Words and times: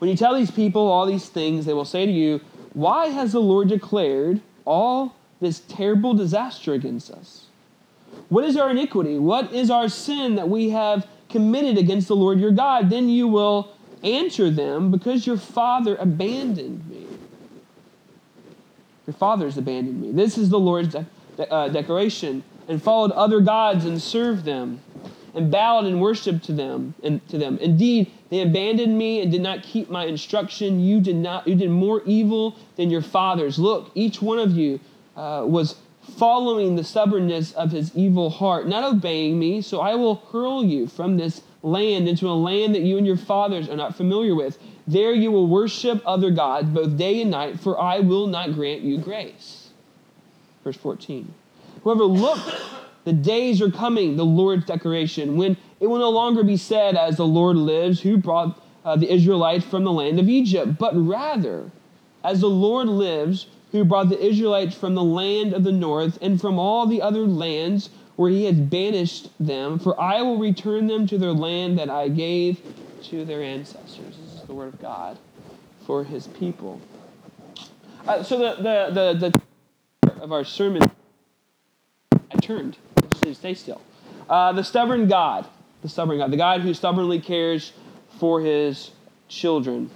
When 0.00 0.08
you 0.08 0.16
tell 0.16 0.34
these 0.34 0.50
people 0.50 0.88
all 0.88 1.04
these 1.04 1.28
things, 1.28 1.66
they 1.66 1.74
will 1.74 1.84
say 1.84 2.06
to 2.06 2.12
you, 2.12 2.40
Why 2.72 3.08
has 3.08 3.32
the 3.32 3.40
Lord 3.40 3.68
declared 3.68 4.40
all 4.64 5.14
this 5.40 5.60
terrible 5.68 6.14
disaster 6.14 6.72
against 6.72 7.10
us? 7.10 7.44
What 8.30 8.44
is 8.44 8.56
our 8.56 8.70
iniquity? 8.70 9.18
What 9.18 9.52
is 9.52 9.70
our 9.70 9.90
sin 9.90 10.36
that 10.36 10.48
we 10.48 10.70
have 10.70 11.06
committed 11.28 11.76
against 11.76 12.08
the 12.08 12.16
Lord 12.16 12.40
your 12.40 12.50
God? 12.50 12.88
Then 12.88 13.10
you 13.10 13.28
will 13.28 13.74
answer 14.02 14.50
them, 14.50 14.90
Because 14.90 15.26
your 15.26 15.36
father 15.36 15.96
abandoned 15.96 16.88
me. 16.88 17.06
Your 19.06 19.14
fathers 19.14 19.58
abandoned 19.58 20.00
me. 20.00 20.12
This 20.12 20.38
is 20.38 20.48
the 20.48 20.58
Lord's 20.58 20.88
de- 20.88 21.06
de- 21.36 21.52
uh, 21.52 21.68
declaration, 21.68 22.42
and 22.68 22.82
followed 22.82 23.10
other 23.12 23.40
gods 23.40 23.84
and 23.84 24.00
served 24.00 24.46
them, 24.46 24.80
and 25.34 25.50
bowed 25.50 25.84
and 25.84 26.00
worshipped 26.00 26.44
to 26.44 26.52
them 26.52 26.94
and 27.02 27.26
to 27.28 27.36
them. 27.36 27.58
Indeed, 27.58 28.10
they 28.30 28.40
abandoned 28.40 28.96
me 28.96 29.20
and 29.20 29.30
did 29.30 29.42
not 29.42 29.62
keep 29.62 29.90
my 29.90 30.06
instruction. 30.06 30.80
You 30.80 31.00
did 31.00 31.16
not. 31.16 31.46
You 31.46 31.56
did 31.56 31.70
more 31.70 32.02
evil 32.06 32.56
than 32.76 32.88
your 32.88 33.02
fathers. 33.02 33.58
Look, 33.58 33.90
each 33.94 34.22
one 34.22 34.38
of 34.38 34.52
you 34.52 34.78
uh, 35.16 35.44
was 35.46 35.76
following 36.16 36.76
the 36.76 36.84
stubbornness 36.84 37.52
of 37.52 37.72
his 37.72 37.94
evil 37.94 38.30
heart, 38.30 38.66
not 38.68 38.84
obeying 38.84 39.38
me. 39.38 39.60
So 39.60 39.80
I 39.80 39.96
will 39.96 40.16
hurl 40.32 40.64
you 40.64 40.86
from 40.86 41.16
this 41.16 41.42
land 41.62 42.08
into 42.08 42.28
a 42.28 42.32
land 42.32 42.74
that 42.74 42.82
you 42.82 42.96
and 42.96 43.06
your 43.06 43.16
fathers 43.16 43.68
are 43.68 43.76
not 43.76 43.96
familiar 43.96 44.34
with. 44.34 44.58
There 44.86 45.12
you 45.12 45.30
will 45.30 45.46
worship 45.46 46.02
other 46.06 46.30
gods 46.30 46.68
both 46.68 46.96
day 46.96 47.20
and 47.20 47.30
night, 47.30 47.60
for 47.60 47.78
I 47.80 47.98
will 47.98 48.28
not 48.28 48.54
grant 48.54 48.82
you 48.82 48.98
grace. 48.98 49.70
Verse 50.64 50.76
14. 50.76 51.32
Whoever 51.82 52.04
look, 52.04 52.38
the 53.04 53.12
days 53.12 53.60
are 53.60 53.70
coming, 53.70 54.16
the 54.16 54.24
Lord's 54.24 54.66
declaration, 54.66 55.36
when 55.36 55.56
it 55.80 55.86
will 55.86 55.98
no 55.98 56.10
longer 56.10 56.44
be 56.44 56.56
said, 56.56 56.94
as 56.96 57.16
the 57.16 57.26
Lord 57.26 57.56
lives, 57.56 58.00
who 58.02 58.16
brought 58.16 58.62
uh, 58.84 58.96
the 58.96 59.12
Israelites 59.12 59.64
from 59.64 59.84
the 59.84 59.92
land 59.92 60.18
of 60.20 60.28
Egypt, 60.28 60.78
but 60.78 60.92
rather, 60.94 61.70
as 62.22 62.40
the 62.40 62.48
Lord 62.48 62.88
lives, 62.88 63.46
who 63.72 63.84
brought 63.84 64.08
the 64.08 64.24
Israelites 64.24 64.74
from 64.74 64.94
the 64.94 65.04
land 65.04 65.52
of 65.52 65.64
the 65.64 65.72
north 65.72 66.18
and 66.20 66.40
from 66.40 66.58
all 66.58 66.86
the 66.86 67.00
other 67.00 67.20
lands 67.20 67.90
where 68.16 68.30
he 68.30 68.44
has 68.44 68.56
banished 68.56 69.30
them, 69.38 69.78
for 69.78 69.98
I 69.98 70.20
will 70.22 70.38
return 70.38 70.86
them 70.86 71.06
to 71.06 71.16
their 71.16 71.32
land 71.32 71.78
that 71.78 71.88
I 71.88 72.08
gave 72.08 72.60
to 73.04 73.24
their 73.24 73.42
ancestors. 73.42 74.16
This 74.16 74.34
is 74.34 74.42
the 74.42 74.52
word 74.54 74.74
of 74.74 74.82
God 74.82 75.16
for 75.86 76.04
his 76.04 76.26
people. 76.26 76.80
Uh, 78.06 78.22
so 78.22 78.38
the, 78.38 78.62
the, 78.62 79.14
the, 79.18 79.30
the 79.30 80.22
of 80.22 80.32
our 80.32 80.44
sermon, 80.44 80.82
I 82.12 82.36
turned. 82.40 82.76
Stay 83.32 83.54
still. 83.54 83.80
Uh, 84.28 84.52
the 84.52 84.62
stubborn 84.62 85.08
God, 85.08 85.46
the 85.82 85.88
stubborn 85.88 86.18
God, 86.18 86.30
the 86.30 86.36
God 86.36 86.60
who 86.60 86.74
stubbornly 86.74 87.20
cares 87.20 87.72
for 88.18 88.40
his 88.40 88.90
children. 89.28 89.90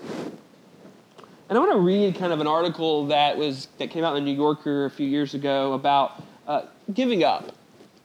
And 1.48 1.58
I 1.58 1.60
want 1.60 1.72
to 1.72 1.80
read 1.80 2.16
kind 2.16 2.32
of 2.32 2.40
an 2.40 2.46
article 2.46 3.06
that 3.08 3.36
was 3.36 3.68
that 3.78 3.90
came 3.90 4.02
out 4.02 4.16
in 4.16 4.24
the 4.24 4.32
New 4.32 4.36
Yorker 4.36 4.86
a 4.86 4.90
few 4.90 5.06
years 5.06 5.34
ago 5.34 5.74
about 5.74 6.22
uh, 6.46 6.62
giving 6.92 7.22
up. 7.22 7.52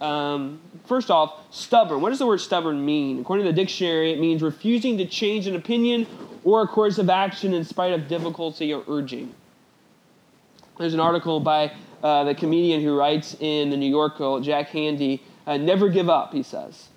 Um, 0.02 0.60
first 0.88 1.10
off, 1.12 1.34
stubborn. 1.52 2.02
What 2.02 2.10
does 2.10 2.20
the 2.20 2.28
word 2.28 2.40
stubborn 2.40 2.86
mean? 2.86 3.20
According 3.20 3.46
to 3.46 3.52
the 3.52 3.56
dictionary, 3.56 4.12
it 4.14 4.20
means 4.20 4.42
refusing 4.42 4.98
to 4.98 5.06
change 5.06 5.48
an 5.48 5.56
opinion 5.56 6.08
or 6.44 6.62
a 6.62 6.68
course 6.68 6.98
of 6.98 7.10
action 7.10 7.54
in 7.54 7.66
spite 7.66 7.94
of 7.94 8.08
difficulty 8.08 8.74
or 8.74 8.84
urging. 8.88 9.34
There's 10.78 10.94
an 10.94 11.02
article 11.02 11.42
by 11.42 11.74
uh, 12.02 12.24
the 12.24 12.36
comedian 12.36 12.82
who 12.82 12.98
writes 12.98 13.36
in 13.40 13.70
the 13.70 13.78
New 13.78 13.90
Yorker, 13.90 14.40
Jack 14.42 14.70
Handey. 14.70 15.20
Uh, 15.46 15.58
never 15.58 15.90
give 15.90 16.10
up, 16.10 16.34
he 16.34 16.44
says. 16.44 16.88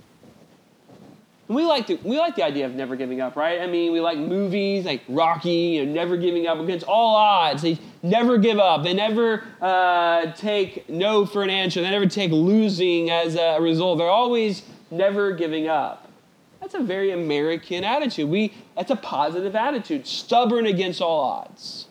And 1.53 1.57
we 1.59 1.67
like, 1.67 1.87
to, 1.89 1.97
we 1.97 2.19
like 2.19 2.35
the 2.35 2.45
idea 2.45 2.65
of 2.65 2.75
never 2.75 2.97
giving 2.97 3.21
up, 3.21 3.37
right? 3.37 3.61
I 3.61 3.67
mean, 3.67 3.93
we 3.93 4.01
like 4.01 4.17
movies 4.17 4.87
like 4.87 5.03
Rocky, 5.07 5.51
you 5.51 5.85
know, 5.85 5.93
never 5.93 6.17
giving 6.17 6.47
up 6.47 6.59
against 6.59 6.87
all 6.87 7.15
odds. 7.15 7.61
They 7.61 7.79
never 8.03 8.39
give 8.39 8.59
up. 8.59 8.85
They 8.85 8.95
never 8.95 9.45
uh, 9.61 10.33
take 10.33 10.89
no 10.89 11.27
for 11.27 11.43
an 11.43 11.51
answer. 11.51 11.83
They 11.83 11.91
never 11.91 12.07
take 12.07 12.31
losing 12.31 13.11
as 13.11 13.35
a 13.35 13.61
result. 13.61 13.99
They're 13.99 14.09
always 14.09 14.63
never 14.91 15.33
giving 15.33 15.69
up. 15.69 16.09
That's 16.63 16.73
a 16.73 16.81
very 16.81 17.11
American 17.11 17.85
attitude. 17.85 18.31
We, 18.31 18.55
that's 18.75 18.91
a 18.91 18.97
positive 18.97 19.55
attitude, 19.55 20.07
stubborn 20.07 20.65
against 20.65 21.03
all 21.03 21.21
odds. 21.21 21.87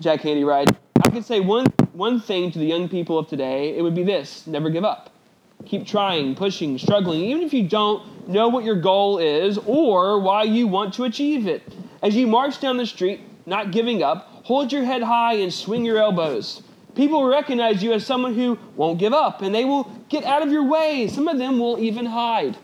Jack 0.00 0.20
Handey 0.20 0.44
writes, 0.44 0.70
I 1.02 1.08
could 1.08 1.24
say 1.24 1.40
one, 1.40 1.64
one 1.94 2.20
thing 2.20 2.50
to 2.50 2.58
the 2.58 2.66
young 2.66 2.90
people 2.90 3.18
of 3.18 3.26
today, 3.26 3.74
it 3.74 3.80
would 3.80 3.94
be 3.94 4.04
this 4.04 4.46
never 4.46 4.68
give 4.68 4.84
up. 4.84 5.14
Keep 5.66 5.86
trying, 5.86 6.34
pushing, 6.34 6.78
struggling, 6.78 7.22
even 7.22 7.42
if 7.42 7.52
you 7.52 7.68
don't 7.68 8.28
know 8.28 8.48
what 8.48 8.64
your 8.64 8.76
goal 8.76 9.18
is 9.18 9.58
or 9.66 10.20
why 10.20 10.44
you 10.44 10.68
want 10.68 10.94
to 10.94 11.04
achieve 11.04 11.46
it. 11.48 11.62
As 12.02 12.14
you 12.14 12.26
march 12.26 12.60
down 12.60 12.76
the 12.76 12.86
street, 12.86 13.20
not 13.46 13.72
giving 13.72 14.02
up, 14.02 14.28
hold 14.44 14.72
your 14.72 14.84
head 14.84 15.02
high 15.02 15.34
and 15.34 15.52
swing 15.52 15.84
your 15.84 15.98
elbows. 15.98 16.62
People 16.94 17.24
recognize 17.24 17.82
you 17.82 17.92
as 17.92 18.06
someone 18.06 18.34
who 18.34 18.58
won't 18.76 18.98
give 18.98 19.12
up, 19.12 19.42
and 19.42 19.54
they 19.54 19.64
will 19.64 19.90
get 20.08 20.24
out 20.24 20.42
of 20.42 20.50
your 20.50 20.64
way. 20.64 21.08
Some 21.08 21.28
of 21.28 21.36
them 21.36 21.58
will 21.58 21.78
even 21.78 22.06
hide. 22.06 22.56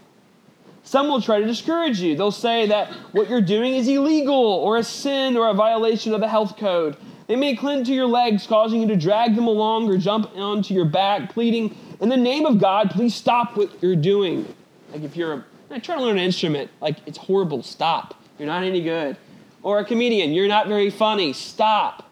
Some 0.84 1.08
will 1.08 1.20
try 1.20 1.40
to 1.40 1.46
discourage 1.46 2.00
you. 2.00 2.16
They'll 2.16 2.30
say 2.30 2.66
that 2.66 2.92
what 3.12 3.28
you're 3.28 3.40
doing 3.40 3.74
is 3.74 3.88
illegal 3.88 4.34
or 4.34 4.78
a 4.78 4.84
sin 4.84 5.36
or 5.36 5.48
a 5.48 5.54
violation 5.54 6.14
of 6.14 6.20
the 6.20 6.28
health 6.28 6.56
code. 6.56 6.96
They 7.26 7.36
may 7.36 7.54
cling 7.54 7.84
to 7.84 7.94
your 7.94 8.06
legs, 8.06 8.46
causing 8.46 8.80
you 8.80 8.88
to 8.88 8.96
drag 8.96 9.36
them 9.36 9.46
along 9.46 9.88
or 9.88 9.96
jump 9.96 10.36
onto 10.36 10.74
your 10.74 10.84
back, 10.84 11.32
pleading, 11.32 11.76
In 12.02 12.08
the 12.08 12.16
name 12.16 12.46
of 12.46 12.58
God, 12.58 12.90
please 12.90 13.14
stop 13.14 13.56
what 13.56 13.80
you're 13.80 13.94
doing. 13.94 14.52
Like 14.92 15.04
if 15.04 15.16
you're 15.16 15.44
trying 15.68 15.98
to 15.98 16.04
learn 16.04 16.18
an 16.18 16.24
instrument, 16.24 16.68
like 16.80 16.96
it's 17.06 17.16
horrible, 17.16 17.62
stop. 17.62 18.20
You're 18.40 18.48
not 18.48 18.64
any 18.64 18.82
good. 18.82 19.16
Or 19.62 19.78
a 19.78 19.84
comedian, 19.84 20.32
you're 20.32 20.48
not 20.48 20.66
very 20.66 20.90
funny, 20.90 21.32
stop. 21.32 22.10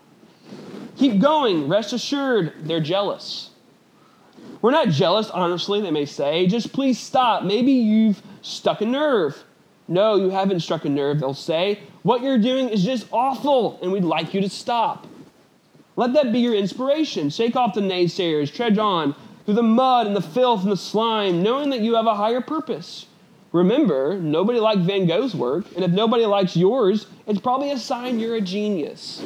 Keep 0.96 1.20
going, 1.20 1.66
rest 1.66 1.92
assured, 1.92 2.52
they're 2.60 2.78
jealous. 2.78 3.50
We're 4.62 4.70
not 4.70 4.90
jealous, 4.90 5.28
honestly, 5.28 5.80
they 5.80 5.90
may 5.90 6.04
say. 6.06 6.46
Just 6.46 6.72
please 6.72 6.96
stop. 6.96 7.42
Maybe 7.42 7.72
you've 7.72 8.22
stuck 8.42 8.82
a 8.82 8.86
nerve. 8.86 9.42
No, 9.88 10.14
you 10.14 10.30
haven't 10.30 10.60
struck 10.60 10.84
a 10.84 10.88
nerve, 10.88 11.18
they'll 11.18 11.34
say. 11.34 11.80
What 12.04 12.22
you're 12.22 12.38
doing 12.38 12.68
is 12.68 12.84
just 12.84 13.08
awful, 13.10 13.80
and 13.82 13.90
we'd 13.90 14.04
like 14.04 14.34
you 14.34 14.40
to 14.40 14.48
stop. 14.48 15.08
Let 15.96 16.12
that 16.12 16.32
be 16.32 16.38
your 16.38 16.54
inspiration. 16.54 17.28
Shake 17.30 17.56
off 17.56 17.74
the 17.74 17.80
naysayers, 17.80 18.54
tread 18.54 18.78
on 18.78 19.16
through 19.50 19.56
the 19.56 19.62
mud 19.64 20.06
and 20.06 20.14
the 20.14 20.22
filth 20.22 20.62
and 20.62 20.70
the 20.70 20.76
slime, 20.76 21.42
knowing 21.42 21.70
that 21.70 21.80
you 21.80 21.96
have 21.96 22.06
a 22.06 22.14
higher 22.14 22.40
purpose. 22.40 23.06
Remember, 23.50 24.16
nobody 24.16 24.60
liked 24.60 24.82
Van 24.82 25.08
Gogh's 25.08 25.34
work, 25.34 25.64
and 25.74 25.84
if 25.84 25.90
nobody 25.90 26.24
likes 26.24 26.56
yours, 26.56 27.08
it's 27.26 27.40
probably 27.40 27.72
a 27.72 27.78
sign 27.78 28.20
you're 28.20 28.36
a 28.36 28.40
genius. 28.40 29.20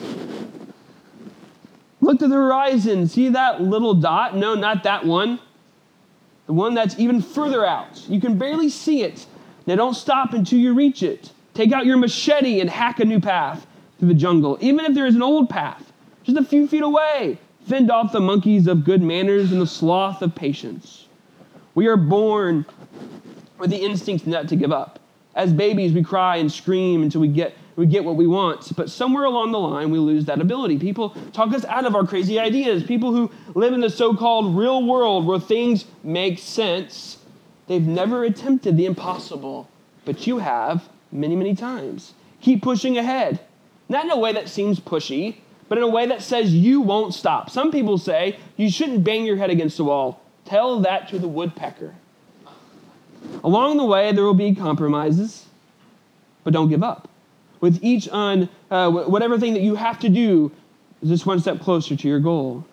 Look 2.01 2.21
to 2.21 2.29
the 2.29 2.37
horizon. 2.37 3.07
See 3.07 3.29
that 3.29 3.61
little 3.61 3.93
dot? 3.93 4.35
No, 4.35 4.55
not 4.55 4.83
that 4.85 5.05
one. 5.05 5.41
The 6.47 6.55
one 6.55 6.73
that's 6.73 6.99
even 6.99 7.21
further 7.21 7.67
out. 7.67 8.03
You 8.09 8.19
can 8.19 8.39
barely 8.39 8.71
see 8.71 9.03
it. 9.03 9.27
Now 9.67 9.77
don't 9.77 9.95
stop 9.95 10.33
until 10.33 10.59
you 10.59 10.73
reach 10.73 11.03
it. 11.03 11.33
Take 11.53 11.73
out 11.73 11.85
your 11.85 11.99
machete 11.99 12.61
and 12.61 12.71
hack 12.71 12.99
a 12.99 13.05
new 13.05 13.21
path 13.21 13.67
through 13.99 14.09
the 14.09 14.15
jungle, 14.15 14.56
even 14.62 14.87
if 14.87 14.95
there 14.95 15.06
is 15.06 15.17
an 15.17 15.23
old 15.23 15.51
path, 15.51 15.93
just 16.23 16.39
a 16.39 16.45
few 16.45 16.67
feet 16.67 16.83
away. 16.83 17.39
Fend 17.66 17.91
off 17.91 18.12
the 18.12 18.20
monkeys 18.20 18.66
of 18.66 18.84
good 18.84 19.02
manners 19.02 19.50
and 19.50 19.60
the 19.60 19.66
sloth 19.66 20.20
of 20.20 20.34
patience. 20.34 21.06
We 21.75 21.86
are 21.86 21.97
born 21.97 22.66
with 23.58 23.70
the 23.70 23.78
instinct 23.78 24.26
not 24.26 24.48
to 24.48 24.56
give 24.56 24.70
up. 24.70 24.98
As 25.34 25.52
babies, 25.52 25.92
we 25.92 26.02
cry 26.02 26.36
and 26.36 26.52
scream 26.52 27.02
until 27.02 27.22
we 27.22 27.28
get, 27.28 27.54
we 27.76 27.86
get 27.86 28.04
what 28.04 28.16
we 28.16 28.26
want. 28.26 28.76
But 28.76 28.91
somewhere 28.91 29.25
along 29.25 29.52
the 29.52 29.58
line, 29.58 29.91
we 29.91 29.98
lose 29.98 30.26
that 30.26 30.41
ability. 30.41 30.78
People 30.78 31.16
talk 31.32 31.52
us 31.54 31.64
out 31.64 31.86
of 31.86 31.97
our 31.97 32.06
crazy 32.06 32.38
ideas. 32.38 32.84
People 32.84 33.12
who 33.12 33.30
live 33.55 33.72
in 33.72 33.81
the 33.81 33.90
so 33.90 34.14
called 34.14 34.56
real 34.56 34.84
world 34.84 35.26
where 35.26 35.40
things 35.40 35.87
make 36.02 36.38
sense, 36.38 37.19
they've 37.67 37.87
never 37.87 38.25
attempted 38.25 38.76
the 38.76 38.84
impossible. 38.84 39.69
But 40.05 40.26
you 40.26 40.38
have 40.38 40.88
many, 41.10 41.34
many 41.34 41.56
times. 41.56 42.12
Keep 42.43 42.62
pushing 42.62 42.99
ahead. 42.99 43.40
Not 43.88 44.05
in 44.05 44.10
a 44.10 44.19
way 44.19 44.32
that 44.32 44.49
seems 44.49 44.78
pushy, 44.78 45.37
but 45.75 45.79
in 45.79 45.82
a 45.82 45.88
way 45.88 46.06
that 46.06 46.23
says 46.23 46.55
you 46.55 46.81
won't 46.81 47.12
stop. 47.12 47.50
Some 47.50 47.73
people 47.73 47.99
say 47.99 48.38
you 48.56 48.71
shouldn't 48.71 49.03
bang 49.03 49.25
your 49.25 49.37
head 49.37 49.50
against 49.50 49.76
the 49.76 49.82
wall. 49.82 50.21
Tell 50.44 50.79
that 50.82 51.09
to 51.09 51.19
the 51.19 51.26
woodpecker. 51.26 51.97
Along 53.43 53.76
the 53.76 53.85
way, 53.85 54.12
there 54.12 54.23
will 54.23 54.35
be 54.35 54.55
compromises, 54.55 55.47
but 56.44 56.53
don't 56.53 56.69
give 56.69 56.85
up. 56.85 57.09
With 57.61 57.82
each 57.82 58.09
on 58.09 58.49
uh, 58.71 58.88
whatever 58.88 59.37
thing 59.37 59.55
that 59.55 59.62
you 59.62 59.75
have 59.75 59.99
to 59.99 60.09
do 60.09 60.53
is 61.03 61.09
just 61.09 61.26
one 61.26 61.41
step 61.41 61.59
closer 61.59 61.97
to 61.97 62.06
your 62.06 62.20
goal. 62.20 62.65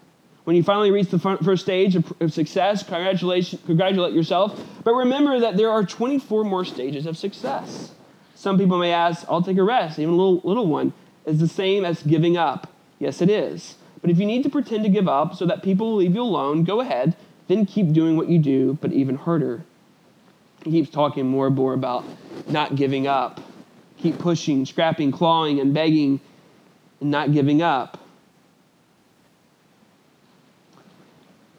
When 0.43 0.55
you 0.55 0.61
finally 0.61 0.91
reach 0.91 1.09
the 1.09 1.17
first 1.17 1.63
stage 1.63 1.95
of 1.95 2.31
success, 2.31 2.83
congratulate, 2.83 3.55
congratulate 3.65 4.13
yourself. 4.13 4.63
But 4.83 4.93
remember 4.93 5.39
that 5.39 5.57
there 5.57 5.71
are 5.71 5.83
24 5.83 6.43
more 6.43 6.65
stages 6.65 7.07
of 7.07 7.17
success. 7.17 7.93
Some 8.35 8.59
people 8.59 8.77
may 8.77 8.93
ask, 8.93 9.25
I'll 9.27 9.41
take 9.41 9.57
a 9.57 9.63
rest, 9.63 9.97
even 9.97 10.13
a 10.13 10.17
little, 10.17 10.39
little 10.43 10.67
one. 10.67 10.93
Is 11.25 11.39
the 11.39 11.47
same 11.47 11.83
as 11.83 12.03
giving 12.03 12.37
up. 12.37 12.70
Yes, 13.01 13.19
it 13.19 13.31
is. 13.31 13.77
But 14.01 14.11
if 14.11 14.19
you 14.19 14.27
need 14.27 14.43
to 14.43 14.49
pretend 14.49 14.83
to 14.83 14.89
give 14.89 15.07
up 15.07 15.33
so 15.33 15.47
that 15.47 15.63
people 15.63 15.89
will 15.89 15.97
leave 15.97 16.13
you 16.13 16.21
alone, 16.21 16.63
go 16.63 16.81
ahead. 16.81 17.15
Then 17.47 17.65
keep 17.65 17.93
doing 17.93 18.15
what 18.15 18.29
you 18.29 18.37
do, 18.37 18.77
but 18.79 18.93
even 18.93 19.15
harder. 19.15 19.63
He 20.63 20.69
keeps 20.69 20.91
talking 20.91 21.25
more 21.25 21.47
and 21.47 21.55
more 21.55 21.73
about 21.73 22.05
not 22.47 22.75
giving 22.75 23.07
up. 23.07 23.41
keep 23.97 24.19
pushing, 24.19 24.65
scrapping, 24.67 25.11
clawing, 25.11 25.59
and 25.59 25.73
begging, 25.73 26.19
and 26.99 27.09
not 27.09 27.33
giving 27.33 27.63
up. 27.63 27.99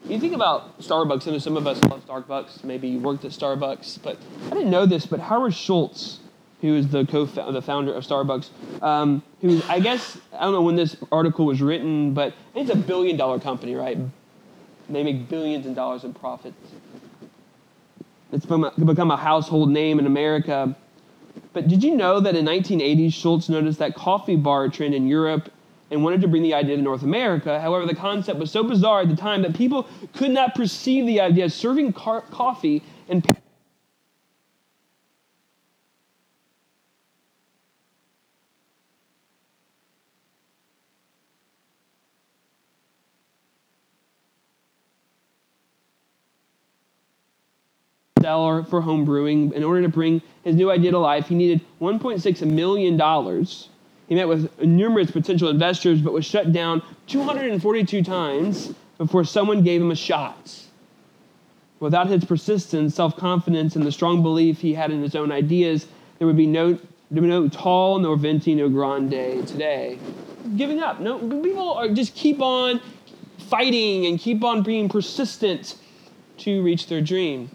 You 0.05 0.19
think 0.19 0.33
about 0.33 0.79
Starbucks, 0.79 1.27
I 1.27 1.31
know 1.31 1.37
some 1.39 1.57
of 1.57 1.67
us 1.67 1.81
love 1.83 2.05
Starbucks. 2.05 2.63
Maybe 2.63 2.87
you 2.87 2.99
worked 2.99 3.25
at 3.25 3.31
Starbucks, 3.31 4.01
but 4.01 4.17
I 4.47 4.49
didn't 4.51 4.69
know 4.69 4.85
this, 4.85 5.05
but 5.05 5.19
Howard 5.19 5.53
Schultz, 5.53 6.19
who 6.63 6.77
is 6.77 6.87
the 6.87 7.05
co 7.05 7.25
the 7.25 7.61
founder 7.61 7.93
of 7.93 8.05
Starbucks, 8.05 8.49
um, 8.81 9.21
who 9.41 9.61
I 9.67 9.81
guess 9.81 10.17
I 10.33 10.45
don't 10.45 10.53
know 10.53 10.61
when 10.61 10.77
this 10.77 10.95
article 11.11 11.45
was 11.45 11.61
written, 11.61 12.13
but 12.13 12.33
it's 12.55 12.69
a 12.69 12.75
billion 12.75 13.17
dollar 13.17 13.37
company, 13.37 13.75
right? 13.75 13.97
They 14.89 15.03
make 15.03 15.27
billions 15.27 15.65
of 15.65 15.75
dollars 15.75 16.05
in 16.05 16.13
profits. 16.13 16.55
It's 18.31 18.45
become 18.45 19.11
a 19.11 19.17
household 19.17 19.71
name 19.71 19.99
in 19.99 20.05
America. 20.07 20.75
But 21.51 21.67
did 21.67 21.83
you 21.83 21.95
know 21.97 22.21
that 22.21 22.35
in 22.35 22.45
1980s, 22.45 23.13
Schultz 23.13 23.49
noticed 23.49 23.79
that 23.79 23.93
coffee 23.93 24.37
bar 24.37 24.69
trend 24.69 24.95
in 24.95 25.05
Europe 25.05 25.51
and 25.91 26.01
wanted 26.01 26.21
to 26.21 26.29
bring 26.29 26.43
the 26.43 26.53
idea 26.53 26.77
to 26.77 26.81
North 26.81 27.03
America? 27.03 27.59
However, 27.59 27.85
the 27.85 27.93
concept 27.93 28.39
was 28.39 28.51
so 28.51 28.63
bizarre 28.63 29.01
at 29.01 29.09
the 29.09 29.15
time 29.17 29.41
that 29.41 29.53
people 29.53 29.85
could 30.13 30.31
not 30.31 30.55
perceive 30.55 31.05
the 31.05 31.19
idea 31.19 31.45
of 31.45 31.53
serving 31.53 31.91
car- 31.91 32.23
coffee 32.31 32.81
and 33.09 33.23
dollar 48.23 48.63
for 48.63 48.81
home 48.81 49.05
brewing. 49.05 49.53
In 49.53 49.63
order 49.63 49.83
to 49.83 49.89
bring 49.89 50.21
his 50.43 50.55
new 50.55 50.71
idea 50.71 50.89
to 50.91 50.97
life, 50.97 51.27
he 51.27 51.35
needed 51.35 51.61
$1.6 51.79 52.41
million. 52.51 53.45
He 54.07 54.15
met 54.15 54.27
with 54.27 54.59
numerous 54.59 55.11
potential 55.11 55.49
investors, 55.49 56.01
but 56.01 56.11
was 56.13 56.25
shut 56.25 56.51
down 56.51 56.81
242 57.07 58.03
times 58.03 58.73
before 58.97 59.23
someone 59.23 59.63
gave 59.63 59.81
him 59.81 59.91
a 59.91 59.95
shot. 59.95 60.59
Without 61.79 62.07
his 62.07 62.23
persistence, 62.25 62.95
self 62.95 63.15
confidence, 63.17 63.75
and 63.75 63.85
the 63.85 63.91
strong 63.91 64.23
belief 64.23 64.59
he 64.59 64.73
had 64.73 64.91
in 64.91 65.01
his 65.01 65.15
own 65.15 65.31
ideas, 65.31 65.87
there 66.17 66.25
would 66.25 66.37
be 66.37 66.47
no, 66.47 66.79
no 67.09 67.47
tall, 67.49 67.99
nor 67.99 68.15
venti, 68.15 68.55
grande 68.69 69.47
today. 69.47 69.99
Giving 70.55 70.79
up. 70.79 70.99
No, 70.99 71.19
people 71.19 71.73
are 71.73 71.89
just 71.89 72.15
keep 72.15 72.41
on 72.41 72.79
fighting 73.37 74.05
and 74.05 74.19
keep 74.19 74.43
on 74.43 74.63
being 74.63 74.89
persistent 74.89 75.75
to 76.37 76.63
reach 76.63 76.87
their 76.87 77.01
dream. 77.01 77.49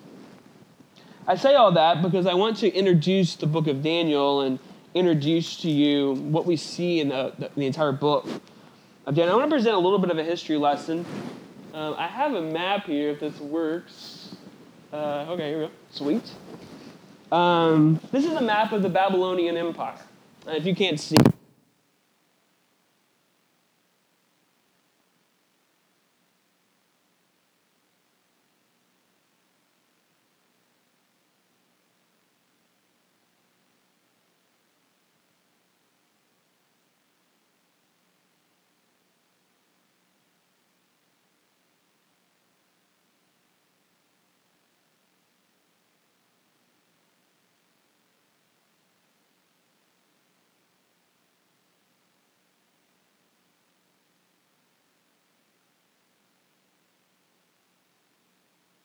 I 1.28 1.36
say 1.36 1.54
all 1.56 1.72
that 1.72 2.00
because 2.00 2.24
I 2.24 2.32
want 2.32 2.56
to 2.58 2.72
introduce 2.72 3.36
the 3.36 3.46
book 3.46 3.66
of 3.66 3.82
Daniel 3.82 4.40
and 4.40 4.58
introduce 4.94 5.58
to 5.60 5.70
you 5.70 6.14
what 6.14 6.46
we 6.46 6.56
see 6.56 7.00
in 7.00 7.10
the, 7.10 7.34
the, 7.38 7.50
the 7.54 7.66
entire 7.66 7.92
book 7.92 8.26
of 9.04 9.14
Daniel. 9.14 9.34
I 9.34 9.38
want 9.40 9.50
to 9.50 9.54
present 9.54 9.76
a 9.76 9.78
little 9.78 9.98
bit 9.98 10.10
of 10.10 10.16
a 10.16 10.24
history 10.24 10.56
lesson. 10.56 11.04
Um, 11.74 11.94
I 11.98 12.06
have 12.06 12.32
a 12.32 12.40
map 12.40 12.86
here 12.86 13.10
if 13.10 13.20
this 13.20 13.38
works. 13.40 14.36
Uh, 14.90 15.26
okay, 15.28 15.50
here 15.50 15.58
we 15.58 15.66
go. 15.66 15.72
Sweet. 15.90 16.32
Um, 17.30 18.00
this 18.10 18.24
is 18.24 18.32
a 18.32 18.40
map 18.40 18.72
of 18.72 18.82
the 18.82 18.88
Babylonian 18.88 19.58
Empire. 19.58 20.00
Uh, 20.46 20.52
if 20.52 20.64
you 20.64 20.74
can't 20.74 20.98
see, 20.98 21.18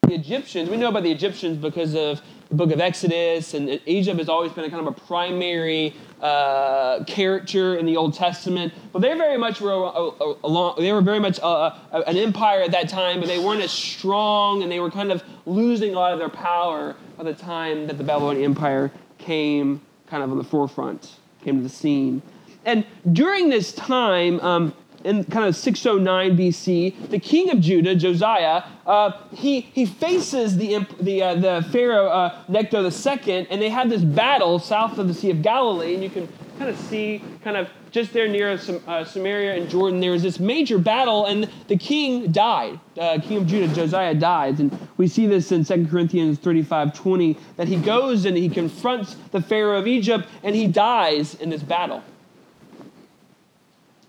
the 0.07 0.13
Egyptians, 0.13 0.69
we 0.69 0.77
know 0.77 0.89
about 0.89 1.03
the 1.03 1.11
Egyptians 1.11 1.57
because 1.57 1.95
of 1.95 2.21
the 2.49 2.55
book 2.55 2.71
of 2.71 2.79
Exodus, 2.79 3.53
and 3.53 3.79
Egypt 3.85 4.19
has 4.19 4.29
always 4.29 4.51
been 4.51 4.65
a 4.65 4.69
kind 4.69 4.85
of 4.85 4.95
a 4.95 4.99
primary 5.01 5.95
uh, 6.21 7.03
character 7.05 7.77
in 7.77 7.85
the 7.85 7.97
Old 7.97 8.13
Testament. 8.13 8.73
But 8.91 9.01
they 9.01 9.13
very 9.17 9.37
much 9.37 9.61
were 9.61 9.71
a, 9.71 10.47
a, 10.47 10.81
they 10.81 10.91
were 10.91 11.01
very 11.01 11.19
much 11.19 11.39
an 11.41 12.17
empire 12.17 12.61
at 12.61 12.71
that 12.71 12.89
time, 12.89 13.19
but 13.19 13.27
they 13.27 13.39
weren't 13.39 13.61
as 13.61 13.71
strong, 13.71 14.61
and 14.61 14.71
they 14.71 14.79
were 14.79 14.91
kind 14.91 15.11
of 15.11 15.23
losing 15.45 15.93
a 15.93 15.99
lot 15.99 16.13
of 16.13 16.19
their 16.19 16.29
power 16.29 16.95
by 17.17 17.23
the 17.23 17.33
time 17.33 17.87
that 17.87 17.97
the 17.97 18.03
Babylonian 18.03 18.45
Empire 18.45 18.91
came 19.17 19.81
kind 20.07 20.21
of 20.21 20.31
on 20.31 20.37
the 20.37 20.43
forefront, 20.43 21.13
came 21.43 21.57
to 21.57 21.63
the 21.63 21.69
scene. 21.69 22.21
And 22.65 22.85
during 23.11 23.49
this 23.49 23.73
time, 23.73 24.39
um, 24.39 24.73
in 25.03 25.23
kind 25.25 25.45
of 25.45 25.55
609 25.55 26.37
BC, 26.37 27.09
the 27.09 27.19
king 27.19 27.49
of 27.49 27.59
Judah, 27.59 27.95
Josiah, 27.95 28.63
uh, 28.85 29.11
he, 29.33 29.61
he 29.61 29.85
faces 29.85 30.57
the, 30.57 30.85
the, 30.99 31.21
uh, 31.21 31.35
the 31.35 31.65
Pharaoh 31.71 32.07
uh, 32.07 32.41
Necho 32.47 32.83
II, 32.83 33.47
and 33.49 33.61
they 33.61 33.69
have 33.69 33.89
this 33.89 34.01
battle 34.01 34.59
south 34.59 34.97
of 34.97 35.07
the 35.07 35.13
Sea 35.13 35.31
of 35.31 35.41
Galilee, 35.41 35.93
and 35.93 36.03
you 36.03 36.09
can 36.09 36.27
kind 36.57 36.69
of 36.69 36.77
see, 36.77 37.21
kind 37.43 37.57
of 37.57 37.69
just 37.91 38.13
there 38.13 38.27
near 38.27 38.59
uh, 38.87 39.03
Samaria 39.03 39.55
and 39.55 39.69
Jordan, 39.69 39.99
there 39.99 40.11
was 40.11 40.23
this 40.23 40.39
major 40.39 40.79
battle, 40.79 41.25
and 41.25 41.49
the 41.67 41.77
king 41.77 42.31
died. 42.31 42.79
Uh, 42.97 43.19
king 43.21 43.37
of 43.37 43.47
Judah, 43.47 43.73
Josiah, 43.73 44.13
dies. 44.15 44.59
And 44.59 44.75
we 44.97 45.07
see 45.07 45.27
this 45.27 45.51
in 45.51 45.63
2 45.63 45.87
Corinthians 45.87 46.39
35 46.39 46.93
20, 46.93 47.37
that 47.57 47.67
he 47.67 47.75
goes 47.75 48.25
and 48.25 48.37
he 48.37 48.49
confronts 48.49 49.15
the 49.31 49.41
Pharaoh 49.41 49.77
of 49.77 49.87
Egypt, 49.87 50.27
and 50.43 50.55
he 50.55 50.67
dies 50.67 51.35
in 51.35 51.49
this 51.49 51.63
battle. 51.63 52.03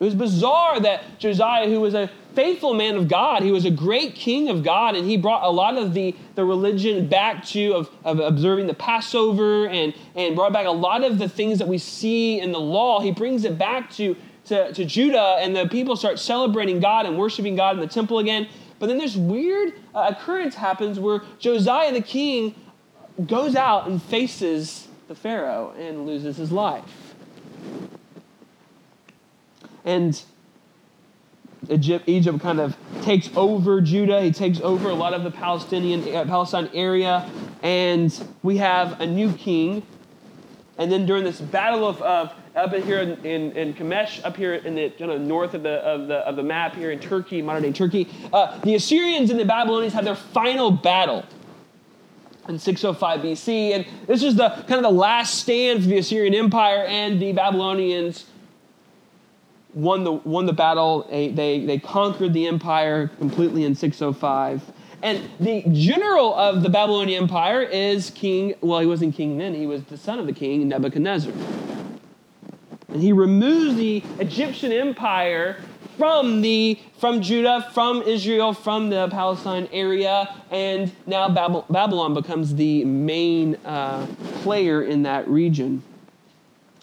It 0.04 0.08
was 0.08 0.14
bizarre 0.16 0.80
that 0.80 1.18
Josiah, 1.18 1.66
who 1.66 1.80
was 1.80 1.94
a 1.94 2.10
faithful 2.34 2.74
man 2.74 2.96
of 2.96 3.08
God, 3.08 3.42
he 3.42 3.50
was 3.50 3.64
a 3.64 3.70
great 3.70 4.14
king 4.14 4.50
of 4.50 4.62
God, 4.62 4.96
and 4.96 5.08
he 5.08 5.16
brought 5.16 5.44
a 5.44 5.48
lot 5.48 5.78
of 5.78 5.94
the, 5.94 6.14
the 6.34 6.44
religion 6.44 7.08
back 7.08 7.42
to 7.46 7.72
of, 7.72 7.90
of 8.04 8.20
observing 8.20 8.66
the 8.66 8.74
Passover 8.74 9.66
and, 9.68 9.94
and 10.14 10.36
brought 10.36 10.52
back 10.52 10.66
a 10.66 10.70
lot 10.70 11.04
of 11.04 11.18
the 11.18 11.26
things 11.26 11.58
that 11.58 11.66
we 11.66 11.78
see 11.78 12.38
in 12.38 12.52
the 12.52 12.60
law. 12.60 13.00
He 13.00 13.12
brings 13.12 13.46
it 13.46 13.56
back 13.56 13.90
to, 13.92 14.14
to, 14.44 14.74
to 14.74 14.84
Judah, 14.84 15.36
and 15.38 15.56
the 15.56 15.68
people 15.68 15.96
start 15.96 16.18
celebrating 16.18 16.80
God 16.80 17.06
and 17.06 17.16
worshiping 17.16 17.56
God 17.56 17.76
in 17.76 17.80
the 17.80 17.86
temple 17.86 18.18
again. 18.18 18.46
But 18.78 18.88
then 18.88 18.98
this 18.98 19.16
weird 19.16 19.72
uh, 19.94 20.12
occurrence 20.14 20.54
happens 20.54 21.00
where 21.00 21.22
Josiah 21.38 21.94
the 21.94 22.02
king 22.02 22.54
goes 23.26 23.56
out 23.56 23.88
and 23.88 24.02
faces 24.02 24.86
the 25.08 25.14
Pharaoh 25.14 25.72
and 25.78 26.06
loses 26.06 26.36
his 26.36 26.52
life. 26.52 27.03
And 29.84 30.20
Egypt, 31.68 32.08
Egypt 32.08 32.40
kind 32.40 32.60
of 32.60 32.76
takes 33.02 33.30
over 33.36 33.80
Judah. 33.80 34.20
He 34.22 34.32
takes 34.32 34.60
over 34.60 34.90
a 34.90 34.94
lot 34.94 35.14
of 35.14 35.24
the 35.24 35.30
Palestinian 35.30 36.02
uh, 36.14 36.24
Palestine 36.24 36.68
area, 36.74 37.30
and 37.62 38.26
we 38.42 38.58
have 38.58 39.00
a 39.00 39.06
new 39.06 39.32
king. 39.32 39.82
And 40.76 40.90
then 40.90 41.06
during 41.06 41.24
this 41.24 41.40
battle 41.40 41.86
of, 41.86 42.02
of 42.02 42.32
up 42.56 42.72
here 42.72 43.00
in, 43.00 43.24
in, 43.24 43.52
in 43.52 43.74
Carchemish, 43.74 44.24
up 44.24 44.36
here 44.36 44.54
in 44.54 44.74
the 44.74 44.90
kind 44.90 45.10
of 45.10 45.20
north 45.20 45.54
of 45.54 45.62
the, 45.62 45.76
of 45.84 46.08
the, 46.08 46.16
of 46.18 46.36
the 46.36 46.42
map 46.42 46.74
here 46.74 46.90
in 46.90 46.98
Turkey, 46.98 47.42
modern 47.42 47.62
day 47.62 47.72
Turkey, 47.72 48.08
uh, 48.32 48.58
the 48.60 48.74
Assyrians 48.74 49.30
and 49.30 49.38
the 49.38 49.44
Babylonians 49.44 49.94
have 49.94 50.04
their 50.04 50.16
final 50.16 50.70
battle 50.70 51.24
in 52.48 52.58
605 52.58 53.20
BC. 53.20 53.70
And 53.74 53.86
this 54.06 54.22
is 54.22 54.36
the 54.36 54.50
kind 54.50 54.74
of 54.74 54.82
the 54.82 54.90
last 54.90 55.36
stand 55.36 55.82
for 55.82 55.88
the 55.88 55.98
Assyrian 55.98 56.34
Empire, 56.34 56.84
and 56.84 57.20
the 57.20 57.32
Babylonians 57.32 58.26
won 59.74 60.04
the, 60.04 60.12
won 60.12 60.46
the 60.46 60.52
battle. 60.52 61.06
They, 61.10 61.30
they, 61.30 61.64
they 61.64 61.78
conquered 61.78 62.32
the 62.32 62.46
empire 62.46 63.08
completely 63.18 63.64
in 63.64 63.74
605. 63.74 64.62
And 65.02 65.28
the 65.38 65.62
general 65.70 66.34
of 66.34 66.62
the 66.62 66.70
Babylonian 66.70 67.24
Empire 67.24 67.62
is 67.62 68.08
King, 68.10 68.54
well, 68.62 68.80
he 68.80 68.86
wasn't 68.86 69.14
king 69.14 69.36
then, 69.36 69.54
he 69.54 69.66
was 69.66 69.84
the 69.84 69.98
son 69.98 70.18
of 70.18 70.26
the 70.26 70.32
king, 70.32 70.66
Nebuchadnezzar. 70.66 71.32
And 72.88 73.02
he 73.02 73.12
removes 73.12 73.76
the 73.76 74.02
Egyptian 74.18 74.72
empire 74.72 75.58
from 75.98 76.40
the 76.40 76.78
from 76.98 77.20
Judah, 77.20 77.68
from 77.72 78.02
Israel, 78.02 78.52
from 78.52 78.90
the 78.90 79.08
Palestine 79.10 79.68
area, 79.72 80.34
and 80.50 80.90
now 81.06 81.28
Babylon 81.28 82.14
becomes 82.14 82.54
the 82.54 82.84
main 82.84 83.56
uh, 83.64 84.06
player 84.42 84.82
in 84.82 85.02
that 85.02 85.28
region. 85.28 85.82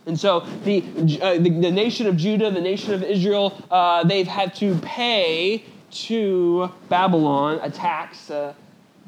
And 0.05 0.20
so 0.20 0.41
the, 0.63 0.84
uh, 1.22 1.34
the, 1.38 1.50
the, 1.50 1.72
nation 1.72 2.08
of 2.08 2.17
Judah, 2.17 2.50
the 2.50 2.62
nation 2.62 2.93
of 2.93 3.03
Israel, 3.03 3.62
uh, 3.70 4.03
they've 4.03 4.27
had 4.27 4.55
to 4.55 4.75
pay 4.79 5.63
to 5.91 6.72
Babylon 6.89 7.60
a 7.62 7.70
tax 7.70 8.31
uh, 8.31 8.53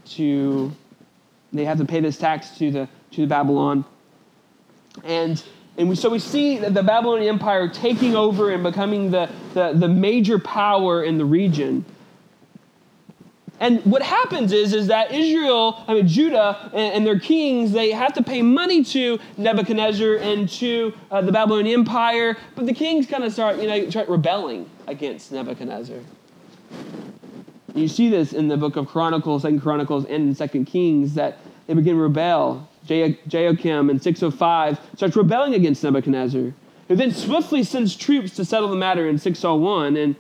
to, 0.06 0.72
they 1.52 1.66
have 1.66 1.80
to 1.80 1.86
pay 1.86 2.00
this 2.00 2.18
tax 2.18 2.58
to 2.58 2.70
the, 2.70 2.90
to 3.12 3.26
Babylon. 3.26 3.86
And 5.04 5.44
And 5.78 5.90
we, 5.90 5.96
so 5.96 6.10
we 6.10 6.20
see 6.20 6.60
the 6.60 6.84
Babylonian 6.84 7.30
Empire 7.30 7.68
taking 7.68 8.16
over 8.16 8.52
and 8.52 8.62
becoming 8.62 9.10
the, 9.10 9.30
the, 9.56 9.74
the 9.74 9.88
major 9.88 10.38
power 10.38 11.04
in 11.04 11.18
the 11.18 11.26
region. 11.26 11.84
And 13.64 13.80
what 13.86 14.02
happens 14.02 14.52
is, 14.52 14.74
is 14.74 14.88
that 14.88 15.14
Israel, 15.14 15.86
I 15.88 15.94
mean 15.94 16.06
Judah, 16.06 16.70
and, 16.74 16.96
and 16.96 17.08
their 17.08 17.18
kings, 17.18 17.72
they 17.72 17.92
have 17.92 18.12
to 18.16 18.22
pay 18.22 18.42
money 18.42 18.84
to 18.84 19.18
Nebuchadnezzar 19.38 20.16
and 20.16 20.50
to 20.50 20.94
uh, 21.10 21.22
the 21.22 21.32
Babylonian 21.32 21.80
Empire. 21.80 22.36
But 22.56 22.66
the 22.66 22.74
kings 22.74 23.08
kind 23.08 23.24
of 23.24 23.32
start, 23.32 23.62
you 23.62 23.70
know, 23.70 23.90
start 23.90 24.10
rebelling 24.10 24.70
against 24.88 25.32
Nebuchadnezzar. 25.32 25.96
You 27.74 27.88
see 27.88 28.10
this 28.10 28.34
in 28.34 28.50
the 28.50 28.58
book 28.58 28.76
of 28.76 28.90
Chronicles, 28.90 29.44
Second 29.44 29.62
Chronicles, 29.62 30.04
and 30.04 30.28
in 30.28 30.36
Second 30.36 30.66
Kings 30.66 31.14
that 31.14 31.38
they 31.66 31.74
begin 31.74 31.96
to 31.96 32.02
rebel. 32.02 32.68
Jehoiakim 32.86 33.90
in 33.90 33.98
605 33.98 34.78
starts 34.98 35.16
rebelling 35.16 35.54
against 35.54 35.86
Nebuchadnezzar, 35.86 36.52
who 36.90 36.96
then 36.98 37.14
swiftly 37.14 37.64
sends 37.64 37.96
troops 37.96 38.36
to 38.36 38.44
settle 38.44 38.68
the 38.68 38.76
matter 38.76 39.08
in 39.08 39.18
601 39.18 39.96
and 39.96 40.18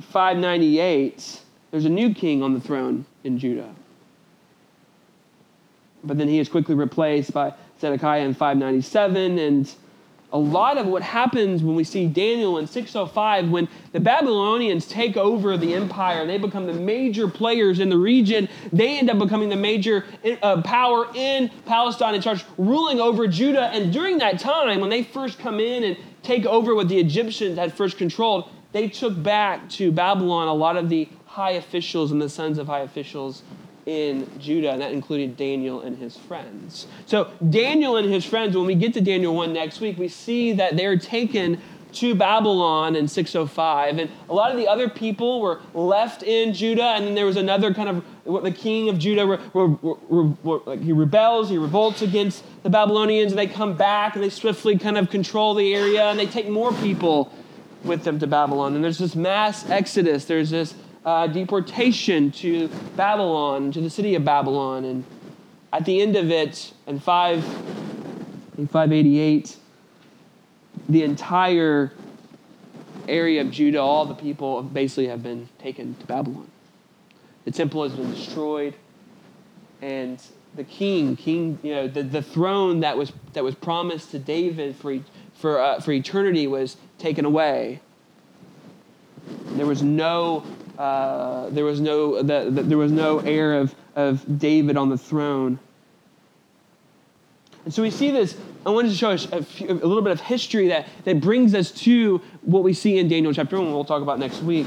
598 0.00 1.41
there's 1.72 1.86
a 1.86 1.90
new 1.90 2.14
king 2.14 2.42
on 2.42 2.54
the 2.54 2.60
throne 2.60 3.06
in 3.24 3.38
Judah. 3.38 3.74
But 6.04 6.18
then 6.18 6.28
he 6.28 6.38
is 6.38 6.48
quickly 6.48 6.74
replaced 6.74 7.32
by 7.32 7.54
Zedekiah 7.80 8.20
in 8.20 8.34
597. 8.34 9.38
And 9.38 9.74
a 10.32 10.38
lot 10.38 10.76
of 10.76 10.86
what 10.86 11.02
happens 11.02 11.62
when 11.62 11.74
we 11.74 11.84
see 11.84 12.06
Daniel 12.06 12.58
in 12.58 12.66
605, 12.66 13.48
when 13.48 13.68
the 13.92 14.00
Babylonians 14.00 14.86
take 14.86 15.16
over 15.16 15.56
the 15.56 15.72
empire 15.74 16.26
they 16.26 16.38
become 16.38 16.66
the 16.66 16.74
major 16.74 17.26
players 17.26 17.80
in 17.80 17.88
the 17.88 17.96
region, 17.96 18.48
they 18.70 18.98
end 18.98 19.08
up 19.08 19.18
becoming 19.18 19.48
the 19.48 19.56
major 19.56 20.04
uh, 20.42 20.60
power 20.62 21.08
in 21.14 21.50
Palestine 21.64 22.14
and 22.14 22.22
starts 22.22 22.44
ruling 22.58 23.00
over 23.00 23.26
Judah. 23.26 23.70
And 23.72 23.92
during 23.92 24.18
that 24.18 24.38
time, 24.40 24.80
when 24.80 24.90
they 24.90 25.04
first 25.04 25.38
come 25.38 25.58
in 25.58 25.84
and 25.84 25.96
take 26.22 26.44
over 26.44 26.74
what 26.74 26.88
the 26.88 26.98
Egyptians 26.98 27.56
had 27.56 27.72
first 27.72 27.96
controlled, 27.96 28.50
they 28.72 28.88
took 28.88 29.22
back 29.22 29.68
to 29.70 29.92
Babylon 29.92 30.48
a 30.48 30.54
lot 30.54 30.76
of 30.76 30.88
the 30.88 31.08
high 31.32 31.52
officials 31.52 32.12
and 32.12 32.20
the 32.20 32.28
sons 32.28 32.58
of 32.58 32.66
high 32.66 32.80
officials 32.80 33.42
in 33.86 34.30
Judah, 34.38 34.70
and 34.70 34.82
that 34.82 34.92
included 34.92 35.34
Daniel 35.36 35.80
and 35.80 35.96
his 35.96 36.14
friends. 36.16 36.86
So, 37.06 37.30
Daniel 37.48 37.96
and 37.96 38.12
his 38.12 38.24
friends, 38.24 38.54
when 38.54 38.66
we 38.66 38.74
get 38.74 38.92
to 38.94 39.00
Daniel 39.00 39.34
1 39.34 39.52
next 39.52 39.80
week, 39.80 39.96
we 39.96 40.08
see 40.08 40.52
that 40.52 40.76
they're 40.76 40.98
taken 40.98 41.58
to 41.94 42.14
Babylon 42.14 42.96
in 42.96 43.08
605. 43.08 43.98
And 43.98 44.10
a 44.28 44.34
lot 44.34 44.50
of 44.50 44.58
the 44.58 44.68
other 44.68 44.90
people 44.90 45.40
were 45.40 45.60
left 45.72 46.22
in 46.22 46.52
Judah, 46.52 46.94
and 46.96 47.06
then 47.06 47.14
there 47.14 47.26
was 47.26 47.38
another 47.38 47.72
kind 47.72 47.88
of 47.88 48.04
what 48.24 48.44
the 48.44 48.52
king 48.52 48.90
of 48.90 48.98
Judah, 48.98 49.26
re, 49.26 49.38
re, 49.54 50.34
re, 50.44 50.76
he 50.78 50.92
rebels, 50.92 51.48
he 51.48 51.56
revolts 51.56 52.02
against 52.02 52.44
the 52.62 52.70
Babylonians, 52.70 53.32
and 53.32 53.38
they 53.38 53.46
come 53.46 53.74
back 53.74 54.14
and 54.14 54.22
they 54.22 54.30
swiftly 54.30 54.78
kind 54.78 54.98
of 54.98 55.10
control 55.10 55.54
the 55.54 55.74
area, 55.74 56.04
and 56.04 56.18
they 56.18 56.26
take 56.26 56.48
more 56.48 56.74
people 56.74 57.32
with 57.84 58.04
them 58.04 58.18
to 58.20 58.26
Babylon. 58.26 58.74
And 58.74 58.84
there's 58.84 58.98
this 58.98 59.16
mass 59.16 59.68
exodus, 59.68 60.26
there's 60.26 60.50
this 60.50 60.74
uh, 61.04 61.26
deportation 61.26 62.30
to 62.30 62.68
Babylon, 62.96 63.72
to 63.72 63.80
the 63.80 63.90
city 63.90 64.14
of 64.14 64.24
Babylon. 64.24 64.84
And 64.84 65.04
at 65.72 65.84
the 65.84 66.00
end 66.00 66.16
of 66.16 66.30
it, 66.30 66.72
in 66.86 67.00
5, 67.00 67.44
in 68.58 68.66
588, 68.66 69.56
the 70.88 71.02
entire 71.02 71.92
area 73.08 73.40
of 73.40 73.50
Judah, 73.50 73.80
all 73.80 74.04
the 74.06 74.14
people 74.14 74.62
basically 74.62 75.08
have 75.08 75.22
been 75.22 75.48
taken 75.58 75.94
to 75.96 76.06
Babylon. 76.06 76.48
The 77.44 77.50
temple 77.50 77.82
has 77.82 77.92
been 77.92 78.10
destroyed, 78.12 78.74
and 79.80 80.22
the 80.54 80.64
king, 80.64 81.16
king, 81.16 81.58
you 81.62 81.74
know, 81.74 81.88
the, 81.88 82.02
the 82.02 82.22
throne 82.22 82.80
that 82.80 82.96
was 82.96 83.12
that 83.32 83.42
was 83.42 83.54
promised 83.56 84.12
to 84.12 84.18
David 84.20 84.76
for 84.76 84.98
for 85.34 85.60
uh, 85.60 85.80
for 85.80 85.90
eternity 85.90 86.46
was 86.46 86.76
taken 86.98 87.24
away. 87.24 87.80
There 89.56 89.66
was 89.66 89.82
no 89.82 90.44
uh, 90.78 91.50
there 91.50 91.64
was 91.64 91.80
no 91.80 92.22
the, 92.22 92.50
the, 92.50 92.62
there 92.62 92.78
was 92.78 92.92
no 92.92 93.18
heir 93.20 93.54
of, 93.58 93.74
of 93.94 94.38
David 94.38 94.76
on 94.76 94.88
the 94.88 94.98
throne. 94.98 95.58
And 97.64 97.72
so 97.72 97.82
we 97.82 97.90
see 97.90 98.10
this. 98.10 98.36
I 98.66 98.70
wanted 98.70 98.90
to 98.90 98.96
show 98.96 99.10
us 99.10 99.30
a, 99.30 99.42
few, 99.42 99.70
a, 99.70 99.74
little 99.74 100.02
bit 100.02 100.12
of 100.12 100.20
history 100.20 100.68
that, 100.68 100.88
that 101.04 101.20
brings 101.20 101.54
us 101.54 101.70
to 101.82 102.20
what 102.42 102.62
we 102.62 102.72
see 102.72 102.98
in 102.98 103.08
Daniel 103.08 103.32
chapter 103.32 103.60
1, 103.60 103.72
we'll 103.72 103.84
talk 103.84 104.02
about 104.02 104.18
next 104.18 104.42
week. 104.42 104.66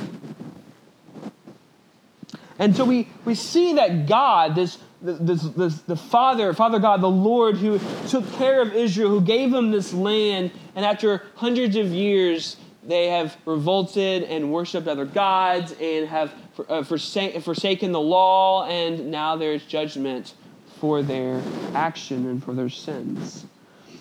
And 2.58 2.76
so 2.76 2.86
we, 2.86 3.10
we 3.26 3.36
see 3.36 3.74
that 3.74 4.06
God, 4.06 4.56
this, 4.56 4.78
this, 5.02 5.42
this, 5.42 5.82
the 5.82 5.96
Father, 5.96 6.54
Father 6.54 6.80
God, 6.80 7.02
the 7.02 7.10
Lord, 7.10 7.58
who 7.58 7.80
took 8.08 8.30
care 8.34 8.62
of 8.62 8.74
Israel, 8.74 9.10
who 9.10 9.22
gave 9.22 9.52
them 9.52 9.72
this 9.72 9.94
land, 9.94 10.52
and 10.76 10.86
after 10.86 11.24
hundreds 11.36 11.76
of 11.76 11.88
years, 11.88 12.56
they 12.88 13.08
have 13.08 13.36
revolted 13.46 14.24
and 14.24 14.52
worshiped 14.52 14.88
other 14.88 15.06
gods 15.06 15.74
and 15.82 16.08
have 16.08 16.34
uh, 16.70 16.84
forsaken 16.84 17.92
the 17.92 18.00
law, 18.00 18.66
and 18.66 19.12
now 19.12 19.36
there's 19.36 19.64
judgment 19.66 20.34
for 20.80 21.02
their 21.02 21.42
action 21.74 22.28
and 22.28 22.44
for 22.44 22.54
their 22.54 22.70
sins. 22.70 23.46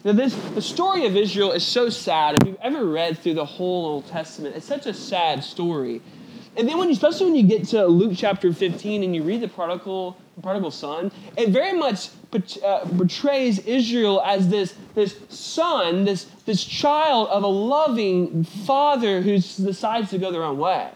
Now, 0.04 0.12
this 0.12 0.34
the 0.54 0.60
story 0.60 1.06
of 1.06 1.16
Israel 1.16 1.52
is 1.52 1.64
so 1.64 1.88
sad. 1.88 2.34
If 2.36 2.46
you've 2.46 2.58
ever 2.60 2.84
read 2.84 3.18
through 3.18 3.34
the 3.34 3.46
whole 3.46 3.86
Old 3.86 4.06
Testament, 4.06 4.54
it's 4.54 4.66
such 4.66 4.86
a 4.86 4.92
sad 4.92 5.42
story. 5.42 6.02
And 6.56 6.68
then 6.68 6.78
when 6.78 6.90
especially 6.90 7.26
when 7.26 7.34
you 7.34 7.42
get 7.42 7.66
to 7.68 7.86
Luke 7.86 8.12
chapter 8.16 8.52
15 8.52 9.02
and 9.02 9.14
you 9.14 9.22
read 9.22 9.40
the 9.40 9.48
prodigal, 9.48 10.16
prodigal 10.42 10.70
son, 10.70 11.10
it 11.36 11.48
very 11.48 11.76
much 11.76 12.10
uh, 12.64 12.86
portrays 12.96 13.58
Israel 13.60 14.22
as 14.22 14.48
this, 14.48 14.74
this 14.94 15.18
son, 15.28 16.04
this, 16.04 16.24
this 16.46 16.64
child 16.64 17.28
of 17.28 17.42
a 17.42 17.48
loving 17.48 18.44
father 18.44 19.20
who 19.20 19.38
decides 19.38 20.10
to 20.10 20.18
go 20.18 20.30
their 20.30 20.44
own 20.44 20.58
way, 20.58 20.90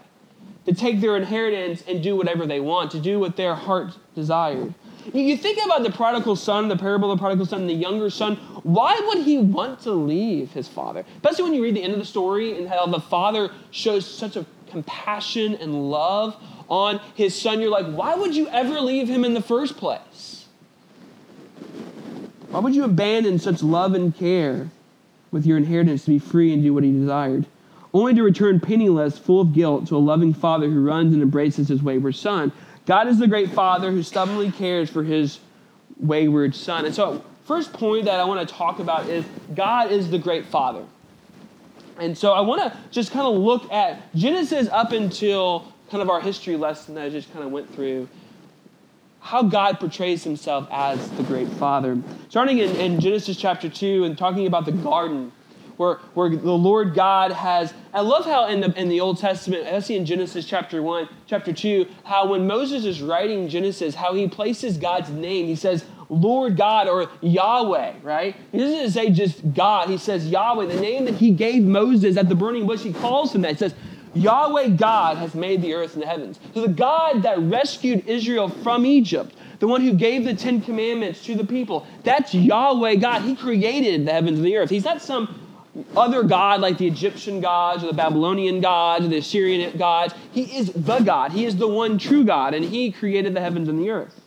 to 0.65 0.73
take 0.73 1.01
their 1.01 1.17
inheritance 1.17 1.83
and 1.87 2.01
do 2.01 2.15
whatever 2.15 2.45
they 2.45 2.61
want, 2.61 2.91
to 2.91 2.99
do 2.99 3.19
what 3.19 3.35
their 3.35 3.55
heart 3.55 3.97
desired. 4.15 4.73
You 5.13 5.37
think 5.37 5.63
about 5.65 5.83
the 5.83 5.91
prodigal 5.91 6.35
son, 6.35 6.67
the 6.67 6.77
parable 6.77 7.11
of 7.11 7.17
the 7.17 7.21
prodigal 7.21 7.45
son, 7.45 7.67
the 7.67 7.73
younger 7.73 8.09
son. 8.09 8.35
Why 8.63 8.99
would 9.07 9.25
he 9.25 9.37
want 9.37 9.79
to 9.81 9.91
leave 9.91 10.51
his 10.51 10.67
father? 10.67 11.05
Especially 11.15 11.43
when 11.45 11.53
you 11.53 11.63
read 11.63 11.75
the 11.75 11.81
end 11.81 11.93
of 11.93 11.99
the 11.99 12.05
story 12.05 12.57
and 12.57 12.67
how 12.67 12.85
the 12.85 12.99
father 12.99 13.51
shows 13.71 14.05
such 14.05 14.35
a 14.35 14.45
compassion 14.69 15.55
and 15.55 15.89
love 15.89 16.35
on 16.69 17.01
his 17.15 17.39
son, 17.39 17.59
you're 17.59 17.69
like, 17.69 17.87
why 17.87 18.15
would 18.15 18.35
you 18.35 18.47
ever 18.49 18.79
leave 18.79 19.07
him 19.07 19.25
in 19.25 19.33
the 19.33 19.41
first 19.41 19.77
place? 19.77 20.47
Why 22.49 22.59
would 22.59 22.75
you 22.75 22.83
abandon 22.83 23.39
such 23.39 23.61
love 23.61 23.93
and 23.93 24.15
care 24.15 24.69
with 25.31 25.45
your 25.45 25.57
inheritance 25.57 26.05
to 26.05 26.11
be 26.11 26.19
free 26.19 26.53
and 26.53 26.63
do 26.63 26.73
what 26.73 26.83
he 26.83 26.91
desired? 26.91 27.45
Only 27.93 28.13
to 28.15 28.23
return 28.23 28.59
penniless, 28.59 29.17
full 29.17 29.41
of 29.41 29.53
guilt, 29.53 29.87
to 29.87 29.95
a 29.95 29.99
loving 29.99 30.33
father 30.33 30.69
who 30.69 30.83
runs 30.83 31.13
and 31.13 31.21
embraces 31.21 31.69
his 31.69 31.81
wayward 31.81 32.15
son. 32.15 32.51
God 32.85 33.07
is 33.07 33.19
the 33.19 33.27
great 33.27 33.51
father 33.51 33.91
who 33.91 34.03
stubbornly 34.03 34.51
cares 34.51 34.89
for 34.89 35.03
his 35.03 35.39
wayward 35.99 36.55
son. 36.55 36.85
And 36.85 36.93
so, 36.93 37.23
first 37.45 37.73
point 37.73 38.05
that 38.05 38.19
I 38.19 38.23
want 38.25 38.47
to 38.47 38.53
talk 38.53 38.79
about 38.79 39.07
is 39.07 39.25
God 39.55 39.91
is 39.91 40.09
the 40.09 40.19
great 40.19 40.45
father. 40.45 40.85
And 41.99 42.17
so 42.17 42.33
I 42.33 42.41
want 42.41 42.61
to 42.61 42.77
just 42.91 43.11
kind 43.11 43.27
of 43.27 43.35
look 43.35 43.71
at 43.71 44.13
Genesis 44.15 44.67
up 44.71 44.91
until 44.91 45.71
kind 45.89 46.01
of 46.01 46.09
our 46.09 46.21
history 46.21 46.55
lesson 46.55 46.95
that 46.95 47.05
I 47.05 47.09
just 47.09 47.31
kind 47.33 47.43
of 47.43 47.51
went 47.51 47.73
through. 47.73 48.07
How 49.21 49.43
God 49.43 49.79
portrays 49.79 50.23
himself 50.23 50.67
as 50.71 51.09
the 51.11 51.23
great 51.23 51.49
father. 51.49 51.97
Starting 52.29 52.59
in, 52.59 52.75
in 52.77 52.99
Genesis 52.99 53.37
chapter 53.37 53.69
2 53.69 54.05
and 54.05 54.17
talking 54.17 54.47
about 54.47 54.65
the 54.65 54.71
garden 54.71 55.31
where, 55.79 55.95
where 56.13 56.29
the 56.29 56.51
Lord 56.51 56.93
God 56.93 57.31
has. 57.31 57.73
I 57.93 58.01
love 58.01 58.25
how 58.25 58.47
in 58.47 58.59
the, 58.59 58.77
in 58.77 58.89
the 58.89 58.99
Old 58.99 59.17
Testament, 59.17 59.65
I 59.65 59.79
see 59.79 59.95
in 59.95 60.05
Genesis 60.05 60.45
chapter 60.45 60.81
1, 60.81 61.07
chapter 61.25 61.53
2, 61.53 61.87
how 62.03 62.27
when 62.27 62.45
Moses 62.45 62.83
is 62.83 63.01
writing 63.01 63.47
Genesis, 63.47 63.95
how 63.95 64.13
he 64.13 64.27
places 64.27 64.77
God's 64.77 65.09
name. 65.09 65.45
He 65.45 65.55
says, 65.55 65.85
Lord 66.09 66.57
God 66.57 66.87
or 66.87 67.09
Yahweh, 67.21 67.93
right? 68.01 68.35
He 68.51 68.57
doesn't 68.57 68.91
say 68.91 69.11
just 69.11 69.53
God. 69.53 69.89
He 69.89 69.97
says 69.97 70.27
Yahweh, 70.27 70.65
the 70.65 70.81
name 70.81 71.05
that 71.05 71.15
he 71.15 71.31
gave 71.31 71.63
Moses 71.63 72.17
at 72.17 72.29
the 72.29 72.35
burning 72.35 72.65
bush. 72.65 72.81
He 72.81 72.93
calls 72.93 73.33
him 73.33 73.41
that. 73.41 73.51
He 73.51 73.57
says, 73.57 73.75
Yahweh 74.15 74.69
God 74.69 75.17
has 75.17 75.35
made 75.35 75.61
the 75.61 75.73
earth 75.73 75.93
and 75.93 76.01
the 76.01 76.07
heavens. 76.07 76.39
So 76.53 76.61
the 76.61 76.73
God 76.73 77.23
that 77.23 77.37
rescued 77.39 78.07
Israel 78.07 78.49
from 78.49 78.85
Egypt, 78.85 79.35
the 79.59 79.67
one 79.67 79.81
who 79.81 79.93
gave 79.93 80.25
the 80.25 80.33
Ten 80.33 80.61
Commandments 80.61 81.23
to 81.25 81.35
the 81.35 81.45
people, 81.45 81.85
that's 82.03 82.33
Yahweh 82.33 82.95
God. 82.95 83.21
He 83.21 83.35
created 83.35 84.07
the 84.07 84.11
heavens 84.11 84.39
and 84.39 84.47
the 84.47 84.57
earth. 84.57 84.69
He's 84.69 84.85
not 84.85 85.01
some 85.01 85.39
other 85.95 86.23
God 86.23 86.61
like 86.61 86.79
the 86.79 86.87
Egyptian 86.87 87.39
gods 87.39 87.83
or 87.83 87.87
the 87.87 87.93
Babylonian 87.93 88.61
gods 88.61 89.05
or 89.05 89.09
the 89.09 89.17
Assyrian 89.17 89.77
gods. 89.77 90.15
He 90.31 90.57
is 90.57 90.71
the 90.73 90.99
God. 90.99 91.31
He 91.31 91.45
is 91.45 91.55
the 91.57 91.67
one 91.67 91.99
true 91.99 92.23
God, 92.23 92.55
and 92.55 92.65
He 92.65 92.91
created 92.91 93.35
the 93.35 93.41
heavens 93.41 93.69
and 93.69 93.79
the 93.79 93.91
earth. 93.91 94.19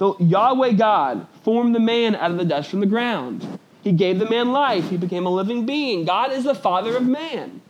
The 0.00 0.14
Yahweh 0.18 0.72
God 0.72 1.26
formed 1.44 1.74
the 1.74 1.80
man 1.80 2.16
out 2.16 2.30
of 2.30 2.38
the 2.38 2.44
dust 2.46 2.70
from 2.70 2.80
the 2.80 2.86
ground. 2.86 3.46
He 3.82 3.92
gave 3.92 4.18
the 4.18 4.28
man 4.28 4.50
life. 4.50 4.88
He 4.88 4.96
became 4.96 5.26
a 5.26 5.30
living 5.30 5.66
being. 5.66 6.06
God 6.06 6.32
is 6.32 6.44
the 6.44 6.54
father 6.54 6.96
of 6.96 7.06
man. 7.06 7.60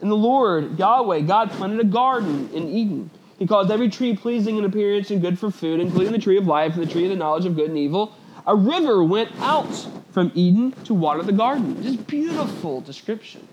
And 0.00 0.10
the 0.10 0.16
Lord, 0.16 0.78
Yahweh, 0.78 1.20
God 1.20 1.50
planted 1.50 1.80
a 1.80 1.84
garden 1.84 2.48
in 2.54 2.66
Eden. 2.70 3.10
He 3.38 3.46
caused 3.46 3.70
every 3.70 3.90
tree 3.90 4.16
pleasing 4.16 4.56
in 4.56 4.64
appearance 4.64 5.10
and 5.10 5.20
good 5.20 5.38
for 5.38 5.50
food, 5.50 5.80
including 5.80 6.12
the 6.12 6.18
tree 6.18 6.38
of 6.38 6.46
life 6.46 6.72
and 6.76 6.82
the 6.82 6.90
tree 6.90 7.04
of 7.04 7.10
the 7.10 7.16
knowledge 7.16 7.44
of 7.44 7.54
good 7.54 7.68
and 7.68 7.76
evil. 7.76 8.14
A 8.46 8.56
river 8.56 9.04
went 9.04 9.38
out 9.40 9.86
from 10.12 10.32
Eden 10.34 10.72
to 10.84 10.94
water 10.94 11.22
the 11.22 11.32
garden. 11.32 11.82
Just 11.82 12.06
beautiful 12.06 12.80
description. 12.80 13.46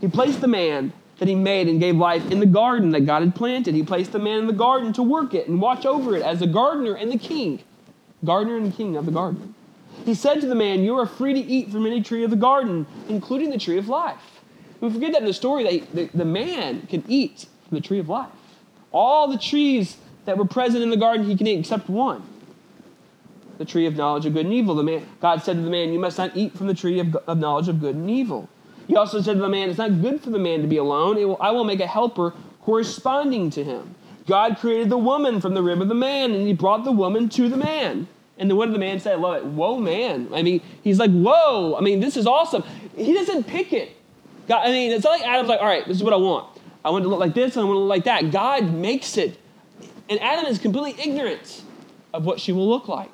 He 0.00 0.08
placed 0.08 0.40
the 0.40 0.48
man 0.48 0.94
that 1.18 1.28
he 1.28 1.34
made 1.34 1.68
and 1.68 1.80
gave 1.80 1.96
life 1.96 2.30
in 2.30 2.40
the 2.40 2.46
garden 2.46 2.90
that 2.90 3.06
God 3.06 3.22
had 3.22 3.34
planted. 3.34 3.74
He 3.74 3.82
placed 3.82 4.12
the 4.12 4.18
man 4.18 4.40
in 4.40 4.46
the 4.46 4.52
garden 4.52 4.92
to 4.94 5.02
work 5.02 5.34
it 5.34 5.48
and 5.48 5.60
watch 5.60 5.86
over 5.86 6.16
it 6.16 6.22
as 6.22 6.40
the 6.40 6.46
gardener 6.46 6.94
and 6.94 7.10
the 7.10 7.18
king, 7.18 7.60
gardener 8.24 8.56
and 8.56 8.74
king 8.74 8.96
of 8.96 9.06
the 9.06 9.12
garden. 9.12 9.54
He 10.04 10.14
said 10.14 10.40
to 10.40 10.46
the 10.46 10.54
man, 10.54 10.82
You 10.82 10.98
are 10.98 11.06
free 11.06 11.34
to 11.34 11.40
eat 11.40 11.70
from 11.70 11.86
any 11.86 12.02
tree 12.02 12.24
of 12.24 12.30
the 12.30 12.36
garden, 12.36 12.86
including 13.08 13.50
the 13.50 13.58
tree 13.58 13.78
of 13.78 13.88
life. 13.88 14.40
We 14.80 14.90
forget 14.90 15.12
that 15.12 15.22
in 15.22 15.26
the 15.26 15.32
story 15.32 15.64
that 15.64 15.94
the, 15.94 16.10
the 16.16 16.24
man 16.24 16.86
can 16.88 17.04
eat 17.08 17.46
from 17.68 17.76
the 17.76 17.80
tree 17.80 18.00
of 18.00 18.08
life. 18.08 18.30
All 18.92 19.28
the 19.28 19.38
trees 19.38 19.96
that 20.24 20.36
were 20.36 20.44
present 20.44 20.82
in 20.82 20.90
the 20.90 20.96
garden 20.96 21.26
he 21.26 21.36
can 21.36 21.46
eat 21.46 21.60
except 21.60 21.88
one 21.88 22.22
the 23.58 23.64
tree 23.64 23.86
of 23.86 23.96
knowledge 23.96 24.26
of 24.26 24.34
good 24.34 24.46
and 24.46 24.54
evil. 24.54 24.74
The 24.74 24.82
man, 24.82 25.06
God 25.20 25.42
said 25.42 25.56
to 25.56 25.62
the 25.62 25.70
man, 25.70 25.92
You 25.92 25.98
must 25.98 26.18
not 26.18 26.36
eat 26.36 26.56
from 26.56 26.66
the 26.66 26.74
tree 26.74 26.98
of, 26.98 27.14
of 27.26 27.38
knowledge 27.38 27.68
of 27.68 27.80
good 27.80 27.94
and 27.94 28.10
evil. 28.10 28.48
He 28.86 28.96
also 28.96 29.20
said 29.20 29.34
to 29.34 29.40
the 29.40 29.48
man, 29.48 29.68
It's 29.68 29.78
not 29.78 30.00
good 30.00 30.20
for 30.20 30.30
the 30.30 30.38
man 30.38 30.62
to 30.62 30.66
be 30.66 30.76
alone. 30.76 31.16
Will, 31.16 31.36
I 31.40 31.50
will 31.50 31.64
make 31.64 31.80
a 31.80 31.86
helper 31.86 32.34
corresponding 32.62 33.50
to 33.50 33.64
him. 33.64 33.94
God 34.26 34.58
created 34.58 34.88
the 34.88 34.98
woman 34.98 35.40
from 35.40 35.54
the 35.54 35.62
rib 35.62 35.82
of 35.82 35.88
the 35.88 35.94
man, 35.94 36.32
and 36.32 36.46
he 36.46 36.52
brought 36.52 36.84
the 36.84 36.92
woman 36.92 37.28
to 37.30 37.48
the 37.48 37.56
man. 37.56 38.08
And 38.38 38.50
then 38.50 38.56
what 38.56 38.66
did 38.66 38.74
the 38.74 38.78
man 38.78 38.98
say? 38.98 39.12
I 39.12 39.16
love 39.16 39.36
it. 39.36 39.44
Whoa, 39.44 39.78
man. 39.78 40.28
I 40.32 40.42
mean, 40.42 40.60
he's 40.82 40.98
like, 40.98 41.10
whoa. 41.10 41.76
I 41.76 41.80
mean, 41.80 42.00
this 42.00 42.16
is 42.16 42.26
awesome. 42.26 42.64
He 42.96 43.12
doesn't 43.12 43.44
pick 43.44 43.72
it. 43.72 43.90
God, 44.48 44.66
I 44.66 44.70
mean, 44.72 44.92
it's 44.92 45.04
not 45.04 45.20
like 45.20 45.28
Adam's 45.28 45.48
like, 45.48 45.60
all 45.60 45.66
right, 45.66 45.86
this 45.86 45.96
is 45.96 46.02
what 46.02 46.12
I 46.12 46.16
want. 46.16 46.58
I 46.84 46.90
want 46.90 47.04
to 47.04 47.08
look 47.08 47.20
like 47.20 47.34
this, 47.34 47.56
and 47.56 47.64
I 47.64 47.64
want 47.64 47.76
to 47.76 47.80
look 47.80 47.88
like 47.88 48.04
that. 48.04 48.30
God 48.30 48.72
makes 48.72 49.16
it. 49.16 49.38
And 50.08 50.20
Adam 50.20 50.46
is 50.46 50.58
completely 50.58 51.02
ignorant 51.02 51.62
of 52.12 52.24
what 52.24 52.40
she 52.40 52.52
will 52.52 52.68
look 52.68 52.88
like 52.88 53.10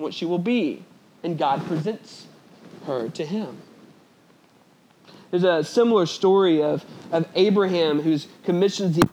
what 0.00 0.14
she 0.14 0.24
will 0.24 0.38
be. 0.38 0.82
And 1.22 1.38
God 1.38 1.64
presents 1.66 2.26
her 2.86 3.08
to 3.10 3.24
him. 3.24 3.58
There's 5.30 5.44
a 5.44 5.62
similar 5.62 6.06
story 6.06 6.62
of, 6.62 6.84
of 7.12 7.26
Abraham 7.34 8.00
who's 8.00 8.26
commissions 8.44 8.96
the 8.96 9.08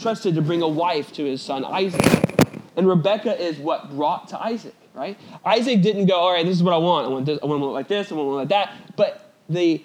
trusted 0.00 0.34
to 0.34 0.42
bring 0.42 0.62
a 0.62 0.68
wife 0.68 1.12
to 1.12 1.24
his 1.24 1.42
son 1.42 1.64
Isaac. 1.64 2.00
And 2.76 2.88
Rebecca 2.88 3.38
is 3.40 3.58
what 3.58 3.90
brought 3.90 4.28
to 4.28 4.42
Isaac, 4.42 4.74
right? 4.94 5.18
Isaac 5.44 5.82
didn't 5.82 6.06
go, 6.06 6.14
all 6.14 6.32
right, 6.32 6.44
this 6.44 6.56
is 6.56 6.62
what 6.62 6.72
I 6.72 6.78
want. 6.78 7.06
I 7.06 7.10
want, 7.10 7.26
this, 7.26 7.38
I 7.42 7.46
want 7.46 7.60
to 7.60 7.64
look 7.64 7.74
like 7.74 7.88
this, 7.88 8.10
I 8.10 8.14
want 8.14 8.26
to 8.26 8.30
look 8.30 8.38
like 8.38 8.48
that. 8.48 8.96
But 8.96 9.32
the 9.48 9.82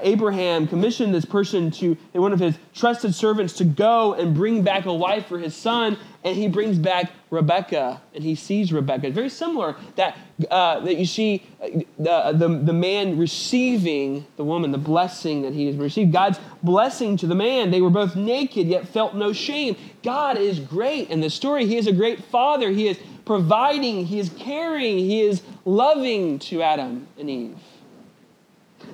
Abraham 0.00 0.66
commissioned 0.66 1.14
this 1.14 1.24
person 1.24 1.70
to 1.72 1.96
one 2.12 2.32
of 2.32 2.40
his 2.40 2.56
trusted 2.74 3.14
servants 3.14 3.54
to 3.54 3.64
go 3.64 4.14
and 4.14 4.34
bring 4.34 4.62
back 4.62 4.86
a 4.86 4.94
wife 4.94 5.26
for 5.26 5.38
his 5.38 5.54
son, 5.54 5.98
and 6.24 6.34
he 6.36 6.48
brings 6.48 6.78
back 6.78 7.12
Rebecca, 7.30 8.00
and 8.14 8.24
he 8.24 8.34
sees 8.34 8.72
Rebecca. 8.72 9.10
Very 9.10 9.28
similar 9.28 9.76
that 9.96 10.16
uh, 10.50 10.80
that 10.80 10.96
you 10.96 11.04
see 11.06 11.46
uh, 11.62 11.66
the, 11.98 12.32
the 12.32 12.48
the 12.64 12.72
man 12.72 13.18
receiving 13.18 14.26
the 14.36 14.44
woman, 14.44 14.72
the 14.72 14.78
blessing 14.78 15.42
that 15.42 15.52
he 15.52 15.66
has 15.66 15.76
received, 15.76 16.12
God's 16.12 16.40
blessing 16.62 17.16
to 17.18 17.26
the 17.26 17.34
man. 17.34 17.70
They 17.70 17.82
were 17.82 17.90
both 17.90 18.16
naked 18.16 18.66
yet 18.66 18.88
felt 18.88 19.14
no 19.14 19.32
shame. 19.32 19.76
God 20.02 20.38
is 20.38 20.58
great 20.58 21.10
in 21.10 21.20
this 21.20 21.34
story. 21.34 21.66
He 21.66 21.76
is 21.76 21.86
a 21.86 21.92
great 21.92 22.24
father. 22.24 22.70
He 22.70 22.88
is 22.88 22.98
providing. 23.26 24.06
He 24.06 24.18
is 24.18 24.30
caring. 24.38 24.98
He 24.98 25.22
is 25.22 25.42
loving 25.64 26.38
to 26.40 26.62
Adam 26.62 27.06
and 27.18 27.28
Eve. 27.28 27.58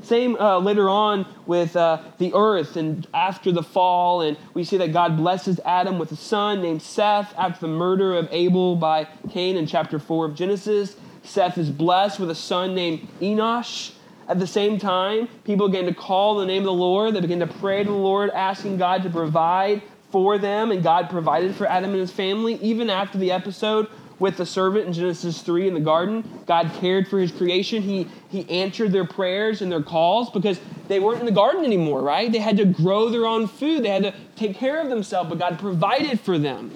Same 0.02 0.37
uh, 0.37 0.59
later 0.59 0.88
on 0.88 1.26
with 1.47 1.76
uh, 1.76 2.02
the 2.18 2.35
earth 2.35 2.76
and 2.76 3.06
after 3.14 3.52
the 3.52 3.62
fall, 3.62 4.21
and 4.21 4.37
we 4.52 4.64
see 4.64 4.76
that 4.78 4.92
God 4.92 5.17
blesses 5.17 5.60
Adam 5.65 5.99
with 5.99 6.10
a 6.10 6.17
son 6.17 6.60
named 6.60 6.82
Seth 6.82 7.32
after 7.38 7.67
the 7.67 7.73
murder 7.73 8.15
of 8.15 8.28
Abel 8.32 8.76
by 8.76 9.06
Cain 9.30 9.56
in 9.56 9.67
chapter 9.67 9.99
4 9.99 10.26
of 10.26 10.34
Genesis. 10.34 10.97
Seth 11.23 11.56
is 11.56 11.71
blessed 11.71 12.19
with 12.19 12.30
a 12.30 12.34
son 12.34 12.75
named 12.75 13.06
Enosh. 13.21 13.93
At 14.28 14.38
the 14.38 14.47
same 14.47 14.78
time, 14.78 15.28
people 15.45 15.69
began 15.69 15.86
to 15.86 15.95
call 15.95 16.36
the 16.36 16.47
name 16.47 16.62
of 16.62 16.67
the 16.67 16.73
Lord. 16.73 17.15
They 17.15 17.21
began 17.21 17.41
to 17.41 17.47
pray 17.47 17.84
to 17.84 17.91
the 17.91 17.97
Lord, 17.97 18.30
asking 18.30 18.78
God 18.78 19.02
to 19.04 19.10
provide 19.10 19.82
for 20.10 20.36
them, 20.36 20.71
and 20.71 20.82
God 20.82 21.10
provided 21.10 21.54
for 21.54 21.67
Adam 21.67 21.91
and 21.91 22.00
his 22.00 22.12
family, 22.12 22.54
even 22.56 22.91
after 22.91 23.19
the 23.19 23.30
episode 23.30 23.88
with 24.23 24.37
the 24.37 24.47
serpent 24.47 24.87
in 24.87 24.93
Genesis 24.93 25.43
3 25.43 25.67
in 25.67 25.75
the 25.75 25.80
garden. 25.80 26.23
God 26.47 26.71
cared 26.75 27.08
for 27.08 27.19
his 27.19 27.32
creation. 27.32 27.82
He, 27.82 28.06
he 28.28 28.49
answered 28.49 28.93
their 28.93 29.04
prayers 29.04 29.63
and 29.63 29.71
their 29.71 29.82
calls 29.82 30.30
because 30.30 30.61
they 30.87 31.00
weren't 31.00 31.19
in 31.19 31.26
the 31.26 31.32
garden 31.32 31.65
anymore, 31.65 32.02
right? 32.02 32.30
They 32.30 32.39
had 32.39 32.56
to 32.58 32.65
grow 32.65 33.08
their 33.08 33.26
own 33.26 33.49
food, 33.49 33.82
they 33.82 33.89
had 33.89 34.04
to 34.04 34.15
take 34.37 34.56
care 34.56 34.80
of 34.80 34.89
themselves, 34.89 35.28
but 35.28 35.41
God 35.41 35.58
provided 35.58 36.21
for 36.21 36.39
them. 36.39 36.71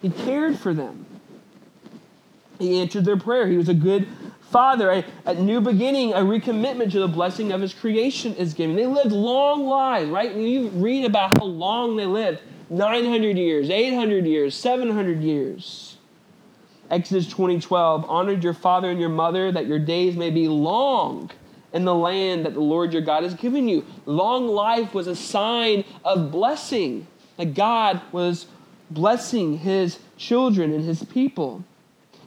He 0.00 0.10
cared 0.10 0.60
for 0.60 0.72
them. 0.72 1.04
He 2.60 2.80
answered 2.80 3.04
their 3.04 3.18
prayer. 3.18 3.48
He 3.48 3.56
was 3.56 3.68
a 3.68 3.74
good 3.74 4.06
father. 4.42 4.92
A, 4.92 5.04
a, 5.24 5.34
new 5.34 5.60
beginning, 5.60 6.12
a 6.12 6.18
recommitment 6.18 6.92
to 6.92 7.00
the 7.00 7.08
blessing 7.08 7.50
of 7.50 7.60
his 7.60 7.74
creation 7.74 8.32
is 8.36 8.54
given. 8.54 8.76
They 8.76 8.86
lived 8.86 9.10
long 9.10 9.66
lives, 9.66 10.08
right? 10.08 10.32
When 10.32 10.46
you 10.46 10.68
read 10.68 11.04
about 11.04 11.36
how 11.36 11.46
long 11.46 11.96
they 11.96 12.06
lived 12.06 12.42
900 12.70 13.36
years, 13.36 13.70
800 13.70 14.24
years, 14.24 14.54
700 14.54 15.20
years. 15.20 15.95
Exodus 16.90 17.26
20:12, 17.28 18.04
honored 18.08 18.44
your 18.44 18.54
father 18.54 18.90
and 18.90 19.00
your 19.00 19.08
mother 19.08 19.50
that 19.50 19.66
your 19.66 19.78
days 19.78 20.16
may 20.16 20.30
be 20.30 20.48
long 20.48 21.30
in 21.72 21.84
the 21.84 21.94
land 21.94 22.46
that 22.46 22.54
the 22.54 22.60
Lord 22.60 22.92
your 22.92 23.02
God 23.02 23.22
has 23.22 23.34
given 23.34 23.68
you. 23.68 23.84
Long 24.06 24.46
life 24.46 24.94
was 24.94 25.06
a 25.06 25.16
sign 25.16 25.84
of 26.04 26.30
blessing. 26.30 27.06
That 27.36 27.54
God 27.54 28.00
was 28.12 28.46
blessing 28.90 29.58
his 29.58 29.98
children 30.16 30.72
and 30.72 30.84
his 30.84 31.04
people. 31.04 31.64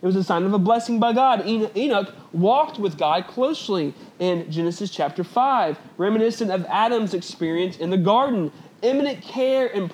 It 0.02 0.06
was 0.06 0.16
a 0.16 0.24
sign 0.24 0.44
of 0.44 0.54
a 0.54 0.60
blessing 0.60 1.00
by 1.00 1.14
God. 1.14 1.46
Enoch 1.46 2.14
walked 2.32 2.80
with 2.80 2.98
God 2.98 3.28
closely 3.28 3.94
in 4.20 4.50
Genesis 4.50 4.90
chapter 4.90 5.24
5, 5.24 5.78
reminiscent 5.98 6.52
of 6.52 6.66
Adam's 6.66 7.14
experience 7.14 7.78
in 7.78 7.90
the 7.90 7.98
garden. 7.98 8.52
Imminent 8.82 9.22
care 9.22 9.68
in, 9.68 9.92